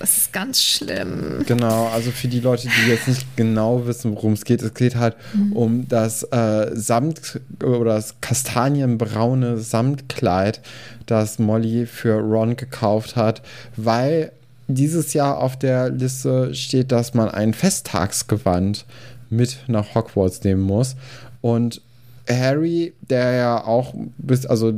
Das 0.00 0.16
ist 0.16 0.32
ganz 0.32 0.62
schlimm. 0.62 1.44
Genau, 1.46 1.88
also 1.88 2.10
für 2.10 2.26
die 2.26 2.40
Leute, 2.40 2.68
die 2.68 2.90
jetzt 2.90 3.06
nicht 3.06 3.36
genau 3.36 3.86
wissen, 3.86 4.16
worum 4.16 4.32
es 4.32 4.46
geht, 4.46 4.62
es 4.62 4.72
geht 4.72 4.96
halt 4.96 5.14
um 5.52 5.86
das 5.88 6.22
äh, 6.22 6.70
Samt 6.74 7.38
oder 7.62 7.96
das 7.96 8.14
kastanienbraune 8.22 9.58
Samtkleid, 9.58 10.62
das 11.04 11.38
Molly 11.38 11.84
für 11.84 12.14
Ron 12.18 12.56
gekauft 12.56 13.16
hat, 13.16 13.42
weil 13.76 14.32
dieses 14.68 15.12
Jahr 15.12 15.36
auf 15.36 15.58
der 15.58 15.90
Liste 15.90 16.54
steht, 16.54 16.92
dass 16.92 17.12
man 17.12 17.28
ein 17.28 17.52
Festtagsgewand 17.52 18.86
mit 19.28 19.58
nach 19.66 19.94
Hogwarts 19.94 20.44
nehmen 20.44 20.62
muss. 20.62 20.96
Und 21.42 21.82
Harry, 22.28 22.92
der 23.08 23.32
ja 23.32 23.64
auch 23.64 23.94
bis, 24.18 24.46
also 24.46 24.72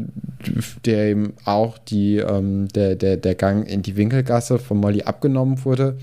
der 0.85 1.11
ihm 1.11 1.33
auch 1.45 1.79
die, 1.79 2.17
ähm, 2.17 2.69
der, 2.69 2.97
der, 2.97 3.17
der 3.17 3.35
Gang 3.35 3.67
in 3.69 3.83
die 3.83 3.97
Winkelgasse 3.97 4.59
von 4.59 4.79
Molly 4.79 5.03
abgenommen 5.03 5.65
wurde, 5.65 5.97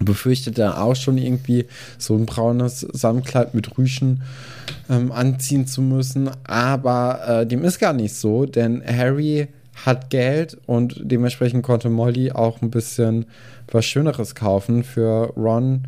befürchtet 0.00 0.58
dann 0.58 0.72
auch 0.72 0.94
schon 0.94 1.18
irgendwie 1.18 1.66
so 1.98 2.14
ein 2.14 2.26
braunes 2.26 2.80
Samtkleid 2.80 3.54
mit 3.54 3.76
Rüschen 3.78 4.22
ähm, 4.88 5.12
anziehen 5.12 5.66
zu 5.66 5.82
müssen. 5.82 6.30
Aber 6.44 7.20
äh, 7.26 7.46
dem 7.46 7.64
ist 7.64 7.78
gar 7.78 7.92
nicht 7.92 8.14
so, 8.14 8.46
denn 8.46 8.82
Harry 8.84 9.48
hat 9.84 10.10
Geld 10.10 10.58
und 10.66 11.00
dementsprechend 11.02 11.62
konnte 11.62 11.88
Molly 11.88 12.32
auch 12.32 12.62
ein 12.62 12.70
bisschen 12.70 13.26
was 13.70 13.84
Schöneres 13.84 14.34
kaufen. 14.34 14.82
Für 14.82 15.32
Ron 15.36 15.86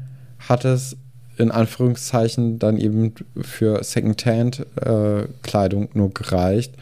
hat 0.48 0.64
es 0.64 0.96
in 1.40 1.50
Anführungszeichen 1.50 2.58
dann 2.58 2.76
eben 2.76 3.14
für 3.40 3.82
Secondhand-Kleidung 3.82 5.88
nur 5.94 6.12
gereicht. 6.12 6.74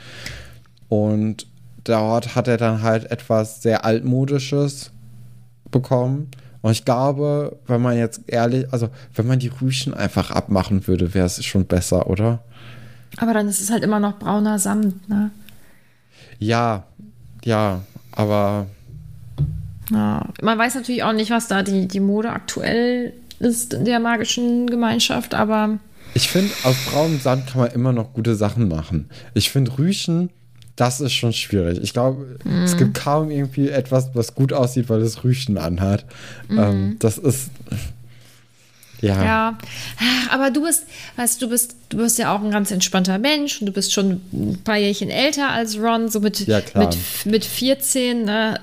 Und 0.89 1.47
dort 1.85 2.35
hat 2.35 2.49
er 2.49 2.57
dann 2.57 2.83
halt 2.83 3.09
etwas 3.11 3.63
sehr 3.63 3.85
altmodisches 3.85 4.91
bekommen. 5.71 6.31
Und 6.61 6.73
ich 6.73 6.85
glaube, 6.85 7.57
wenn 7.67 7.81
man 7.81 7.97
jetzt 7.97 8.23
ehrlich, 8.27 8.67
also 8.73 8.89
wenn 9.15 9.29
man 9.29 9.39
die 9.39 9.53
Rüschen 9.61 9.95
einfach 9.95 10.33
abmachen 10.33 10.89
würde, 10.89 11.15
wäre 11.15 11.27
es 11.27 11.45
schon 11.45 11.67
besser, 11.67 12.11
oder? 12.11 12.41
Aber 13.17 13.33
dann 13.33 13.49
ist 13.49 13.61
es 13.61 13.71
halt 13.71 13.85
immer 13.85 14.01
noch 14.01 14.19
brauner 14.19 14.59
Samt, 14.59 15.09
ne? 15.09 15.31
Ja, 16.39 16.85
ja, 17.45 17.81
aber 18.13 18.67
Ja. 19.91 20.27
Man 20.43 20.59
weiß 20.59 20.75
natürlich 20.75 21.03
auch 21.03 21.13
nicht, 21.13 21.31
was 21.31 21.49
da 21.49 21.63
die, 21.63 21.89
die 21.89 22.01
Mode 22.01 22.31
aktuell 22.31 23.15
ist 23.39 23.75
in 23.75 23.85
der 23.85 24.01
magischen 24.01 24.69
Gemeinschaft, 24.69 25.35
aber 25.35 25.79
ich 26.15 26.29
finde, 26.29 26.53
aus 26.65 26.77
braunem 26.91 27.21
Sand 27.21 27.49
kann 27.49 27.61
man 27.61 27.71
immer 27.71 27.93
noch 27.93 28.13
gute 28.13 28.35
Sachen 28.35 28.69
machen. 28.69 29.09
Ich 29.35 29.51
finde 29.51 29.79
Rüschen, 29.79 30.31
das 30.77 31.01
ist 31.01 31.13
schon 31.13 31.33
schwierig. 31.33 31.81
Ich 31.83 31.93
glaube, 31.93 32.39
es 32.65 32.77
gibt 32.77 32.95
kaum 32.95 33.31
irgendwie 33.31 33.69
etwas, 33.69 34.11
was 34.15 34.35
gut 34.35 34.53
aussieht, 34.53 34.89
weil 34.89 35.03
es 35.03 35.25
Rüschen 35.25 35.59
anhat. 35.59 36.05
Ähm, 36.51 36.97
das 37.01 37.19
ist. 37.19 37.51
Ja. 39.01 39.25
ja. 39.25 39.59
Aber 40.31 40.51
du 40.51 40.63
bist, 40.65 40.85
weißt 41.17 41.41
du, 41.41 41.47
du 41.47 41.51
bist, 41.51 41.77
du 41.89 41.99
bist 41.99 42.19
ja 42.19 42.35
auch 42.35 42.43
ein 42.43 42.51
ganz 42.51 42.71
entspannter 42.71 43.19
Mensch 43.19 43.61
und 43.61 43.67
du 43.67 43.73
bist 43.73 43.93
schon 43.93 44.21
ein 44.33 44.61
paar 44.65 44.77
Jährchen 44.77 45.11
älter 45.11 45.51
als 45.51 45.79
Ron, 45.79 46.09
so 46.09 46.21
mit, 46.21 46.47
Ja, 46.47 46.61
mit, 46.75 46.97
mit 47.25 47.45
14, 47.45 48.25
ne? 48.25 48.61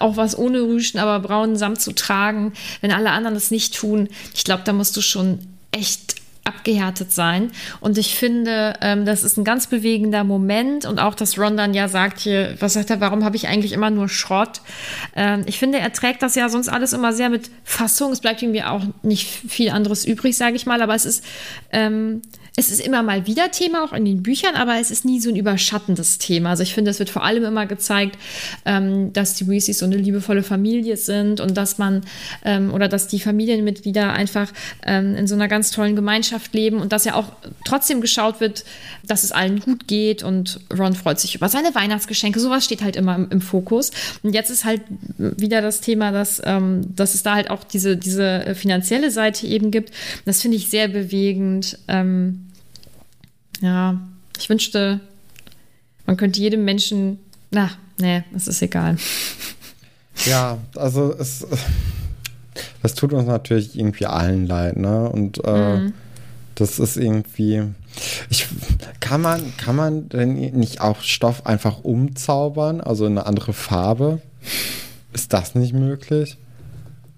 Auch 0.00 0.16
was 0.16 0.36
ohne 0.36 0.62
Rüschen, 0.62 1.00
aber 1.00 1.20
braunen 1.20 1.56
Samt 1.56 1.80
zu 1.80 1.92
tragen, 1.92 2.52
wenn 2.80 2.92
alle 2.92 3.10
anderen 3.10 3.34
das 3.34 3.50
nicht 3.50 3.74
tun. 3.74 4.08
Ich 4.34 4.44
glaube, 4.44 4.62
da 4.64 4.72
musst 4.72 4.96
du 4.96 5.00
schon 5.00 5.38
echt 5.72 6.18
abgehärtet 6.48 7.12
sein. 7.12 7.52
Und 7.80 7.98
ich 7.98 8.14
finde, 8.14 8.74
ähm, 8.80 9.04
das 9.04 9.22
ist 9.22 9.36
ein 9.36 9.44
ganz 9.44 9.66
bewegender 9.66 10.24
Moment. 10.24 10.86
Und 10.86 10.98
auch, 10.98 11.14
dass 11.14 11.38
Ron 11.38 11.56
dann 11.56 11.74
ja 11.74 11.88
sagt 11.88 12.20
hier, 12.20 12.56
was 12.58 12.72
sagt 12.72 12.90
er, 12.90 13.00
warum 13.00 13.22
habe 13.22 13.36
ich 13.36 13.46
eigentlich 13.48 13.72
immer 13.72 13.90
nur 13.90 14.08
Schrott? 14.08 14.62
Ähm, 15.14 15.42
ich 15.46 15.58
finde, 15.58 15.78
er 15.78 15.92
trägt 15.92 16.22
das 16.22 16.34
ja 16.34 16.48
sonst 16.48 16.68
alles 16.68 16.94
immer 16.94 17.12
sehr 17.12 17.28
mit 17.28 17.50
Fassung. 17.64 18.12
Es 18.12 18.20
bleibt 18.20 18.40
ihm 18.40 18.54
ja 18.54 18.70
auch 18.70 18.82
nicht 19.02 19.26
viel 19.26 19.70
anderes 19.70 20.06
übrig, 20.06 20.36
sage 20.36 20.56
ich 20.56 20.64
mal. 20.64 20.80
Aber 20.80 20.94
es 20.94 21.04
ist, 21.04 21.22
ähm, 21.70 22.22
es 22.56 22.70
ist 22.70 22.80
immer 22.80 23.02
mal 23.02 23.26
wieder 23.26 23.50
Thema, 23.50 23.84
auch 23.84 23.92
in 23.92 24.04
den 24.04 24.22
Büchern, 24.22 24.54
aber 24.54 24.80
es 24.80 24.90
ist 24.90 25.04
nie 25.04 25.20
so 25.20 25.28
ein 25.28 25.36
überschattendes 25.36 26.18
Thema. 26.18 26.50
Also 26.50 26.62
ich 26.62 26.74
finde, 26.74 26.90
es 26.90 26.98
wird 26.98 27.10
vor 27.10 27.24
allem 27.24 27.44
immer 27.44 27.66
gezeigt, 27.66 28.18
ähm, 28.64 29.12
dass 29.12 29.34
die 29.34 29.46
Weasleys 29.48 29.78
so 29.78 29.86
eine 29.86 29.96
liebevolle 29.96 30.42
Familie 30.42 30.96
sind 30.96 31.40
und 31.40 31.56
dass 31.56 31.78
man 31.78 32.02
ähm, 32.44 32.72
oder 32.72 32.88
dass 32.88 33.06
die 33.06 33.20
Familienmitglieder 33.20 34.12
einfach 34.12 34.52
ähm, 34.84 35.14
in 35.14 35.26
so 35.26 35.34
einer 35.34 35.48
ganz 35.48 35.70
tollen 35.70 35.94
Gemeinschaft 35.96 36.54
leben 36.54 36.80
und 36.80 36.92
dass 36.92 37.04
ja 37.04 37.14
auch 37.14 37.32
trotzdem 37.64 38.00
geschaut 38.00 38.40
wird, 38.40 38.64
dass 39.06 39.24
es 39.24 39.32
allen 39.32 39.60
gut 39.60 39.86
geht 39.86 40.22
und 40.22 40.60
Ron 40.76 40.94
freut 40.94 41.20
sich 41.20 41.34
über 41.34 41.48
seine 41.48 41.74
Weihnachtsgeschenke. 41.74 42.40
Sowas 42.40 42.64
steht 42.64 42.82
halt 42.82 42.96
immer 42.96 43.14
im, 43.14 43.28
im 43.30 43.40
Fokus. 43.40 43.90
Und 44.22 44.34
jetzt 44.34 44.50
ist 44.50 44.64
halt 44.64 44.82
wieder 45.16 45.62
das 45.62 45.80
Thema, 45.80 46.12
dass, 46.12 46.42
ähm, 46.44 46.94
dass 46.94 47.14
es 47.14 47.22
da 47.22 47.34
halt 47.34 47.50
auch 47.50 47.64
diese, 47.64 47.96
diese 47.96 48.54
finanzielle 48.54 49.10
Seite 49.10 49.46
eben 49.46 49.70
gibt. 49.70 49.92
Das 50.24 50.42
finde 50.42 50.56
ich 50.56 50.68
sehr 50.68 50.88
bewegend. 50.88 51.78
Ähm, 51.88 52.47
ja, 53.60 54.00
ich 54.38 54.48
wünschte, 54.48 55.00
man 56.06 56.16
könnte 56.16 56.40
jedem 56.40 56.64
Menschen. 56.64 57.18
Na, 57.50 57.70
nee, 57.98 58.22
es 58.34 58.48
ist 58.48 58.62
egal. 58.62 58.96
Ja, 60.26 60.58
also 60.74 61.14
es, 61.18 61.46
das 62.82 62.94
tut 62.94 63.12
uns 63.12 63.26
natürlich 63.26 63.78
irgendwie 63.78 64.06
allen 64.06 64.46
leid, 64.46 64.76
ne? 64.76 65.08
Und 65.08 65.44
äh, 65.44 65.90
das 66.54 66.78
ist 66.78 66.96
irgendwie. 66.96 67.62
Ich, 68.30 68.46
kann, 69.00 69.20
man, 69.20 69.56
kann 69.56 69.74
man 69.74 70.08
denn 70.08 70.34
nicht 70.34 70.80
auch 70.80 71.00
Stoff 71.02 71.46
einfach 71.46 71.82
umzaubern, 71.82 72.80
also 72.80 73.06
in 73.06 73.12
eine 73.12 73.26
andere 73.26 73.52
Farbe? 73.52 74.20
Ist 75.12 75.32
das 75.32 75.54
nicht 75.54 75.72
möglich? 75.72 76.36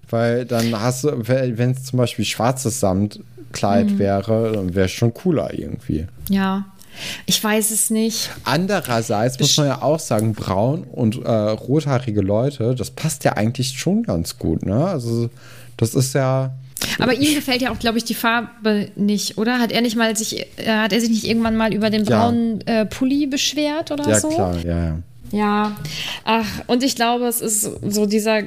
Weil 0.09 0.45
dann 0.45 0.79
hast 0.79 1.03
du, 1.03 1.27
wenn 1.27 1.71
es 1.71 1.83
zum 1.83 1.97
Beispiel 1.97 2.25
schwarzes 2.25 2.79
Samtkleid 3.51 3.99
wäre, 3.99 4.51
dann 4.53 4.73
wäre 4.75 4.85
es 4.85 4.91
schon 4.91 5.13
cooler 5.13 5.53
irgendwie. 5.53 6.07
Ja, 6.29 6.65
ich 7.25 7.41
weiß 7.43 7.71
es 7.71 7.89
nicht. 7.89 8.29
Andererseits 8.43 9.39
muss 9.39 9.57
man 9.57 9.67
ja 9.67 9.81
auch 9.81 9.99
sagen, 9.99 10.33
braun 10.33 10.83
und 10.83 11.23
äh, 11.23 11.29
rothaarige 11.31 12.21
Leute, 12.21 12.75
das 12.75 12.91
passt 12.91 13.23
ja 13.23 13.33
eigentlich 13.33 13.77
schon 13.77 14.03
ganz 14.03 14.37
gut, 14.37 14.65
ne? 14.65 14.85
Also 14.85 15.29
das 15.77 15.93
ist 15.95 16.13
ja. 16.15 16.51
Aber 16.99 17.13
ihm 17.13 17.35
gefällt 17.35 17.61
ja 17.61 17.71
auch, 17.71 17.79
glaube 17.79 17.97
ich, 17.99 18.03
die 18.03 18.15
Farbe 18.15 18.89
nicht, 18.95 19.37
oder? 19.37 19.59
Hat 19.59 19.71
er 19.71 19.81
nicht 19.81 19.95
mal 19.95 20.15
sich, 20.15 20.39
äh, 20.57 20.67
hat 20.67 20.91
er 20.93 20.99
sich 20.99 21.09
nicht 21.11 21.25
irgendwann 21.25 21.55
mal 21.55 21.73
über 21.73 21.89
den 21.89 22.03
Ja. 22.05 22.23
braunen 22.25 22.61
äh, 22.67 22.85
Pulli 22.85 23.27
beschwert 23.27 23.91
oder 23.91 24.09
Ja, 24.09 24.19
so? 24.19 24.29
klar, 24.29 24.55
ja, 24.65 24.83
ja. 24.85 24.97
Ja, 25.33 25.77
ach, 26.25 26.45
und 26.67 26.83
ich 26.83 26.97
glaube, 26.97 27.25
es 27.25 27.39
ist 27.39 27.61
so 27.87 28.05
dieser, 28.05 28.41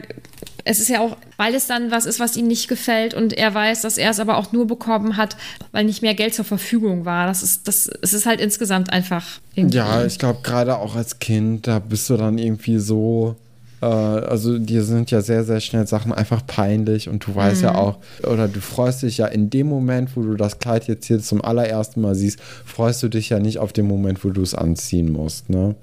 es 0.64 0.80
ist 0.80 0.88
ja 0.88 1.00
auch, 1.00 1.16
weil 1.36 1.54
es 1.54 1.66
dann 1.66 1.90
was 1.90 2.06
ist, 2.06 2.20
was 2.20 2.36
ihm 2.36 2.46
nicht 2.46 2.68
gefällt 2.68 3.12
und 3.12 3.34
er 3.34 3.54
weiß, 3.54 3.82
dass 3.82 3.98
er 3.98 4.10
es 4.10 4.18
aber 4.18 4.38
auch 4.38 4.52
nur 4.52 4.66
bekommen 4.66 5.16
hat, 5.16 5.36
weil 5.72 5.84
nicht 5.84 6.00
mehr 6.00 6.14
Geld 6.14 6.34
zur 6.34 6.46
Verfügung 6.46 7.04
war. 7.04 7.26
Das 7.26 7.42
ist, 7.42 7.68
das, 7.68 7.90
es 8.00 8.14
ist 8.14 8.24
halt 8.24 8.40
insgesamt 8.40 8.90
einfach 8.92 9.24
irgendwie. 9.54 9.76
Ja, 9.76 10.04
ich 10.04 10.18
glaube, 10.18 10.40
gerade 10.42 10.78
auch 10.78 10.96
als 10.96 11.18
Kind, 11.18 11.66
da 11.66 11.78
bist 11.78 12.08
du 12.08 12.16
dann 12.16 12.38
irgendwie 12.38 12.78
so. 12.78 13.36
Äh, 13.82 13.86
also, 13.86 14.58
dir 14.58 14.82
sind 14.84 15.10
ja 15.10 15.20
sehr, 15.20 15.44
sehr 15.44 15.60
schnell 15.60 15.86
Sachen 15.86 16.12
einfach 16.12 16.46
peinlich 16.46 17.10
und 17.10 17.26
du 17.26 17.34
weißt 17.34 17.62
ja 17.62 17.74
auch, 17.74 17.98
oder 18.22 18.48
du 18.48 18.60
freust 18.60 19.02
dich 19.02 19.18
ja 19.18 19.26
in 19.26 19.50
dem 19.50 19.68
Moment, 19.68 20.16
wo 20.16 20.22
du 20.22 20.34
das 20.34 20.58
Kleid 20.58 20.86
jetzt 20.88 21.06
hier 21.06 21.20
zum 21.20 21.44
allerersten 21.44 22.00
Mal 22.00 22.14
siehst, 22.14 22.40
freust 22.40 23.02
du 23.02 23.08
dich 23.08 23.28
ja 23.28 23.38
nicht 23.38 23.58
auf 23.58 23.74
den 23.74 23.86
Moment, 23.86 24.24
wo 24.24 24.30
du 24.30 24.40
es 24.40 24.54
anziehen 24.54 25.12
musst, 25.12 25.50
ne? 25.50 25.74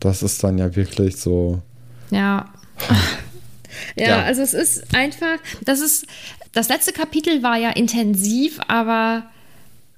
Das 0.00 0.22
ist 0.22 0.42
dann 0.42 0.56
ja 0.56 0.74
wirklich 0.74 1.16
so. 1.16 1.60
Ja. 2.10 2.46
ja. 3.96 4.08
Ja. 4.08 4.22
also 4.24 4.42
es 4.42 4.54
ist 4.54 4.94
einfach, 4.94 5.38
das 5.64 5.80
ist, 5.80 6.06
das 6.52 6.68
letzte 6.68 6.92
Kapitel 6.92 7.42
war 7.42 7.56
ja 7.56 7.70
intensiv, 7.70 8.60
aber 8.68 9.24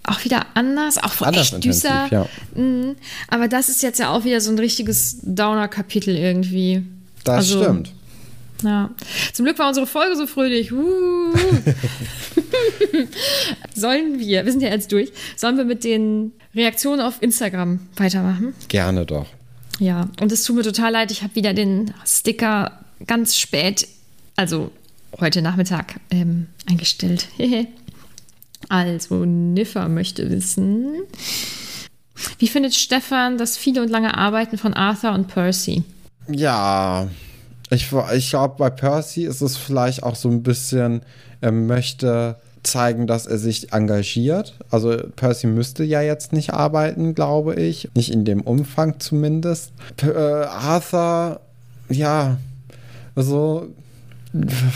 auch 0.05 0.25
wieder 0.25 0.47
anders, 0.55 0.99
auch 0.99 1.21
Anders 1.21 1.53
echt 1.53 1.65
düster. 1.65 2.09
ja. 2.11 2.27
Mhm. 2.55 2.95
Aber 3.29 3.49
das 3.49 3.69
ist 3.69 3.83
jetzt 3.83 3.99
ja 3.99 4.11
auch 4.11 4.25
wieder 4.25 4.41
so 4.41 4.51
ein 4.53 4.59
richtiges 4.59 5.19
Downer-Kapitel 5.23 6.17
irgendwie. 6.17 6.85
Das 7.25 7.37
Also, 7.37 7.63
stimmt. 7.63 7.93
Ja. 8.63 8.91
Zum 9.35 9.45
Glück 9.45 9.59
war 9.59 9.69
unsere 9.69 9.87
Folge 9.87 10.17
so 10.17 10.27
fröhlich. 10.27 10.73
Uh. 10.73 11.35
Sollen 13.75 14.19
wir, 14.19 14.45
wir 14.45 14.53
sind 14.53 14.63
ja 14.63 14.71
jetzt 14.71 14.93
durch, 14.93 15.13
sollen 15.37 15.57
wir 15.59 15.65
mit 15.65 15.85
den 15.85 16.33
Reaktionen 16.55 17.01
auf 17.01 17.21
Instagram 17.23 17.81
weitermachen? 17.97 18.55
Gerne 18.69 19.05
doch. 19.05 19.27
Ja, 19.79 20.09
und 20.21 20.33
es 20.33 20.43
tut 20.45 20.57
mir 20.57 20.63
total 20.63 20.93
leid, 20.93 21.11
ich 21.11 21.23
habe 21.23 21.35
wieder 21.35 21.53
den 21.53 21.93
Sticker 22.07 22.81
ganz 23.07 23.37
spät, 23.37 23.89
also 24.37 24.71
heute 25.21 25.43
Nachmittag, 25.43 26.01
ähm, 26.11 26.47
eingestellt. 26.69 27.29
also, 28.69 29.25
Niffer 29.25 29.89
möchte 29.89 30.31
wissen, 30.31 31.03
wie 32.39 32.49
findet 32.49 32.75
Stefan 32.75 33.39
das 33.39 33.57
viele 33.57 33.83
und 33.83 33.91
lange 33.91 34.17
Arbeiten 34.17 34.59
von 34.59 34.75
Arthur 34.75 35.13
und 35.13 35.29
Percy? 35.29 35.85
Ja, 36.29 37.09
ich, 37.71 37.89
ich 38.15 38.31
glaube, 38.31 38.55
bei 38.59 38.71
Percy 38.71 39.25
ist 39.25 39.41
es 39.41 39.57
vielleicht 39.57 40.03
auch 40.03 40.15
so 40.15 40.29
ein 40.29 40.43
bisschen, 40.43 41.03
er 41.41 41.53
möchte 41.53 42.37
zeigen, 42.63 43.07
dass 43.07 43.27
er 43.27 43.39
sich 43.39 43.73
engagiert. 43.73 44.55
Also 44.71 44.97
Percy 45.15 45.47
müsste 45.47 45.85
ja 45.85 46.03
jetzt 46.03 46.33
nicht 46.33 46.53
arbeiten, 46.53 47.15
glaube 47.15 47.55
ich. 47.55 47.89
Nicht 47.95 48.13
in 48.13 48.25
dem 48.25 48.41
Umfang 48.41 48.99
zumindest. 48.99 49.73
P 49.97 50.09
äh, 50.09 50.45
Arthur, 50.45 51.41
ja, 51.89 52.39
also 53.17 53.69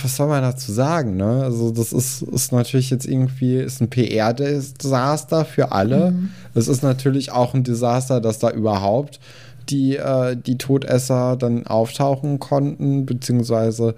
was 0.03 0.17
soll 0.17 0.29
man 0.29 0.43
dazu 0.43 0.73
sagen, 0.73 1.17
ne? 1.17 1.43
Also, 1.45 1.71
das 1.71 1.93
ist, 1.93 2.23
ist 2.23 2.53
natürlich 2.53 2.91
jetzt 2.91 3.07
irgendwie 3.07 3.57
ist 3.57 3.83
ein 3.83 3.91
PR-Desaster 3.91 5.45
für 5.45 5.73
alle. 5.73 6.13
Mhm. 6.13 6.31
Es 6.55 6.67
ist 6.67 6.83
natürlich 6.83 7.31
auch 7.31 7.53
ein 7.53 7.63
Desaster, 7.63 8.21
dass 8.21 8.39
da 8.39 8.51
überhaupt 8.51 9.21
die, 9.69 9.97
äh, 9.97 10.37
die 10.37 10.57
Todesser 10.57 11.37
dann 11.37 11.67
auftauchen 11.67 12.39
konnten, 12.39 13.05
beziehungsweise 13.07 13.95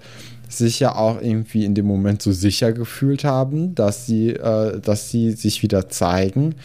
sich 0.49 0.79
ja 0.79 0.95
auch 0.95 1.21
irgendwie 1.21 1.65
in 1.65 1.75
dem 1.75 1.85
Moment 1.85 2.21
so 2.21 2.31
sicher 2.31 2.73
gefühlt 2.73 3.23
haben, 3.23 3.73
dass 3.73 4.05
sie, 4.05 4.31
äh, 4.31 4.79
dass 4.79 5.09
sie 5.09 5.31
sich 5.31 5.63
wieder 5.63 5.89
zeigen 5.89 6.55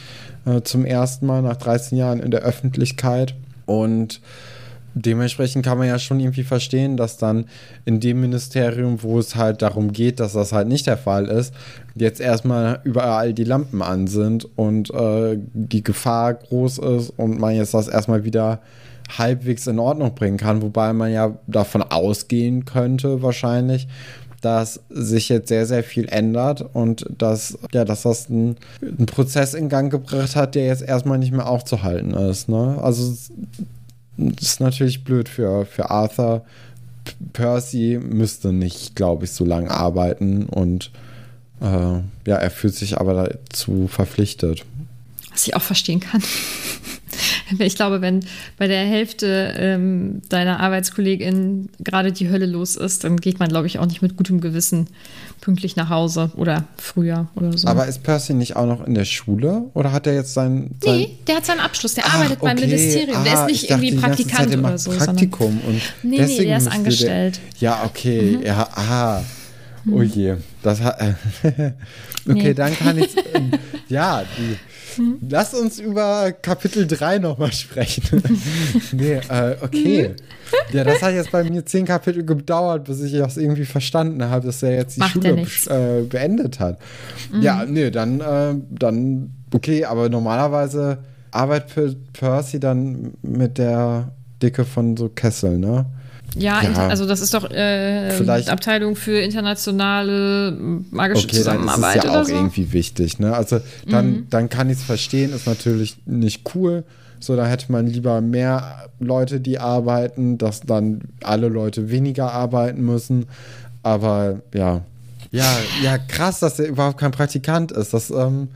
äh, 0.44 0.62
zum 0.62 0.84
ersten 0.84 1.26
Mal 1.26 1.42
nach 1.42 1.56
13 1.56 1.96
Jahren 1.96 2.20
in 2.20 2.30
der 2.30 2.40
Öffentlichkeit. 2.40 3.34
Und 3.64 4.20
dementsprechend 5.02 5.64
kann 5.64 5.78
man 5.78 5.88
ja 5.88 5.98
schon 5.98 6.20
irgendwie 6.20 6.42
verstehen, 6.42 6.96
dass 6.96 7.16
dann 7.16 7.46
in 7.84 8.00
dem 8.00 8.20
Ministerium, 8.20 9.02
wo 9.02 9.18
es 9.18 9.36
halt 9.36 9.62
darum 9.62 9.92
geht, 9.92 10.20
dass 10.20 10.32
das 10.32 10.52
halt 10.52 10.68
nicht 10.68 10.86
der 10.86 10.96
Fall 10.96 11.26
ist, 11.26 11.54
jetzt 11.94 12.20
erstmal 12.20 12.80
überall 12.84 13.34
die 13.34 13.44
Lampen 13.44 13.82
an 13.82 14.06
sind 14.06 14.48
und 14.56 14.92
äh, 14.92 15.38
die 15.52 15.82
Gefahr 15.82 16.34
groß 16.34 16.78
ist 16.78 17.10
und 17.10 17.38
man 17.38 17.54
jetzt 17.54 17.74
das 17.74 17.88
erstmal 17.88 18.24
wieder 18.24 18.60
halbwegs 19.16 19.66
in 19.66 19.78
Ordnung 19.78 20.14
bringen 20.14 20.36
kann, 20.36 20.62
wobei 20.62 20.92
man 20.92 21.12
ja 21.12 21.38
davon 21.46 21.82
ausgehen 21.82 22.64
könnte 22.64 23.22
wahrscheinlich, 23.22 23.88
dass 24.40 24.80
sich 24.88 25.28
jetzt 25.28 25.48
sehr, 25.48 25.66
sehr 25.66 25.82
viel 25.82 26.08
ändert 26.08 26.64
und 26.74 27.06
dass, 27.16 27.58
ja, 27.72 27.84
dass 27.84 28.02
das 28.02 28.28
einen 28.30 28.56
Prozess 29.06 29.54
in 29.54 29.68
Gang 29.68 29.90
gebracht 29.90 30.36
hat, 30.36 30.54
der 30.54 30.66
jetzt 30.66 30.82
erstmal 30.82 31.18
nicht 31.18 31.32
mehr 31.32 31.48
aufzuhalten 31.48 32.12
ist. 32.12 32.48
Ne? 32.48 32.78
Also 32.80 33.14
das 34.18 34.48
ist 34.48 34.60
natürlich 34.60 35.04
blöd 35.04 35.28
für, 35.28 35.64
für 35.64 35.90
Arthur. 35.90 36.44
Percy 37.32 37.98
müsste 38.02 38.52
nicht, 38.52 38.96
glaube 38.96 39.24
ich, 39.24 39.30
so 39.30 39.44
lange 39.44 39.70
arbeiten 39.70 40.44
und 40.46 40.90
äh, 41.60 42.00
ja, 42.26 42.36
er 42.36 42.50
fühlt 42.50 42.74
sich 42.74 42.98
aber 42.98 43.28
dazu 43.28 43.88
verpflichtet. 43.88 44.64
Was 45.30 45.46
ich 45.46 45.56
auch 45.56 45.62
verstehen 45.62 46.00
kann. 46.00 46.22
Ich 47.58 47.76
glaube, 47.76 48.00
wenn 48.00 48.20
bei 48.56 48.66
der 48.66 48.84
Hälfte 48.84 49.54
ähm, 49.56 50.22
deiner 50.28 50.60
ArbeitskollegInnen 50.60 51.70
gerade 51.80 52.12
die 52.12 52.30
Hölle 52.30 52.46
los 52.46 52.76
ist, 52.76 53.04
dann 53.04 53.16
geht 53.18 53.38
man, 53.38 53.48
glaube 53.48 53.66
ich, 53.66 53.78
auch 53.78 53.86
nicht 53.86 54.02
mit 54.02 54.16
gutem 54.16 54.40
Gewissen 54.40 54.88
pünktlich 55.40 55.76
nach 55.76 55.88
Hause 55.88 56.30
oder 56.36 56.64
früher 56.76 57.28
oder 57.34 57.56
so. 57.56 57.68
Aber 57.68 57.86
ist 57.86 58.02
Percy 58.02 58.34
nicht 58.34 58.56
auch 58.56 58.66
noch 58.66 58.86
in 58.86 58.94
der 58.94 59.04
Schule 59.04 59.64
oder 59.74 59.92
hat 59.92 60.06
er 60.06 60.14
jetzt 60.14 60.34
seinen. 60.34 60.76
Sein 60.82 60.96
nee, 60.96 61.18
der 61.26 61.36
hat 61.36 61.46
seinen 61.46 61.60
Abschluss, 61.60 61.94
der 61.94 62.04
Ach, 62.06 62.14
arbeitet 62.14 62.38
okay. 62.40 62.46
beim 62.46 62.56
Ministerium. 62.56 63.16
Ah, 63.16 63.24
der 63.24 63.34
ist 63.34 63.46
nicht 63.46 63.70
irgendwie 63.70 63.96
Praktikant 63.96 64.56
oder 64.56 64.78
so. 64.78 64.90
Praktikum 64.90 65.60
und 65.66 65.80
nee, 66.02 66.24
nee, 66.24 66.44
der 66.44 66.58
ist 66.58 66.68
angestellt. 66.68 67.40
Der, 67.60 67.70
ja, 67.70 67.84
okay, 67.84 68.36
mhm. 68.36 68.42
ja, 68.42 68.68
aha. 68.74 69.24
Oh 69.90 70.02
je, 70.02 70.36
das 70.62 70.80
hat. 70.80 71.00
okay, 71.42 71.72
nee. 72.26 72.54
dann 72.54 72.76
kann 72.76 72.98
ich. 72.98 73.14
ja, 73.88 74.22
die, 74.36 74.56
hm? 74.98 75.18
Lass 75.30 75.54
uns 75.54 75.78
über 75.78 76.32
Kapitel 76.32 76.86
3 76.86 77.18
nochmal 77.18 77.52
sprechen. 77.52 78.22
nee, 78.92 79.14
äh, 79.14 79.56
okay. 79.62 80.14
Ja, 80.72 80.84
das 80.84 81.02
hat 81.02 81.14
jetzt 81.14 81.30
bei 81.30 81.44
mir 81.44 81.64
zehn 81.64 81.84
Kapitel 81.84 82.24
gedauert, 82.24 82.84
bis 82.84 83.00
ich 83.02 83.12
das 83.12 83.36
irgendwie 83.36 83.64
verstanden 83.64 84.24
habe, 84.24 84.46
dass 84.46 84.62
er 84.62 84.74
jetzt 84.74 84.96
die 84.96 85.00
Macht 85.00 85.12
Schule 85.12 85.46
äh, 85.66 86.02
beendet 86.02 86.60
hat. 86.60 86.78
Mhm. 87.32 87.42
Ja, 87.42 87.64
nee, 87.64 87.90
dann, 87.90 88.20
äh, 88.20 88.54
dann, 88.70 89.30
okay, 89.54 89.84
aber 89.84 90.08
normalerweise 90.08 90.98
arbeitet 91.30 92.12
Percy 92.12 92.58
dann 92.58 93.12
mit 93.22 93.58
der 93.58 94.12
Dicke 94.42 94.64
von 94.64 94.96
so 94.96 95.08
Kessel, 95.08 95.58
ne? 95.58 95.86
Ja, 96.38 96.62
ja, 96.62 96.88
also 96.88 97.06
das 97.06 97.20
ist 97.20 97.34
doch 97.34 97.50
äh, 97.50 98.10
Abteilung 98.46 98.96
für 98.96 99.20
internationale 99.20 100.52
magische 100.90 101.26
okay, 101.26 101.36
Zusammenarbeit. 101.36 101.96
Das 101.96 102.04
ist 102.04 102.10
ja 102.10 102.20
auch 102.20 102.24
so. 102.24 102.34
irgendwie 102.34 102.72
wichtig. 102.72 103.18
Ne? 103.18 103.34
Also 103.34 103.60
dann, 103.86 104.10
mhm. 104.10 104.26
dann 104.30 104.48
kann 104.48 104.70
ich 104.70 104.78
es 104.78 104.84
verstehen, 104.84 105.32
ist 105.32 105.46
natürlich 105.46 105.96
nicht 106.06 106.54
cool. 106.54 106.84
So, 107.20 107.36
da 107.36 107.46
hätte 107.46 107.72
man 107.72 107.86
lieber 107.86 108.20
mehr 108.20 108.88
Leute, 109.00 109.40
die 109.40 109.58
arbeiten, 109.58 110.38
dass 110.38 110.60
dann 110.60 111.00
alle 111.22 111.48
Leute 111.48 111.90
weniger 111.90 112.32
arbeiten 112.32 112.84
müssen. 112.84 113.26
Aber 113.82 114.40
ja, 114.54 114.82
ja, 115.30 115.58
ja, 115.82 115.98
krass, 115.98 116.40
dass 116.40 116.58
er 116.58 116.66
überhaupt 116.66 116.98
kein 116.98 117.10
Praktikant 117.10 117.72
ist. 117.72 117.92
Das, 117.92 118.10
ähm, 118.10 118.48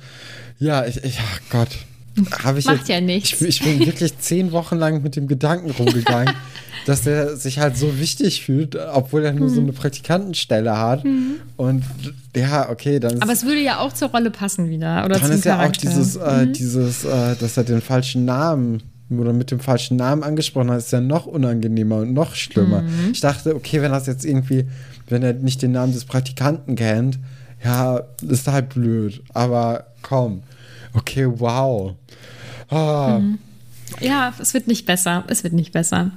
ja, 0.58 0.86
ich, 0.86 1.02
ich, 1.04 1.18
ach 1.20 1.40
Gott. 1.50 1.68
Habe 2.44 2.58
ich 2.58 2.66
Macht 2.66 2.78
jetzt, 2.78 2.88
ja 2.88 3.00
nichts. 3.00 3.40
Ich, 3.40 3.60
ich 3.60 3.62
bin 3.62 3.86
wirklich 3.86 4.18
zehn 4.18 4.52
Wochen 4.52 4.76
lang 4.76 5.02
mit 5.02 5.16
dem 5.16 5.28
Gedanken 5.28 5.70
rumgegangen, 5.70 6.34
dass 6.86 7.06
er 7.06 7.36
sich 7.36 7.58
halt 7.58 7.76
so 7.76 7.98
wichtig 7.98 8.44
fühlt, 8.44 8.76
obwohl 8.76 9.24
er 9.24 9.32
nur 9.32 9.48
mhm. 9.48 9.54
so 9.54 9.60
eine 9.60 9.72
Praktikantenstelle 9.72 10.76
hat. 10.76 11.04
Mhm. 11.04 11.36
Und 11.56 11.84
ja, 12.36 12.68
okay, 12.68 13.00
dann 13.00 13.22
Aber 13.22 13.32
es 13.32 13.46
würde 13.46 13.60
ja 13.60 13.78
auch 13.78 13.92
zur 13.92 14.08
Rolle 14.08 14.30
passen 14.30 14.68
wieder. 14.68 15.04
Oder 15.04 15.18
dann 15.18 15.32
ist 15.32 15.44
ja 15.44 15.64
auch 15.64 15.72
dieses, 15.72 16.16
äh, 16.16 16.46
mhm. 16.46 16.52
dieses 16.52 17.04
äh, 17.04 17.36
dass 17.36 17.56
er 17.56 17.64
den 17.64 17.80
falschen 17.80 18.24
Namen 18.24 18.82
oder 19.10 19.32
mit 19.32 19.50
dem 19.50 19.60
falschen 19.60 19.96
Namen 19.96 20.22
angesprochen 20.22 20.70
hat, 20.70 20.78
ist 20.78 20.92
ja 20.92 21.00
noch 21.00 21.26
unangenehmer 21.26 21.98
und 21.98 22.12
noch 22.12 22.34
schlimmer. 22.34 22.82
Mhm. 22.82 23.10
Ich 23.12 23.20
dachte, 23.20 23.54
okay, 23.54 23.82
wenn 23.82 23.92
das 23.92 24.06
jetzt 24.06 24.24
irgendwie, 24.24 24.66
wenn 25.08 25.22
er 25.22 25.34
nicht 25.34 25.62
den 25.62 25.72
Namen 25.72 25.92
des 25.92 26.04
Praktikanten 26.04 26.76
kennt, 26.76 27.18
ja, 27.64 28.02
ist 28.22 28.48
halt 28.48 28.70
blöd. 28.70 29.22
Aber 29.32 29.86
komm. 30.02 30.42
Okay, 30.94 31.26
wow. 31.26 31.94
Ah. 32.68 33.18
Mhm. 33.18 33.38
Ja, 34.00 34.32
es 34.38 34.54
wird 34.54 34.66
nicht 34.66 34.86
besser. 34.86 35.24
Es 35.28 35.44
wird 35.44 35.52
nicht 35.52 35.72
besser. 35.72 36.10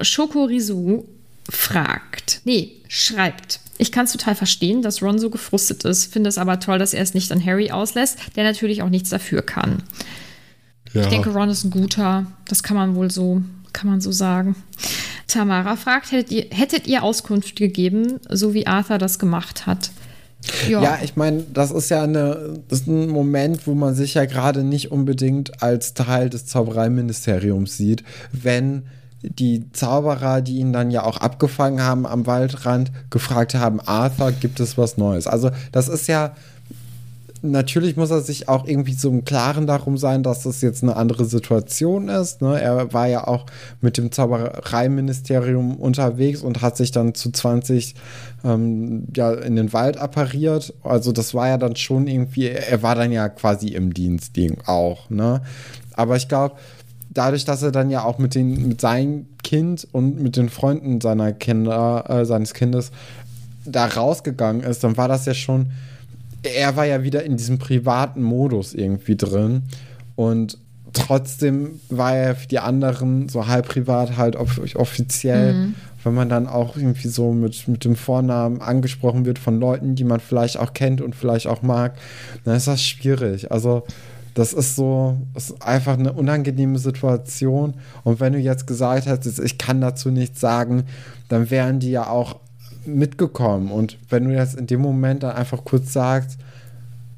Schokorisu 0.00 1.04
fragt, 1.48 2.40
nee, 2.44 2.72
schreibt. 2.88 3.60
Ich 3.78 3.92
kann 3.92 4.04
es 4.04 4.12
total 4.12 4.34
verstehen, 4.34 4.82
dass 4.82 5.02
Ron 5.02 5.18
so 5.18 5.30
gefrustet 5.30 5.84
ist, 5.84 6.12
finde 6.12 6.28
es 6.28 6.38
aber 6.38 6.60
toll, 6.60 6.78
dass 6.78 6.92
er 6.92 7.02
es 7.02 7.14
nicht 7.14 7.32
an 7.32 7.44
Harry 7.44 7.70
auslässt, 7.70 8.18
der 8.36 8.44
natürlich 8.44 8.82
auch 8.82 8.90
nichts 8.90 9.08
dafür 9.08 9.42
kann. 9.42 9.82
Ja. 10.92 11.02
Ich 11.02 11.08
denke, 11.08 11.30
Ron 11.30 11.48
ist 11.48 11.64
ein 11.64 11.70
guter, 11.70 12.26
das 12.46 12.62
kann 12.62 12.76
man 12.76 12.94
wohl 12.94 13.10
so, 13.10 13.42
kann 13.72 13.88
man 13.88 14.00
so 14.00 14.12
sagen. 14.12 14.54
Tamara 15.28 15.76
fragt, 15.76 16.12
hättet 16.12 16.30
ihr, 16.30 16.46
hättet 16.50 16.86
ihr 16.88 17.02
Auskunft 17.02 17.56
gegeben, 17.56 18.20
so 18.28 18.52
wie 18.52 18.66
Arthur 18.66 18.98
das 18.98 19.18
gemacht 19.18 19.66
hat? 19.66 19.90
Ja, 20.68 20.82
ja 20.82 20.98
ich 21.02 21.16
meine, 21.16 21.44
das 21.52 21.70
ist 21.70 21.90
ja 21.90 22.02
eine, 22.02 22.54
das 22.68 22.80
ist 22.80 22.86
ein 22.86 23.08
Moment, 23.08 23.66
wo 23.66 23.74
man 23.74 23.94
sich 23.94 24.14
ja 24.14 24.24
gerade 24.24 24.64
nicht 24.64 24.90
unbedingt 24.90 25.62
als 25.62 25.94
Teil 25.94 26.30
des 26.30 26.46
Zaubereiministeriums 26.46 27.76
sieht, 27.76 28.04
wenn 28.32 28.84
die 29.22 29.70
Zauberer, 29.72 30.40
die 30.40 30.58
ihn 30.58 30.72
dann 30.72 30.90
ja 30.90 31.04
auch 31.04 31.18
abgefangen 31.18 31.82
haben 31.82 32.06
am 32.06 32.26
Waldrand, 32.26 32.90
gefragt 33.10 33.54
haben, 33.54 33.80
Arthur, 33.80 34.32
gibt 34.32 34.60
es 34.60 34.78
was 34.78 34.96
Neues? 34.96 35.26
Also 35.26 35.50
das 35.72 35.88
ist 35.88 36.06
ja 36.06 36.34
natürlich 37.42 37.96
muss 37.96 38.10
er 38.10 38.20
sich 38.20 38.48
auch 38.48 38.66
irgendwie 38.66 38.92
so 38.92 39.08
im 39.08 39.24
Klaren 39.24 39.66
darum 39.66 39.96
sein, 39.96 40.22
dass 40.22 40.42
das 40.42 40.60
jetzt 40.60 40.82
eine 40.82 40.96
andere 40.96 41.24
Situation 41.24 42.08
ist. 42.08 42.42
Ne? 42.42 42.60
Er 42.60 42.92
war 42.92 43.08
ja 43.08 43.26
auch 43.26 43.46
mit 43.80 43.96
dem 43.96 44.12
Zaubereiministerium 44.12 45.76
unterwegs 45.76 46.42
und 46.42 46.62
hat 46.62 46.76
sich 46.76 46.90
dann 46.90 47.14
zu 47.14 47.30
20 47.30 47.94
ähm, 48.44 49.06
ja, 49.14 49.32
in 49.32 49.56
den 49.56 49.72
Wald 49.72 49.96
appariert. 49.96 50.74
Also 50.82 51.12
das 51.12 51.34
war 51.34 51.48
ja 51.48 51.58
dann 51.58 51.76
schon 51.76 52.06
irgendwie, 52.06 52.48
er 52.48 52.82
war 52.82 52.94
dann 52.94 53.12
ja 53.12 53.28
quasi 53.28 53.68
im 53.68 53.94
Dienst 53.94 54.38
auch. 54.66 55.08
Ne? 55.10 55.42
Aber 55.94 56.16
ich 56.16 56.28
glaube, 56.28 56.56
dadurch, 57.10 57.44
dass 57.44 57.62
er 57.62 57.72
dann 57.72 57.90
ja 57.90 58.04
auch 58.04 58.18
mit, 58.18 58.34
den, 58.34 58.68
mit 58.68 58.80
seinem 58.80 59.26
Kind 59.42 59.86
und 59.92 60.20
mit 60.20 60.36
den 60.36 60.48
Freunden 60.48 61.00
seiner 61.00 61.32
Kinder, 61.32 62.04
äh, 62.08 62.24
seines 62.24 62.54
Kindes 62.54 62.92
da 63.64 63.86
rausgegangen 63.86 64.62
ist, 64.62 64.84
dann 64.84 64.96
war 64.96 65.08
das 65.08 65.26
ja 65.26 65.34
schon 65.34 65.72
er 66.42 66.76
war 66.76 66.86
ja 66.86 67.02
wieder 67.02 67.24
in 67.24 67.36
diesem 67.36 67.58
privaten 67.58 68.22
Modus 68.22 68.74
irgendwie 68.74 69.16
drin 69.16 69.62
und 70.16 70.58
trotzdem 70.92 71.80
war 71.88 72.16
er 72.16 72.34
für 72.34 72.48
die 72.48 72.58
anderen 72.58 73.28
so 73.28 73.46
halb 73.46 73.68
privat, 73.68 74.16
halt 74.16 74.36
offiziell, 74.36 75.54
mhm. 75.54 75.74
wenn 76.02 76.14
man 76.14 76.28
dann 76.28 76.46
auch 76.46 76.76
irgendwie 76.76 77.08
so 77.08 77.32
mit, 77.32 77.68
mit 77.68 77.84
dem 77.84 77.96
Vornamen 77.96 78.60
angesprochen 78.60 79.24
wird 79.24 79.38
von 79.38 79.60
Leuten, 79.60 79.94
die 79.94 80.04
man 80.04 80.20
vielleicht 80.20 80.58
auch 80.58 80.72
kennt 80.72 81.00
und 81.00 81.14
vielleicht 81.14 81.46
auch 81.46 81.62
mag, 81.62 81.96
dann 82.44 82.56
ist 82.56 82.66
das 82.66 82.82
schwierig. 82.82 83.52
Also 83.52 83.84
das 84.34 84.52
ist 84.52 84.76
so, 84.76 85.18
ist 85.34 85.60
einfach 85.62 85.98
eine 85.98 86.12
unangenehme 86.12 86.78
Situation. 86.78 87.74
Und 88.04 88.20
wenn 88.20 88.32
du 88.32 88.38
jetzt 88.38 88.66
gesagt 88.66 89.06
hättest, 89.06 89.38
ich 89.40 89.58
kann 89.58 89.80
dazu 89.80 90.10
nichts 90.10 90.40
sagen, 90.40 90.84
dann 91.28 91.50
wären 91.50 91.80
die 91.80 91.90
ja 91.90 92.08
auch 92.08 92.36
mitgekommen. 92.86 93.70
Und 93.70 93.98
wenn 94.08 94.24
du 94.24 94.34
jetzt 94.34 94.56
in 94.56 94.66
dem 94.66 94.80
Moment 94.80 95.22
dann 95.22 95.36
einfach 95.36 95.64
kurz 95.64 95.92
sagst, 95.92 96.38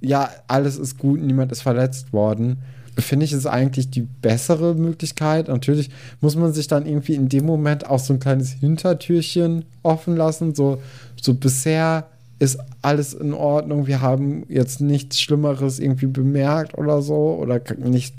ja, 0.01 0.31
alles 0.49 0.79
ist 0.79 0.99
gut, 0.99 1.21
niemand 1.21 1.53
ist 1.53 1.63
verletzt 1.63 2.13
worden, 2.13 2.59
finde 2.99 3.25
ich, 3.25 3.33
ist 3.33 3.47
eigentlich 3.47 3.91
die 3.91 4.03
bessere 4.03 4.75
Möglichkeit. 4.75 5.49
Natürlich 5.49 5.91
muss 6.21 6.37
man 6.37 6.53
sich 6.53 6.69
dann 6.69 6.87
irgendwie 6.87 7.15
in 7.15 7.29
dem 7.29 7.47
Moment 7.47 7.89
auch 7.89 7.99
so 7.99 8.13
ein 8.13 8.21
kleines 8.21 8.51
Hintertürchen 8.51 9.65
offen 9.83 10.17
lassen. 10.17 10.55
So, 10.55 10.83
so 11.21 11.35
bisher 11.35 12.07
ist 12.39 12.59
alles 12.83 13.15
in 13.15 13.33
Ordnung. 13.33 13.87
Wir 13.87 14.03
haben 14.03 14.45
jetzt 14.49 14.81
nichts 14.81 15.21
Schlimmeres 15.21 15.79
irgendwie 15.79 16.07
bemerkt 16.07 16.77
oder 16.77 17.01
so. 17.01 17.39
Oder 17.41 17.61
nicht, 17.79 18.15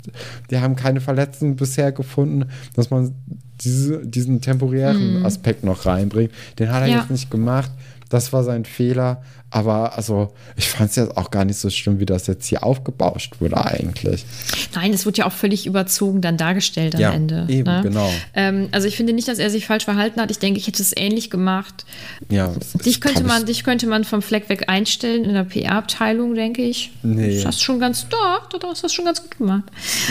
wir 0.48 0.60
haben 0.60 0.76
keine 0.76 1.00
Verletzungen 1.00 1.56
bisher 1.56 1.92
gefunden, 1.92 2.48
dass 2.74 2.90
man 2.90 3.14
diese, 3.60 4.06
diesen 4.06 4.40
temporären 4.40 5.20
mhm. 5.20 5.26
Aspekt 5.26 5.64
noch 5.64 5.86
reinbringt. 5.86 6.32
Den 6.58 6.72
hat 6.72 6.82
er 6.82 6.88
ja. 6.88 6.98
jetzt 6.98 7.10
nicht 7.10 7.30
gemacht. 7.30 7.70
Das 8.08 8.32
war 8.32 8.44
sein 8.44 8.64
Fehler. 8.64 9.22
Aber 9.54 9.96
also, 9.96 10.32
ich 10.56 10.68
fand 10.68 10.90
es 10.90 10.96
jetzt 10.96 11.16
auch 11.16 11.30
gar 11.30 11.44
nicht 11.44 11.58
so 11.58 11.70
schlimm, 11.70 12.00
wie 12.00 12.06
das 12.06 12.26
jetzt 12.26 12.44
hier 12.48 12.64
aufgebauscht 12.64 13.40
wurde 13.40 13.64
eigentlich. 13.64 14.26
Nein, 14.74 14.92
es 14.92 15.06
wurde 15.06 15.18
ja 15.18 15.26
auch 15.26 15.32
völlig 15.32 15.66
überzogen 15.66 16.20
dann 16.20 16.36
dargestellt 16.36 16.96
am 16.96 17.00
ja, 17.00 17.12
Ende. 17.12 17.46
Eben, 17.48 17.62
ne? 17.62 17.80
genau. 17.84 18.10
Ähm, 18.34 18.68
also 18.72 18.88
ich 18.88 18.96
finde 18.96 19.12
nicht, 19.12 19.28
dass 19.28 19.38
er 19.38 19.50
sich 19.50 19.66
falsch 19.66 19.84
verhalten 19.84 20.20
hat. 20.20 20.32
Ich 20.32 20.40
denke, 20.40 20.58
ich 20.58 20.66
hätte 20.66 20.82
es 20.82 20.92
ähnlich 20.96 21.30
gemacht. 21.30 21.84
Ja. 22.30 22.52
Dich 22.84 23.00
könnte 23.00 23.22
man, 23.22 23.46
dich 23.46 23.62
könnte 23.62 23.86
man 23.86 24.02
vom 24.02 24.22
Fleck 24.22 24.48
weg 24.48 24.68
einstellen 24.68 25.24
in 25.24 25.34
der 25.34 25.44
PR-Abteilung, 25.44 26.34
denke 26.34 26.62
ich. 26.62 26.90
Nee. 27.04 27.36
Das 27.36 27.46
hast 27.46 27.62
schon 27.62 27.78
ganz, 27.78 28.08
doch, 28.08 28.48
doch, 28.48 28.58
das 28.58 28.82
hast 28.82 28.92
schon 28.92 29.04
ganz 29.04 29.22
gut 29.22 29.38
gemacht. 29.38 29.64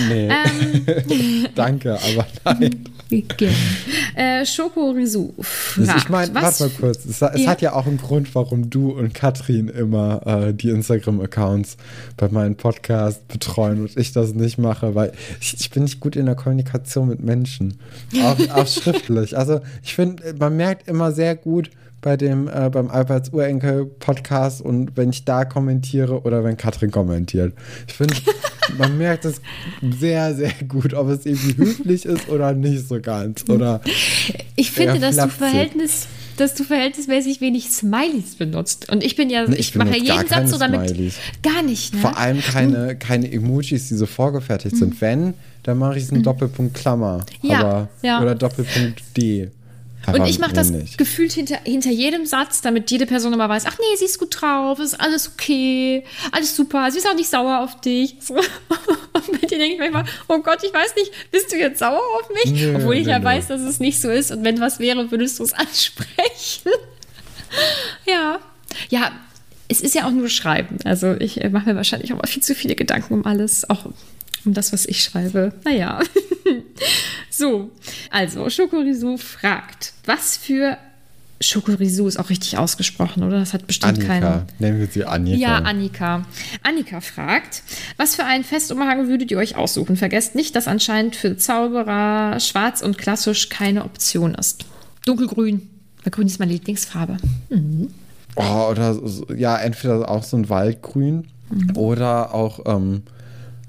Nee. 0.07 0.29
Ähm. 0.29 1.47
Danke, 1.55 1.99
aber 1.99 2.25
nein. 2.45 2.85
Äh, 4.15 4.45
Schokorisu. 4.45 5.33
Ich 5.77 6.09
meine, 6.09 6.33
warte 6.33 6.63
mal 6.63 6.69
kurz. 6.69 7.05
Es, 7.05 7.21
es 7.21 7.41
ja. 7.41 7.49
hat 7.49 7.61
ja 7.61 7.73
auch 7.73 7.87
einen 7.87 7.97
Grund, 7.97 8.33
warum 8.35 8.69
du 8.69 8.91
und 8.91 9.13
Katrin 9.13 9.67
immer 9.69 10.21
äh, 10.25 10.53
die 10.53 10.69
Instagram-Accounts 10.69 11.77
bei 12.17 12.29
meinem 12.29 12.55
Podcast 12.55 13.27
betreuen 13.27 13.81
und 13.81 13.97
ich 13.97 14.11
das 14.11 14.33
nicht 14.33 14.57
mache, 14.57 14.95
weil 14.95 15.11
ich, 15.41 15.55
ich 15.59 15.69
bin 15.69 15.83
nicht 15.83 15.99
gut 15.99 16.15
in 16.15 16.25
der 16.25 16.35
Kommunikation 16.35 17.07
mit 17.07 17.23
Menschen. 17.23 17.79
Auch, 18.23 18.37
auch 18.55 18.67
schriftlich. 18.83 19.37
Also 19.37 19.61
ich 19.83 19.95
finde, 19.95 20.33
man 20.39 20.55
merkt 20.55 20.87
immer 20.87 21.11
sehr 21.11 21.35
gut, 21.35 21.69
bei 22.03 22.17
dem, 22.17 22.47
äh, 22.47 22.69
beim 22.69 22.91
Alberts 22.91 23.29
Urenkel 23.29 23.85
Podcast 23.85 24.61
und 24.61 24.95
wenn 24.95 25.09
ich 25.09 25.25
da 25.25 25.45
kommentiere 25.45 26.21
oder 26.21 26.43
wenn 26.43 26.57
Katrin 26.57 26.91
kommentiert. 26.91 27.53
Ich 27.87 27.93
finde, 27.95 28.13
man 28.77 28.97
merkt 28.97 29.25
es 29.25 29.41
sehr, 29.81 30.35
sehr 30.35 30.51
gut, 30.67 30.93
ob 30.93 31.09
es 31.09 31.25
irgendwie 31.25 31.57
höflich 31.57 32.05
ist 32.05 32.29
oder 32.29 32.53
nicht 32.53 32.87
so 32.87 32.99
ganz. 33.01 33.45
Oder 33.49 33.81
ich 34.55 34.71
finde, 34.71 34.99
dass 34.99 35.15
du 35.15 35.29
Verhältnis 35.29 36.07
dass 36.35 36.55
du 36.55 36.63
verhältnismäßig 36.63 37.41
wenig 37.41 37.69
Smileys 37.69 38.33
benutzt. 38.33 38.91
Und 38.91 39.03
ich 39.03 39.15
bin 39.15 39.29
ja, 39.29 39.47
ich, 39.49 39.59
ich 39.59 39.75
mache 39.75 39.97
ja 39.97 40.15
jeden 40.15 40.27
Satz 40.27 40.49
so 40.49 40.57
damit. 40.57 40.89
Smileys. 40.89 41.17
Gar 41.43 41.61
nicht, 41.61 41.93
ne? 41.93 41.99
Vor 41.99 42.17
allem 42.17 42.41
keine, 42.41 42.95
keine 42.95 43.31
Emojis, 43.31 43.89
die 43.89 43.93
so 43.93 44.07
vorgefertigt 44.07 44.73
mhm. 44.73 44.79
sind. 44.79 45.01
Wenn, 45.01 45.33
dann 45.61 45.77
mache 45.77 45.97
ich 45.97 46.05
es 46.05 46.09
einen 46.09 46.21
mhm. 46.21 46.23
Doppelpunkt 46.23 46.73
Klammer. 46.73 47.23
Ja, 47.43 47.59
aber, 47.59 47.89
ja. 48.01 48.19
Oder 48.19 48.33
Doppelpunkt 48.33 49.03
D. 49.15 49.51
Und 50.07 50.25
ich 50.27 50.39
mache 50.39 50.53
das 50.53 50.69
nicht. 50.69 50.97
gefühlt 50.97 51.31
hinter, 51.31 51.57
hinter 51.63 51.89
jedem 51.91 52.25
Satz, 52.25 52.61
damit 52.61 52.91
jede 52.91 53.05
Person 53.05 53.31
immer 53.33 53.47
weiß, 53.47 53.65
ach 53.65 53.77
nee, 53.79 53.95
sie 53.97 54.05
ist 54.05 54.19
gut 54.19 54.41
drauf, 54.41 54.79
ist 54.79 54.99
alles 54.99 55.31
okay, 55.33 56.03
alles 56.31 56.55
super, 56.55 56.91
sie 56.91 56.97
ist 56.97 57.07
auch 57.07 57.15
nicht 57.15 57.29
sauer 57.29 57.59
auf 57.61 57.79
dich. 57.81 58.15
So. 58.23 58.35
Und 58.35 59.41
bei 59.41 59.47
dir 59.47 59.57
denke 59.59 59.73
ich 59.73 59.79
manchmal, 59.79 60.05
oh 60.27 60.39
Gott, 60.39 60.59
ich 60.63 60.73
weiß 60.73 60.95
nicht, 60.95 61.11
bist 61.31 61.51
du 61.51 61.57
jetzt 61.57 61.79
sauer 61.79 62.01
auf 62.19 62.29
mich? 62.43 62.51
Nö, 62.53 62.75
Obwohl 62.75 62.95
ich 62.95 63.05
nö, 63.05 63.11
ja 63.11 63.19
nö. 63.19 63.25
weiß, 63.25 63.47
dass 63.47 63.61
es 63.61 63.79
nicht 63.79 64.01
so 64.01 64.09
ist. 64.09 64.31
Und 64.31 64.43
wenn 64.43 64.59
was 64.59 64.79
wäre, 64.79 65.11
würdest 65.11 65.39
du 65.39 65.43
es 65.43 65.53
ansprechen. 65.53 66.71
ja. 68.05 68.39
Ja, 68.89 69.11
es 69.67 69.81
ist 69.81 69.95
ja 69.95 70.05
auch 70.07 70.11
nur 70.11 70.29
Schreiben. 70.29 70.77
Also 70.83 71.13
ich 71.13 71.41
äh, 71.43 71.49
mache 71.49 71.69
mir 71.69 71.75
wahrscheinlich 71.75 72.11
auch 72.13 72.17
mal 72.17 72.27
viel 72.27 72.41
zu 72.43 72.55
viele 72.55 72.75
Gedanken 72.75 73.13
um 73.13 73.25
alles, 73.25 73.69
auch 73.69 73.85
um 74.45 74.53
das, 74.53 74.73
was 74.73 74.85
ich 74.85 75.03
schreibe. 75.03 75.53
Naja. 75.63 75.99
so, 77.29 77.71
also 78.09 78.49
Schokorisu 78.49 79.17
fragt, 79.17 79.93
was 80.05 80.37
für 80.37 80.77
Schokorisu 81.43 82.07
ist 82.07 82.17
auch 82.17 82.29
richtig 82.29 82.57
ausgesprochen, 82.57 83.23
oder? 83.23 83.39
Das 83.39 83.53
hat 83.53 83.67
bestimmt 83.67 83.97
Annika. 83.97 84.07
keiner. 84.07 84.47
Nennen 84.59 84.79
wir 84.79 84.87
sie 84.87 85.05
Annika. 85.05 85.37
Ja, 85.37 85.57
Annika. 85.57 86.25
Annika 86.63 87.01
fragt, 87.01 87.63
was 87.97 88.15
für 88.15 88.25
einen 88.25 88.43
Festumhang 88.43 89.07
würdet 89.07 89.31
ihr 89.31 89.37
euch 89.37 89.55
aussuchen? 89.55 89.97
Vergesst 89.97 90.35
nicht, 90.35 90.55
dass 90.55 90.67
anscheinend 90.67 91.15
für 91.15 91.37
Zauberer 91.37 92.39
schwarz 92.39 92.81
und 92.81 92.97
klassisch 92.97 93.49
keine 93.49 93.83
Option 93.83 94.35
ist. 94.35 94.65
Dunkelgrün. 95.05 95.69
Weil 96.03 96.11
grün 96.11 96.27
ist 96.27 96.39
meine 96.39 96.51
Lieblingsfarbe. 96.53 97.17
Mhm. 97.49 97.89
Oh, 98.35 98.69
oder 98.71 98.99
ja, 99.35 99.57
entweder 99.57 100.09
auch 100.09 100.23
so 100.23 100.37
ein 100.37 100.49
Waldgrün 100.49 101.27
mhm. 101.49 101.77
oder 101.77 102.33
auch 102.33 102.61
ähm, 102.65 103.03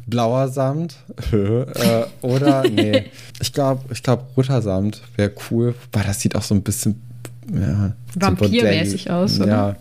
blauer 0.07 0.49
Samt 0.49 0.97
äh, 1.33 2.05
oder 2.21 2.69
nee, 2.69 3.05
ich 3.41 3.53
glaube, 3.53 3.83
ich 3.93 4.03
glaube 4.03 4.25
roter 4.37 4.63
Samt 4.63 5.03
wäre 5.17 5.33
cool, 5.51 5.75
weil 5.93 6.05
das 6.05 6.21
sieht 6.21 6.37
auch 6.37 6.43
so 6.43 6.55
ein 6.55 6.63
bisschen 6.63 7.01
ja, 7.53 7.93
Vampirmäßig 8.15 9.11
aus, 9.11 9.39
oder? 9.39 9.47
Ja. 9.49 9.77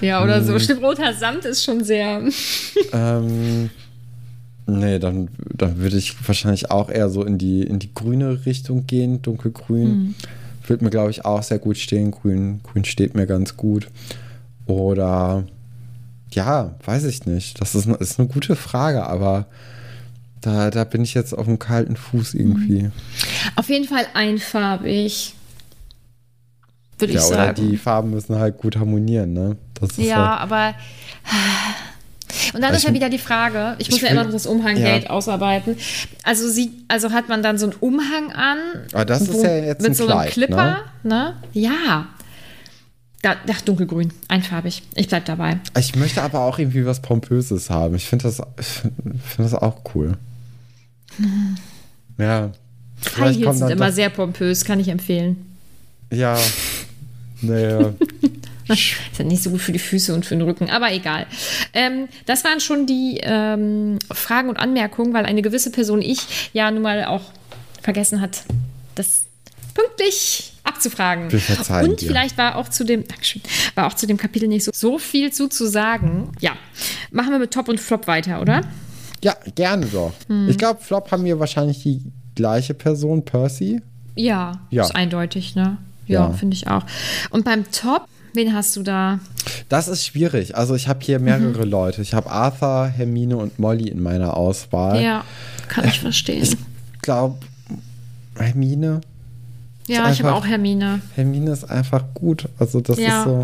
Ja, 0.00 0.22
oder 0.22 0.42
so. 0.42 0.52
Hm. 0.52 0.60
Stimmt, 0.60 0.82
roter 0.82 1.12
Samt 1.14 1.44
ist 1.44 1.64
schon 1.64 1.82
sehr. 1.82 2.22
ähm, 2.92 3.70
nee, 4.66 4.98
dann, 4.98 5.28
dann 5.54 5.78
würde 5.78 5.96
ich 5.96 6.14
wahrscheinlich 6.26 6.70
auch 6.70 6.90
eher 6.90 7.08
so 7.08 7.24
in 7.24 7.38
die, 7.38 7.62
in 7.62 7.78
die 7.78 7.92
grüne 7.92 8.46
Richtung 8.46 8.86
gehen, 8.86 9.22
dunkelgrün. 9.22 9.88
Mhm. 9.88 10.14
Würde 10.66 10.84
mir, 10.84 10.90
glaube 10.90 11.10
ich, 11.10 11.24
auch 11.24 11.42
sehr 11.42 11.58
gut 11.58 11.78
stehen. 11.78 12.10
Grün, 12.10 12.60
grün 12.62 12.84
steht 12.84 13.14
mir 13.14 13.26
ganz 13.26 13.56
gut. 13.56 13.88
Oder 14.66 15.44
ja, 16.30 16.74
weiß 16.84 17.04
ich 17.04 17.26
nicht. 17.26 17.60
Das 17.60 17.74
ist 17.74 17.86
eine, 17.86 17.96
ist 17.96 18.18
eine 18.18 18.28
gute 18.28 18.56
Frage, 18.56 19.06
aber 19.06 19.46
da, 20.40 20.70
da 20.70 20.84
bin 20.84 21.02
ich 21.02 21.14
jetzt 21.14 21.36
auf 21.36 21.46
dem 21.46 21.58
kalten 21.58 21.96
Fuß 21.96 22.34
irgendwie. 22.34 22.90
Auf 23.56 23.68
jeden 23.68 23.86
Fall 23.86 24.06
einfarbig. 24.14 25.34
Würde 26.98 27.12
ja, 27.12 27.20
ich 27.20 27.26
sagen. 27.26 27.60
Oder 27.60 27.68
die 27.68 27.76
Farben 27.76 28.10
müssen 28.10 28.36
halt 28.36 28.58
gut 28.58 28.76
harmonieren, 28.76 29.32
ne? 29.32 29.56
ja, 29.96 30.38
halt 30.38 30.40
aber. 30.40 30.74
Und 32.54 32.62
dann 32.62 32.74
ist 32.74 32.84
ja 32.84 32.92
wieder 32.92 33.08
die 33.08 33.18
Frage, 33.18 33.76
ich 33.78 33.90
muss 33.90 33.98
ich 33.98 34.02
ja 34.02 34.10
immer 34.10 34.24
noch 34.24 34.32
das 34.32 34.46
Umhanggeld 34.46 35.04
ja. 35.04 35.10
ausarbeiten. 35.10 35.76
Also 36.24 36.48
sie, 36.48 36.72
also 36.88 37.10
hat 37.12 37.28
man 37.28 37.42
dann 37.42 37.58
so 37.58 37.66
einen 37.66 37.74
Umhang 37.80 38.32
an. 38.32 38.58
Aber 38.92 39.04
das 39.04 39.22
ist 39.22 39.42
ja 39.42 39.56
jetzt 39.56 39.80
mit 39.80 39.90
ein 39.90 39.94
so 39.94 40.04
einem 40.04 40.12
Kleid, 40.12 40.32
Clipper, 40.32 40.76
ne? 41.02 41.08
ne? 41.08 41.34
Ja. 41.52 42.06
Da, 43.22 43.36
ach, 43.50 43.60
dunkelgrün, 43.62 44.12
einfarbig. 44.28 44.82
Ich 44.94 45.08
bleib 45.08 45.24
dabei. 45.24 45.58
Ich 45.76 45.96
möchte 45.96 46.22
aber 46.22 46.40
auch 46.40 46.58
irgendwie 46.58 46.86
was 46.86 47.02
Pompöses 47.02 47.68
haben. 47.68 47.96
Ich 47.96 48.06
finde 48.06 48.24
das, 48.24 48.40
find 48.60 48.92
das 49.38 49.54
auch 49.54 49.80
cool. 49.94 50.16
Ja. 52.16 52.52
High 53.16 53.36
Heels 53.36 53.58
sind 53.58 53.70
immer 53.70 53.92
sehr 53.92 54.10
pompös, 54.10 54.64
kann 54.64 54.78
ich 54.78 54.88
empfehlen. 54.88 55.36
Ja. 56.12 56.38
Naja. 57.42 57.92
ist 58.68 59.18
ja 59.18 59.24
nicht 59.24 59.42
so 59.42 59.50
gut 59.50 59.60
für 59.60 59.72
die 59.72 59.78
Füße 59.78 60.14
und 60.14 60.26
für 60.26 60.36
den 60.36 60.42
Rücken, 60.42 60.70
aber 60.70 60.92
egal. 60.92 61.26
Ähm, 61.72 62.08
das 62.26 62.44
waren 62.44 62.60
schon 62.60 62.86
die 62.86 63.18
ähm, 63.22 63.98
Fragen 64.12 64.48
und 64.48 64.58
Anmerkungen, 64.58 65.14
weil 65.14 65.24
eine 65.24 65.42
gewisse 65.42 65.70
Person 65.70 66.02
ich 66.02 66.50
ja 66.52 66.70
nun 66.70 66.82
mal 66.82 67.04
auch 67.04 67.22
vergessen 67.82 68.20
hat, 68.20 68.44
das 68.94 69.27
pünktlich 69.78 70.52
abzufragen. 70.64 71.24
Und 71.24 72.00
dir. 72.00 72.08
vielleicht 72.08 72.36
war 72.36 72.56
auch 72.56 72.68
zu 72.68 72.84
dem, 72.84 73.06
Dankeschön, 73.06 73.42
war 73.74 73.86
auch 73.86 73.94
zu 73.94 74.06
dem 74.06 74.16
Kapitel 74.16 74.48
nicht 74.48 74.64
so, 74.64 74.72
so 74.74 74.98
viel 74.98 75.32
zu, 75.32 75.48
zu 75.48 75.66
sagen. 75.66 76.32
Ja, 76.40 76.52
machen 77.10 77.30
wir 77.30 77.38
mit 77.38 77.52
Top 77.52 77.68
und 77.68 77.80
Flop 77.80 78.06
weiter, 78.06 78.40
oder? 78.40 78.62
Ja, 79.22 79.36
gerne 79.54 79.86
doch. 79.86 80.12
Hm. 80.28 80.48
Ich 80.48 80.58
glaube, 80.58 80.82
Flop 80.82 81.10
haben 81.10 81.24
wir 81.24 81.38
wahrscheinlich 81.38 81.82
die 81.82 82.02
gleiche 82.34 82.74
Person, 82.74 83.24
Percy. 83.24 83.80
Ja, 84.14 84.60
ja. 84.70 84.84
ist 84.84 84.94
eindeutig, 84.94 85.54
ne? 85.54 85.78
Ja, 86.06 86.28
ja. 86.28 86.32
finde 86.32 86.56
ich 86.56 86.68
auch. 86.68 86.84
Und 87.30 87.44
beim 87.44 87.70
Top, 87.70 88.06
wen 88.34 88.54
hast 88.54 88.76
du 88.76 88.82
da? 88.82 89.20
Das 89.68 89.88
ist 89.88 90.06
schwierig. 90.06 90.56
Also 90.56 90.74
ich 90.74 90.88
habe 90.88 91.00
hier 91.02 91.18
mehrere 91.18 91.64
mhm. 91.64 91.70
Leute. 91.70 92.02
Ich 92.02 92.14
habe 92.14 92.30
Arthur, 92.30 92.86
Hermine 92.86 93.36
und 93.36 93.58
Molly 93.58 93.88
in 93.88 94.02
meiner 94.02 94.36
Auswahl. 94.36 95.02
Ja, 95.02 95.24
kann 95.68 95.86
ich 95.86 96.00
verstehen. 96.00 96.42
Ich 96.42 97.02
glaube, 97.02 97.38
Hermine. 98.36 99.00
Ja, 99.88 100.10
ich 100.10 100.22
habe 100.22 100.34
auch 100.34 100.46
Hermine. 100.46 101.00
Hermine 101.14 101.50
ist 101.50 101.64
einfach 101.64 102.04
gut. 102.14 102.48
Also 102.58 102.80
das 102.80 102.98
ja. 102.98 103.20
ist 103.20 103.24
so. 103.24 103.42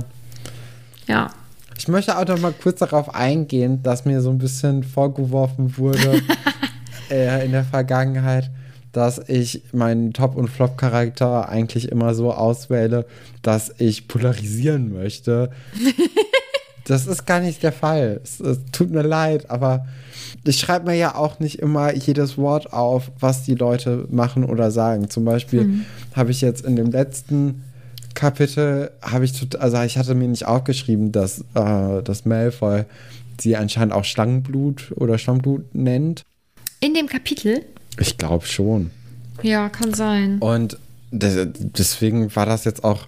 Ja. 1.07 1.31
Ich 1.77 1.89
möchte 1.89 2.17
auch 2.17 2.27
noch 2.27 2.39
mal 2.39 2.53
kurz 2.53 2.79
darauf 2.79 3.15
eingehen, 3.15 3.83
dass 3.83 4.05
mir 4.05 4.21
so 4.21 4.31
ein 4.31 4.39
bisschen 4.39 4.85
vorgeworfen 4.85 5.77
wurde 5.77 6.23
äh, 7.11 7.45
in 7.45 7.53
der 7.53 7.65
Vergangenheit, 7.65 8.51
dass 8.93 9.19
ich 9.29 9.63
meinen 9.73 10.13
Top- 10.13 10.37
und 10.37 10.49
Flop-Charakter 10.49 11.49
eigentlich 11.49 11.91
immer 11.91 12.15
so 12.15 12.33
auswähle, 12.33 13.07
dass 13.43 13.75
ich 13.79 14.07
polarisieren 14.07 14.93
möchte. 14.93 15.51
das 16.85 17.07
ist 17.07 17.27
gar 17.27 17.41
nicht 17.41 17.63
der 17.63 17.73
Fall. 17.73 18.21
Es, 18.23 18.39
es 18.39 18.61
tut 18.71 18.91
mir 18.91 19.03
leid, 19.03 19.51
aber 19.51 19.87
ich 20.45 20.59
schreibe 20.59 20.87
mir 20.87 20.97
ja 20.97 21.15
auch 21.15 21.41
nicht 21.41 21.59
immer 21.59 21.95
jedes 21.95 22.37
Wort 22.37 22.73
auf, 22.73 23.11
was 23.19 23.45
die 23.45 23.55
Leute 23.55 24.07
machen 24.11 24.45
oder 24.45 24.71
sagen. 24.71 25.11
Zum 25.11 25.25
Beispiel 25.25 25.65
mhm. 25.65 25.85
habe 26.15 26.31
ich 26.31 26.41
jetzt 26.41 26.65
in 26.65 26.77
dem 26.77 26.91
letzten 26.91 27.63
Kapitel, 28.15 28.91
habe 29.03 29.25
ich, 29.25 29.35
also 29.59 29.83
ich 29.83 29.99
hatte 29.99 30.15
mir 30.15 30.29
nicht 30.29 30.47
aufgeschrieben, 30.47 31.13
dass, 31.13 31.41
äh, 31.55 32.03
dass 32.03 32.25
Malfoy 32.25 32.85
sie 33.41 33.57
anscheinend 33.57 33.93
auch 33.93 34.05
Schlangenblut 34.05 34.93
oder 34.97 35.19
Schlangenblut 35.19 35.75
nennt. 35.75 36.23
In 36.81 36.95
dem 36.95 37.09
Kapitel? 37.09 37.65
Ich 37.99 38.19
glaube 38.19 38.47
schon. 38.47 38.91
Ja, 39.43 39.69
kann 39.69 39.95
sein. 39.95 40.39
Und 40.39 40.79
deswegen 41.11 42.35
war 42.35 42.47
das 42.47 42.65
jetzt 42.65 42.85
auch 42.85 43.07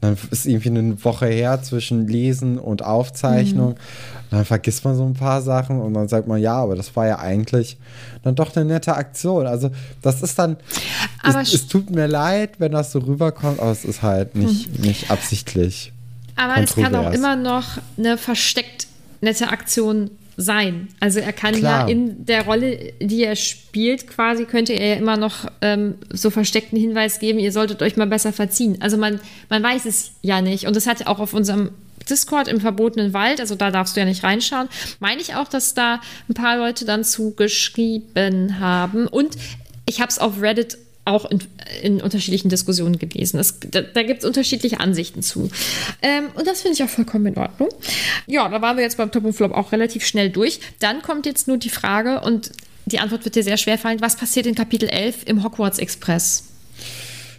dann 0.00 0.16
ist 0.30 0.46
irgendwie 0.46 0.68
eine 0.68 1.04
Woche 1.04 1.26
her 1.26 1.60
zwischen 1.62 2.06
Lesen 2.06 2.58
und 2.58 2.84
Aufzeichnung. 2.84 3.70
Mhm. 3.70 3.76
Dann 4.30 4.44
vergisst 4.44 4.84
man 4.84 4.94
so 4.94 5.04
ein 5.04 5.14
paar 5.14 5.42
Sachen 5.42 5.80
und 5.80 5.94
dann 5.94 6.06
sagt 6.06 6.28
man, 6.28 6.40
ja, 6.40 6.54
aber 6.54 6.76
das 6.76 6.94
war 6.94 7.06
ja 7.06 7.18
eigentlich 7.18 7.78
dann 8.22 8.34
doch 8.34 8.54
eine 8.54 8.64
nette 8.64 8.94
Aktion. 8.94 9.46
Also 9.46 9.70
das 10.02 10.22
ist 10.22 10.38
dann, 10.38 10.56
es, 11.24 11.52
es, 11.52 11.66
tut 11.66 11.90
mir 11.90 12.06
leid, 12.06 12.52
wenn 12.58 12.72
das 12.72 12.92
so 12.92 13.00
rüberkommt, 13.00 13.58
aber 13.58 13.72
es 13.72 13.84
ist 13.84 14.02
halt 14.02 14.36
nicht, 14.36 14.78
mhm. 14.78 14.84
nicht 14.84 15.10
absichtlich. 15.10 15.92
Aber 16.36 16.58
es 16.62 16.76
kann 16.76 16.94
auch 16.94 17.12
immer 17.12 17.34
noch 17.34 17.78
eine 17.96 18.16
versteckt 18.18 18.86
nette 19.20 19.48
Aktion 19.48 20.10
sein. 20.38 20.88
Also 21.00 21.18
er 21.18 21.32
kann 21.32 21.56
Klar. 21.56 21.82
ja 21.82 21.92
in 21.92 22.24
der 22.24 22.44
Rolle, 22.44 22.92
die 23.00 23.24
er 23.24 23.34
spielt, 23.34 24.06
quasi 24.06 24.44
könnte 24.44 24.72
er 24.72 24.90
ja 24.90 24.94
immer 24.94 25.16
noch 25.16 25.50
ähm, 25.60 25.96
so 26.10 26.30
versteckten 26.30 26.78
Hinweis 26.78 27.18
geben, 27.18 27.40
ihr 27.40 27.50
solltet 27.50 27.82
euch 27.82 27.96
mal 27.96 28.06
besser 28.06 28.32
verziehen. 28.32 28.78
Also 28.80 28.96
man, 28.96 29.18
man 29.50 29.62
weiß 29.64 29.84
es 29.84 30.12
ja 30.22 30.40
nicht. 30.40 30.66
Und 30.66 30.76
das 30.76 30.86
hat 30.86 31.08
auch 31.08 31.18
auf 31.18 31.34
unserem 31.34 31.70
Discord 32.08 32.46
im 32.46 32.60
verbotenen 32.60 33.12
Wald, 33.12 33.40
also 33.40 33.56
da 33.56 33.72
darfst 33.72 33.96
du 33.96 34.00
ja 34.00 34.06
nicht 34.06 34.22
reinschauen, 34.22 34.68
meine 35.00 35.20
ich 35.20 35.34
auch, 35.34 35.48
dass 35.48 35.74
da 35.74 36.00
ein 36.28 36.34
paar 36.34 36.56
Leute 36.56 36.84
dann 36.84 37.02
zugeschrieben 37.02 38.60
haben. 38.60 39.08
Und 39.08 39.36
ich 39.86 40.00
habe 40.00 40.10
es 40.10 40.20
auf 40.20 40.40
Reddit 40.40 40.78
auch 41.08 41.30
in, 41.30 41.40
in, 41.82 42.00
unterschiedlichen 42.00 42.48
Diskussionen 42.48 42.98
gelesen. 42.98 43.38
Es, 43.38 43.58
da 43.60 43.82
da 43.82 44.02
gibt 44.02 44.20
es 44.20 44.24
unterschiedliche 44.24 44.80
Ansichten 44.80 45.22
zu. 45.22 45.50
Ähm, 46.02 46.28
und 46.34 46.46
das 46.46 46.62
finde 46.62 46.74
ich 46.74 46.82
auch 46.84 46.88
vollkommen 46.88 47.26
in 47.26 47.38
Ordnung. 47.38 47.68
Ja, 48.26 48.48
da 48.48 48.60
waren 48.62 48.76
wir 48.76 48.84
jetzt 48.84 48.96
beim 48.96 49.10
Top 49.10 49.24
und 49.24 49.32
Flop 49.32 49.52
auch 49.52 49.72
relativ 49.72 50.06
schnell 50.06 50.30
durch. 50.30 50.60
Dann 50.78 51.02
kommt 51.02 51.26
jetzt 51.26 51.48
nur 51.48 51.56
die 51.56 51.70
Frage, 51.70 52.20
und 52.20 52.52
die 52.86 52.98
Antwort 52.98 53.24
wird 53.24 53.34
dir 53.34 53.42
sehr 53.42 53.56
schwer 53.56 53.78
fallen, 53.78 54.00
was 54.00 54.16
passiert 54.16 54.46
in 54.46 54.54
Kapitel 54.54 54.88
11 54.88 55.24
im 55.26 55.42
Hogwarts 55.42 55.78
Express? 55.78 56.44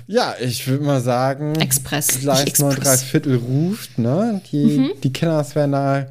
Ja, 0.08 0.36
ich 0.40 0.68
würde 0.68 0.84
mal 0.84 1.02
sagen, 1.02 1.56
Express. 1.56 2.22
Gleis 2.22 2.58
9 2.58 2.76
3 2.78 2.98
Viertel 2.98 3.36
ruft, 3.36 4.00
ne? 4.00 4.42
Die, 4.52 4.66
mhm. 4.66 4.92
die 5.04 5.14
Kenners 5.14 5.54
werden 5.54 5.74
da 5.74 6.08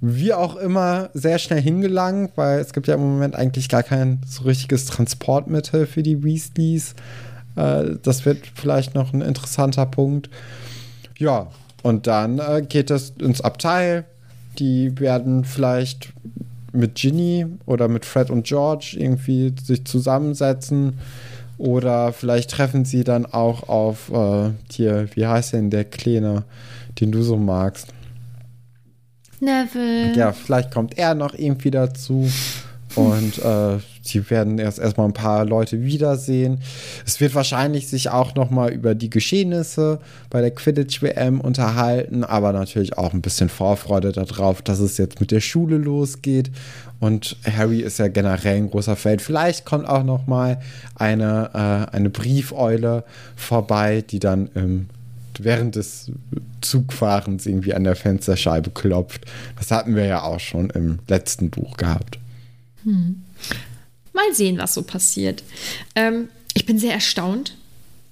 wie 0.00 0.32
auch 0.32 0.56
immer 0.56 1.10
sehr 1.12 1.38
schnell 1.38 1.60
hingelangt, 1.60 2.32
weil 2.36 2.60
es 2.60 2.72
gibt 2.72 2.86
ja 2.86 2.94
im 2.94 3.00
Moment 3.00 3.36
eigentlich 3.36 3.68
gar 3.68 3.82
kein 3.82 4.20
so 4.26 4.44
richtiges 4.44 4.86
Transportmittel 4.86 5.86
für 5.86 6.02
die 6.02 6.22
Weasleys. 6.24 6.94
Äh, 7.56 7.96
das 8.02 8.24
wird 8.24 8.38
vielleicht 8.54 8.94
noch 8.94 9.12
ein 9.12 9.20
interessanter 9.20 9.86
Punkt. 9.86 10.30
Ja, 11.18 11.48
und 11.82 12.06
dann 12.06 12.38
äh, 12.38 12.62
geht 12.66 12.90
es 12.90 13.12
ins 13.18 13.42
Abteil. 13.42 14.04
Die 14.58 14.98
werden 14.98 15.44
vielleicht 15.44 16.12
mit 16.72 16.94
Ginny 16.94 17.46
oder 17.66 17.88
mit 17.88 18.04
Fred 18.04 18.30
und 18.30 18.46
George 18.46 18.96
irgendwie 18.98 19.54
sich 19.62 19.84
zusammensetzen. 19.84 20.98
Oder 21.58 22.14
vielleicht 22.14 22.52
treffen 22.52 22.86
sie 22.86 23.04
dann 23.04 23.26
auch 23.26 23.68
auf 23.68 24.10
äh, 24.10 24.50
hier, 24.70 25.08
wie 25.14 25.26
heißt 25.26 25.52
denn 25.52 25.68
der 25.68 25.84
Kleine, 25.84 26.44
den 27.00 27.12
du 27.12 27.22
so 27.22 27.36
magst? 27.36 27.88
Neville. 29.40 30.14
Ja, 30.14 30.32
vielleicht 30.32 30.70
kommt 30.70 30.96
er 30.98 31.14
noch 31.14 31.34
irgendwie 31.34 31.70
dazu. 31.70 32.28
Und 32.96 33.38
äh, 33.38 33.78
sie 34.02 34.30
werden 34.30 34.58
erst 34.58 34.78
erstmal 34.78 35.06
ein 35.06 35.12
paar 35.12 35.44
Leute 35.44 35.82
wiedersehen. 35.82 36.58
Es 37.06 37.20
wird 37.20 37.34
wahrscheinlich 37.34 37.88
sich 37.88 38.10
auch 38.10 38.34
noch 38.34 38.50
mal 38.50 38.72
über 38.72 38.94
die 38.94 39.10
Geschehnisse 39.10 40.00
bei 40.28 40.40
der 40.40 40.50
Quidditch 40.50 41.00
WM 41.00 41.40
unterhalten, 41.40 42.24
aber 42.24 42.52
natürlich 42.52 42.98
auch 42.98 43.12
ein 43.12 43.22
bisschen 43.22 43.48
Vorfreude 43.48 44.10
darauf, 44.12 44.60
dass 44.62 44.80
es 44.80 44.98
jetzt 44.98 45.20
mit 45.20 45.30
der 45.30 45.40
Schule 45.40 45.76
losgeht. 45.76 46.50
Und 46.98 47.36
Harry 47.44 47.80
ist 47.80 47.98
ja 47.98 48.08
generell 48.08 48.56
ein 48.56 48.70
großer 48.70 48.96
Fan. 48.96 49.20
Vielleicht 49.20 49.64
kommt 49.64 49.88
auch 49.88 50.02
noch 50.02 50.26
mal 50.26 50.60
eine, 50.96 51.50
äh, 51.54 51.96
eine 51.96 52.10
Briefeule 52.10 53.04
vorbei, 53.36 54.02
die 54.02 54.18
dann 54.18 54.50
im 54.54 54.88
während 55.44 55.76
des 55.76 56.10
Zugfahrens 56.60 57.46
irgendwie 57.46 57.74
an 57.74 57.84
der 57.84 57.96
Fensterscheibe 57.96 58.70
klopft. 58.70 59.24
Das 59.56 59.70
hatten 59.70 59.94
wir 59.96 60.04
ja 60.04 60.22
auch 60.22 60.40
schon 60.40 60.70
im 60.70 60.98
letzten 61.08 61.50
Buch 61.50 61.76
gehabt. 61.76 62.18
Hm. 62.84 63.22
Mal 64.12 64.34
sehen, 64.34 64.58
was 64.58 64.74
so 64.74 64.82
passiert. 64.82 65.42
Ähm, 65.94 66.28
ich 66.54 66.66
bin 66.66 66.78
sehr 66.78 66.92
erstaunt. 66.92 67.56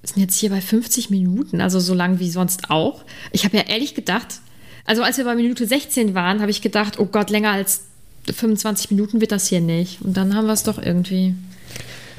Wir 0.00 0.08
sind 0.08 0.22
jetzt 0.22 0.36
hier 0.36 0.50
bei 0.50 0.60
50 0.60 1.10
Minuten, 1.10 1.60
also 1.60 1.80
so 1.80 1.92
lang 1.94 2.20
wie 2.20 2.30
sonst 2.30 2.70
auch. 2.70 3.04
Ich 3.32 3.44
habe 3.44 3.56
ja 3.56 3.64
ehrlich 3.64 3.94
gedacht, 3.94 4.40
also 4.84 5.02
als 5.02 5.18
wir 5.18 5.24
bei 5.24 5.34
Minute 5.34 5.66
16 5.66 6.14
waren, 6.14 6.40
habe 6.40 6.50
ich 6.50 6.62
gedacht, 6.62 6.98
oh 6.98 7.06
Gott, 7.06 7.30
länger 7.30 7.50
als 7.50 7.82
25 8.32 8.90
Minuten 8.90 9.20
wird 9.20 9.32
das 9.32 9.48
hier 9.48 9.60
nicht. 9.60 10.00
Und 10.02 10.16
dann 10.16 10.34
haben 10.34 10.46
wir 10.46 10.52
es 10.52 10.62
doch 10.62 10.80
irgendwie. 10.80 11.34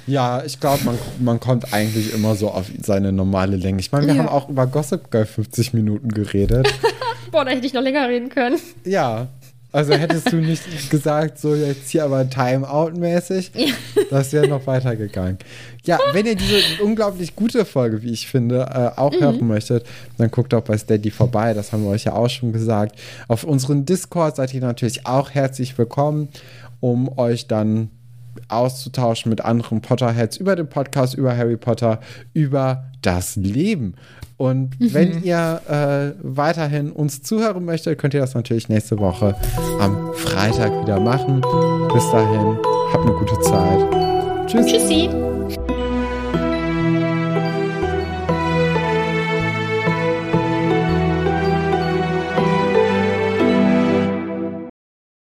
Ja, 0.08 0.44
ich 0.44 0.60
glaube, 0.60 0.84
man, 0.84 0.98
man 1.20 1.40
kommt 1.40 1.74
eigentlich 1.74 2.14
immer 2.14 2.36
so 2.36 2.50
auf 2.50 2.66
seine 2.82 3.12
normale 3.12 3.58
Länge. 3.58 3.80
Ich 3.80 3.92
meine, 3.92 4.08
wir 4.08 4.16
ja. 4.16 4.24
haben 4.24 4.30
auch 4.30 4.50
über 4.50 4.68
Gossip 4.68 5.12
Girl 5.12 5.26
50 5.26 5.74
Minuten 5.74 6.10
geredet. 6.10 6.68
Boah, 7.32 7.46
da 7.46 7.52
hätte 7.52 7.66
ich 7.66 7.74
noch 7.74 7.82
länger 7.82 8.08
reden 8.08 8.30
können. 8.30 8.58
Ja. 8.86 9.28
Also 9.72 9.94
hättest 9.94 10.32
du 10.32 10.38
nicht 10.38 10.90
gesagt, 10.90 11.38
so 11.38 11.54
jetzt 11.54 11.92
hier 11.92 12.04
aber 12.04 12.24
Timeout-mäßig, 12.24 13.52
ja. 13.54 13.74
das 14.10 14.34
wäre 14.34 14.48
noch 14.48 14.66
weitergegangen. 14.66 15.38
Ja, 15.84 16.00
wenn 16.12 16.26
ihr 16.26 16.36
diese 16.36 16.84
unglaublich 16.84 17.36
gute 17.36 17.66
Folge, 17.66 18.02
wie 18.02 18.12
ich 18.12 18.28
finde, 18.28 18.62
äh, 18.62 19.00
auch 19.00 19.12
mhm. 19.12 19.22
hören 19.22 19.48
möchtet, 19.48 19.86
dann 20.18 20.32
guckt 20.32 20.54
doch 20.54 20.62
bei 20.62 20.76
Steady 20.76 21.12
vorbei. 21.12 21.54
Das 21.54 21.72
haben 21.72 21.84
wir 21.84 21.92
euch 21.92 22.06
ja 22.06 22.14
auch 22.14 22.30
schon 22.30 22.52
gesagt. 22.52 22.98
Auf 23.28 23.44
unseren 23.44 23.86
Discord 23.86 24.38
seid 24.38 24.56
ihr 24.56 24.62
natürlich 24.62 25.06
auch 25.06 25.30
herzlich 25.30 25.78
willkommen, 25.78 26.30
um 26.80 27.16
euch 27.20 27.46
dann 27.46 27.92
auszutauschen 28.50 29.30
mit 29.30 29.42
anderen 29.42 29.82
Potterheads 29.82 30.38
über 30.38 30.56
den 30.56 30.68
Podcast, 30.68 31.16
über 31.16 31.36
Harry 31.36 31.58
Potter, 31.58 32.00
über 32.34 32.86
das 33.02 33.36
Leben. 33.36 33.96
Und 34.38 34.80
mhm. 34.80 34.94
wenn 34.94 35.24
ihr 35.24 35.62
äh, 35.68 36.18
weiterhin 36.24 36.92
uns 36.92 37.22
zuhören 37.24 37.66
möchtet, 37.66 38.00
könnt 38.00 38.14
ihr 38.14 38.22
das 38.22 38.36
natürlich 38.36 38.70
nächste 38.70 38.98
Woche 39.00 39.36
am 39.80 40.14
Freitag 40.14 40.82
wieder 40.82 41.00
machen. 41.00 41.42
Bis 41.94 42.10
dahin, 42.12 42.58
habt 42.94 43.04
eine 43.04 43.14
gute 43.14 43.40
Zeit. 43.42 44.48
Tschüss. 44.48 44.66
Tschüssi. 44.66 45.29